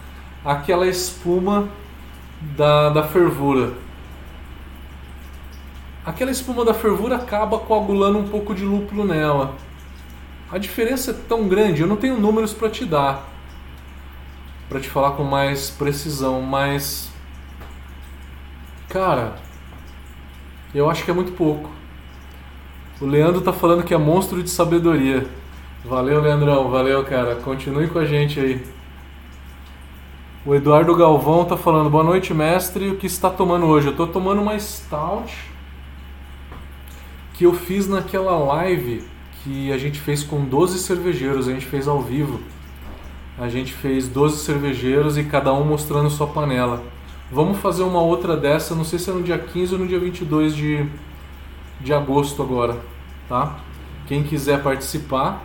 [0.45, 1.67] aquela espuma
[2.55, 3.73] da, da fervura.
[6.05, 9.55] Aquela espuma da fervura acaba coagulando um pouco de lúpulo nela.
[10.49, 13.34] A diferença é tão grande, eu não tenho números para te dar
[14.67, 17.11] para te falar com mais precisão, mas
[18.89, 19.35] cara,
[20.73, 21.69] eu acho que é muito pouco.
[22.99, 25.27] O Leandro tá falando que é monstro de sabedoria.
[25.83, 26.69] Valeu, Leandrão.
[26.71, 27.35] Valeu, cara.
[27.35, 28.65] Continue com a gente aí.
[30.45, 32.89] O Eduardo Galvão tá falando, boa noite, mestre.
[32.89, 33.87] O que está tomando hoje?
[33.87, 35.35] Eu tô tomando uma stout
[37.33, 39.03] que eu fiz naquela live
[39.43, 42.39] que a gente fez com 12 cervejeiros, a gente fez ao vivo.
[43.37, 46.83] A gente fez 12 cervejeiros e cada um mostrando sua panela.
[47.31, 49.99] Vamos fazer uma outra dessa, não sei se é no dia 15 ou no dia
[49.99, 50.85] 22 de,
[51.81, 52.79] de agosto agora,
[53.27, 53.59] tá?
[54.07, 55.43] Quem quiser participar,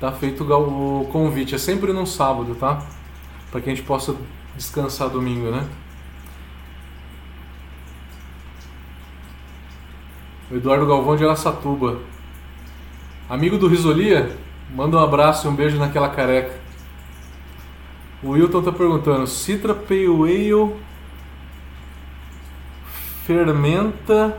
[0.00, 1.54] tá feito o convite.
[1.54, 2.82] É sempre no sábado, tá?
[3.52, 4.16] para que a gente possa
[4.56, 5.68] descansar domingo, né?
[10.50, 12.00] O Eduardo Galvão de Araçatuba.
[13.28, 14.36] Amigo do Risolia,
[14.74, 16.60] manda um abraço e um beijo naquela careca.
[18.22, 20.74] O Wilton tá perguntando: Citra Pale Ale
[23.24, 24.36] fermenta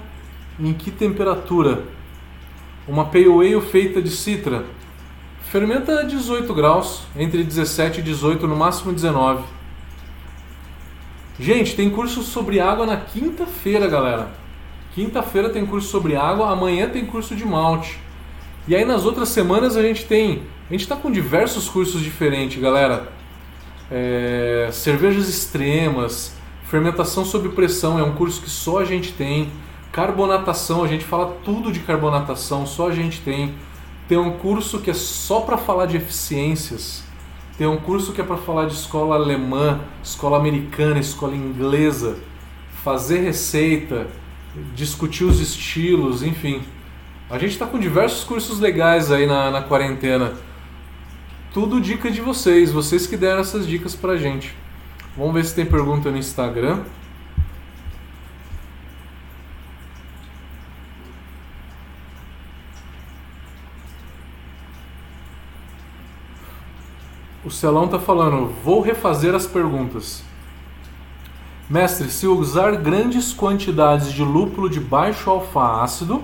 [0.60, 1.84] em que temperatura?
[2.88, 4.65] Uma Pale Ale feita de citra
[5.53, 9.43] Fermenta a 18 graus, entre 17 e 18, no máximo 19.
[11.39, 14.31] Gente, tem curso sobre água na quinta-feira, galera.
[14.95, 17.99] Quinta-feira tem curso sobre água, amanhã tem curso de malte.
[18.68, 20.44] E aí nas outras semanas a gente tem.
[20.69, 23.11] A gente está com diversos cursos diferentes, galera.
[23.91, 26.34] É, cervejas extremas,
[26.65, 29.52] fermentação sob pressão é um curso que só a gente tem.
[29.91, 33.53] Carbonatação, a gente fala tudo de carbonatação, só a gente tem.
[34.07, 37.03] Tem um curso que é só para falar de eficiências.
[37.57, 42.18] Tem um curso que é para falar de escola alemã, escola americana, escola inglesa,
[42.84, 44.07] fazer receita,
[44.73, 46.64] discutir os estilos, enfim.
[47.30, 50.34] A gente está com diversos cursos legais aí na, na quarentena.
[51.54, 54.56] Tudo dica de vocês, vocês que deram essas dicas pra gente.
[55.16, 56.82] Vamos ver se tem pergunta no Instagram.
[67.45, 70.24] O Celão está falando, vou refazer as perguntas.
[71.70, 76.24] Mestre, se usar grandes quantidades de lúpulo de baixo alfa-ácido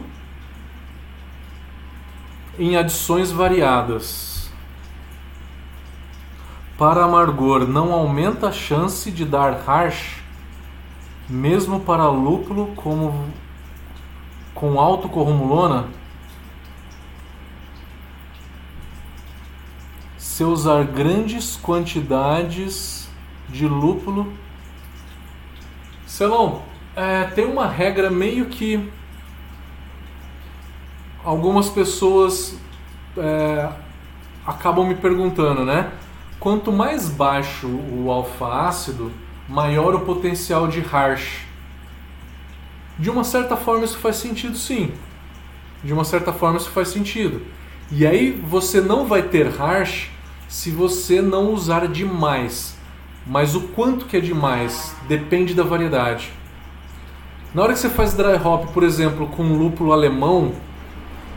[2.59, 4.51] em adições variadas
[6.77, 10.21] para amargor, não aumenta a chance de dar harsh,
[11.27, 13.25] mesmo para lúpulo como
[14.53, 15.87] com alto corrumulona?
[20.39, 23.09] se usar grandes quantidades
[23.49, 24.31] de lúpulo.
[26.07, 26.61] Celão,
[26.95, 28.89] é, tem uma regra meio que
[31.23, 32.55] algumas pessoas
[33.17, 33.69] é,
[34.45, 35.91] acabam me perguntando, né?
[36.39, 39.11] Quanto mais baixo o alfa-ácido,
[39.47, 41.41] maior o potencial de harsh.
[42.97, 44.91] De uma certa forma isso faz sentido sim.
[45.83, 47.41] De uma certa forma isso faz sentido.
[47.91, 50.09] E aí você não vai ter harsh
[50.47, 52.77] se você não usar demais.
[53.25, 56.31] Mas o quanto que é demais depende da variedade.
[57.53, 60.53] Na hora que você faz dry hop, por exemplo, com lúpulo alemão,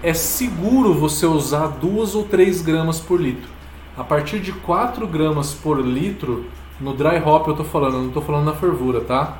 [0.02, 3.48] é seguro você usar 2 ou 3 gramas por litro.
[3.96, 6.46] A partir de 4 gramas por litro,
[6.80, 9.38] no dry hop eu estou falando, não estou falando na fervura, tá?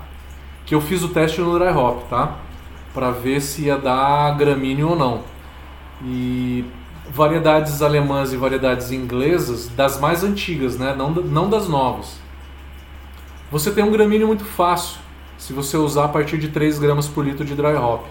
[0.64, 2.36] Que eu fiz o teste no dry hop, tá?
[2.94, 5.22] Para ver se ia dar gramíneo ou não.
[6.04, 6.64] E
[7.10, 10.94] variedades alemãs e variedades inglesas das mais antigas, né?
[10.96, 12.20] não, não das novas.
[13.50, 15.00] Você tem um gramíneo muito fácil
[15.36, 18.04] se você usar a partir de 3 gramas por litro de dry hop.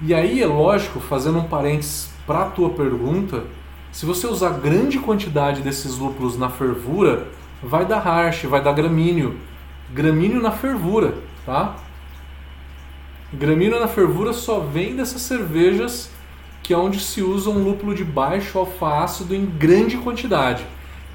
[0.00, 3.44] E aí é lógico, fazendo um parênteses para a tua pergunta,
[3.90, 7.26] se você usar grande quantidade desses lúpulos na fervura,
[7.62, 9.36] vai dar harsh, vai dar gramíneo.
[9.90, 11.14] Gramíneo na fervura,
[11.44, 11.76] tá?
[13.32, 16.10] Gramíneo na fervura só vem dessas cervejas
[16.62, 20.66] que é onde se usa um lúpulo de baixo alfa-ácido em grande quantidade.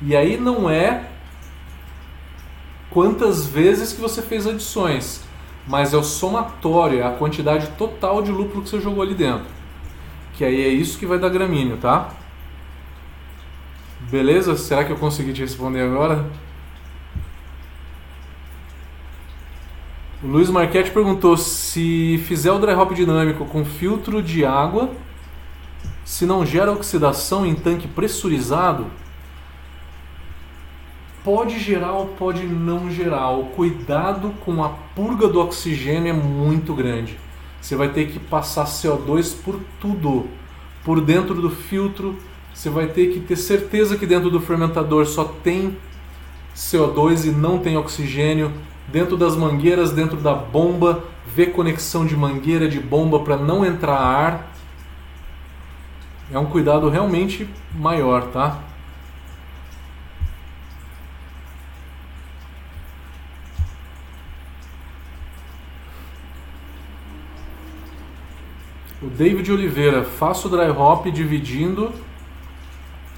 [0.01, 1.09] E aí não é
[2.89, 5.22] quantas vezes que você fez adições,
[5.67, 9.45] mas é o somatório, é a quantidade total de lúpulo que você jogou ali dentro.
[10.33, 12.09] Que aí é isso que vai dar gramíneo, tá?
[14.09, 14.55] Beleza?
[14.55, 16.25] Será que eu consegui te responder agora?
[20.23, 24.89] O Luiz Marquete perguntou se fizer o dry hop dinâmico com filtro de água
[26.05, 28.87] se não gera oxidação em tanque pressurizado,
[31.23, 33.29] pode gerar ou pode não gerar.
[33.31, 37.17] O cuidado com a purga do oxigênio é muito grande.
[37.61, 40.27] Você vai ter que passar CO2 por tudo,
[40.83, 42.17] por dentro do filtro.
[42.53, 45.77] Você vai ter que ter certeza que dentro do fermentador só tem
[46.55, 48.51] CO2 e não tem oxigênio.
[48.89, 53.97] Dentro das mangueiras, dentro da bomba, ver conexão de mangueira de bomba para não entrar
[53.97, 54.53] ar.
[56.31, 58.59] É um cuidado realmente maior, tá?
[69.03, 71.91] O David Oliveira, faço dry hop dividindo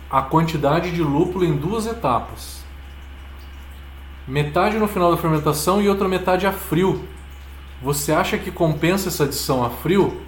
[0.09, 2.63] a quantidade de lúpulo em duas etapas.
[4.27, 7.07] Metade no final da fermentação e outra metade a frio.
[7.83, 10.19] Você acha que compensa essa adição a frio?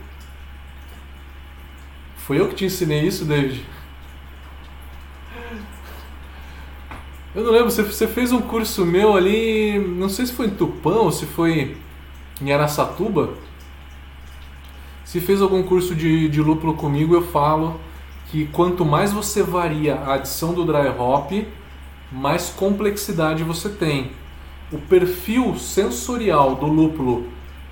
[2.17, 3.65] Foi eu que te ensinei isso, David?
[7.33, 10.97] Eu não lembro, você fez um curso meu ali, não sei se foi em Tupã
[10.97, 11.77] ou se foi
[12.39, 13.46] em Araçatuba.
[15.07, 17.79] Se fez algum curso de, de lúpulo comigo, eu falo
[18.29, 21.31] que quanto mais você varia a adição do dry hop,
[22.11, 24.11] mais complexidade você tem.
[24.69, 27.25] O perfil sensorial do lúpulo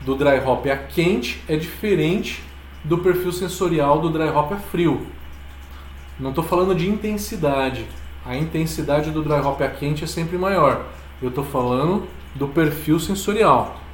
[0.05, 2.41] do dry hop a quente é diferente
[2.85, 5.05] do perfil sensorial do dry hop a frio.
[6.17, 7.85] Não estou falando de intensidade.
[8.25, 10.85] A intensidade do dry hop a quente é sempre maior.
[11.21, 13.84] Eu estou falando do perfil sensorial.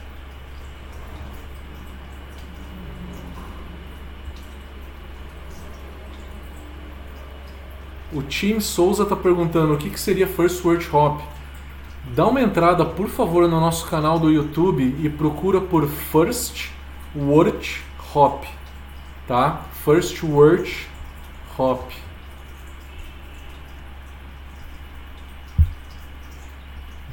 [8.14, 11.22] O Tim Souza está perguntando o que, que seria First Word Hop.
[12.14, 16.72] Dá uma entrada, por favor, no nosso canal do YouTube e procura por First
[17.16, 17.82] Word
[18.14, 18.44] Hop,
[19.28, 19.62] tá?
[19.86, 20.90] First Word
[21.58, 21.90] Hop.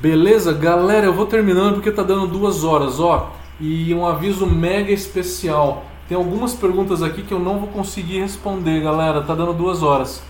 [0.01, 3.33] Beleza, galera, eu vou terminando porque tá dando duas horas, ó.
[3.61, 5.85] E um aviso mega especial.
[6.09, 9.23] Tem algumas perguntas aqui que eu não vou conseguir responder, galera.
[9.23, 10.23] Tá dando duas horas.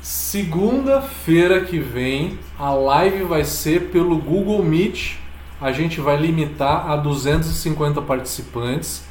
[0.00, 5.16] Segunda-feira que vem a live vai ser pelo Google Meet.
[5.60, 9.02] A gente vai limitar a 250 participantes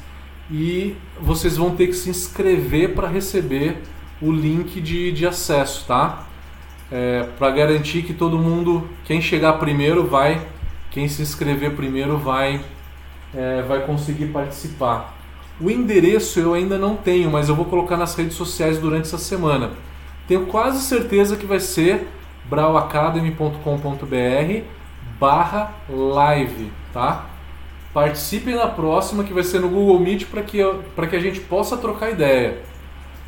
[0.50, 3.82] e vocês vão ter que se inscrever para receber
[4.20, 6.26] o link de, de acesso, tá?
[6.90, 10.40] É, para garantir que todo mundo, quem chegar primeiro vai,
[10.90, 12.62] quem se inscrever primeiro vai,
[13.34, 15.18] é, vai conseguir participar.
[15.60, 19.18] O endereço eu ainda não tenho, mas eu vou colocar nas redes sociais durante essa
[19.18, 19.72] semana.
[20.28, 22.06] Tenho quase certeza que vai ser
[22.44, 24.62] brauacademy.com.br
[25.18, 27.24] barra live, tá?
[27.94, 30.58] Participem na próxima que vai ser no Google Meet para que,
[31.08, 32.58] que a gente possa trocar ideia,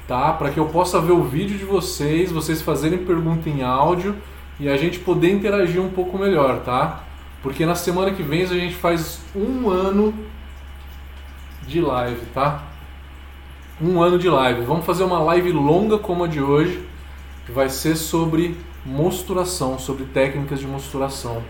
[0.06, 0.30] tá?
[0.34, 4.14] Para que eu possa ver o vídeo de vocês, vocês fazerem pergunta em áudio
[4.60, 7.04] e a gente poder interagir um pouco melhor, tá?
[7.42, 10.12] Porque na semana que vem a gente faz um ano
[11.66, 12.62] de live, tá?
[13.80, 14.60] Um ano de live.
[14.60, 16.89] Vamos fazer uma live longa como a de hoje
[17.52, 21.42] vai ser sobre mosturação, sobre técnicas de mosturação.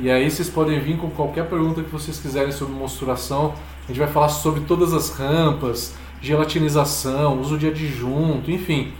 [0.00, 3.54] E aí vocês podem vir com qualquer pergunta que vocês quiserem sobre mosturação.
[3.84, 8.92] A gente vai falar sobre todas as rampas, gelatinização, uso de adjunto, enfim.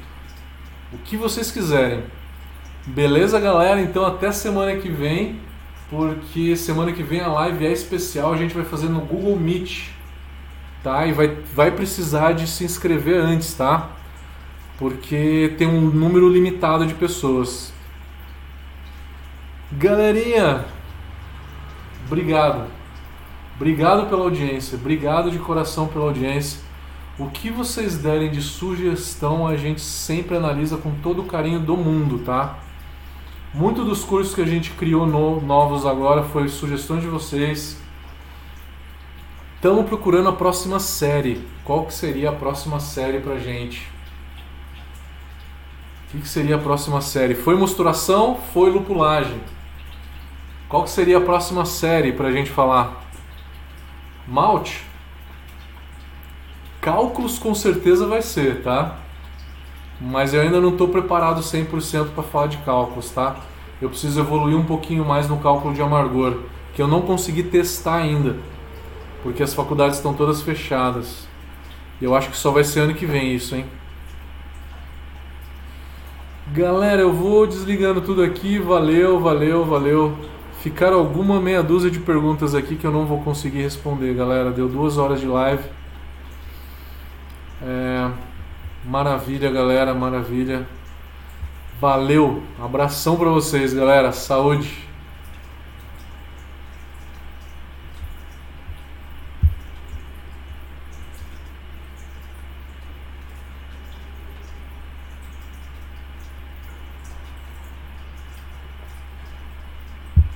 [0.93, 2.03] O que vocês quiserem.
[2.87, 3.81] Beleza, galera?
[3.81, 5.39] Então até semana que vem,
[5.91, 9.91] porque semana que vem a live é especial, a gente vai fazer no Google Meet,
[10.83, 11.07] tá?
[11.07, 13.91] E vai, vai precisar de se inscrever antes, tá?
[14.79, 17.73] Porque tem um número limitado de pessoas.
[19.73, 20.65] Galerinha,
[22.07, 22.69] obrigado.
[23.57, 26.61] Obrigado pela audiência, obrigado de coração pela audiência.
[27.19, 31.77] O que vocês derem de sugestão a gente sempre analisa com todo o carinho do
[31.77, 32.61] mundo, tá?
[33.53, 37.77] Muito dos cursos que a gente criou no, novos agora foi sugestão de vocês.
[39.57, 41.45] Estamos procurando a próxima série.
[41.65, 43.98] Qual que seria a próxima série pra gente?
[46.15, 47.35] O que, seria a próxima série?
[47.35, 49.39] Foi mosturação, foi lupulagem.
[50.67, 53.05] Qual que seria a próxima série para a gente falar?
[54.27, 54.87] Malte?
[56.81, 58.97] Cálculos com certeza vai ser, tá?
[60.01, 63.37] Mas eu ainda não estou preparado 100% para falar de cálculos, tá?
[63.81, 66.39] Eu preciso evoluir um pouquinho mais no cálculo de amargor,
[66.73, 68.39] que eu não consegui testar ainda,
[69.23, 71.29] porque as faculdades estão todas fechadas.
[72.01, 73.67] E eu acho que só vai ser ano que vem isso, hein?
[76.53, 78.59] Galera, eu vou desligando tudo aqui.
[78.59, 80.17] Valeu, valeu, valeu.
[80.61, 84.51] Ficaram alguma meia dúzia de perguntas aqui que eu não vou conseguir responder, galera.
[84.51, 85.63] Deu duas horas de live.
[87.63, 88.11] É...
[88.85, 90.67] Maravilha, galera, maravilha.
[91.79, 92.43] Valeu.
[92.59, 94.11] abração para vocês, galera.
[94.11, 94.88] Saúde.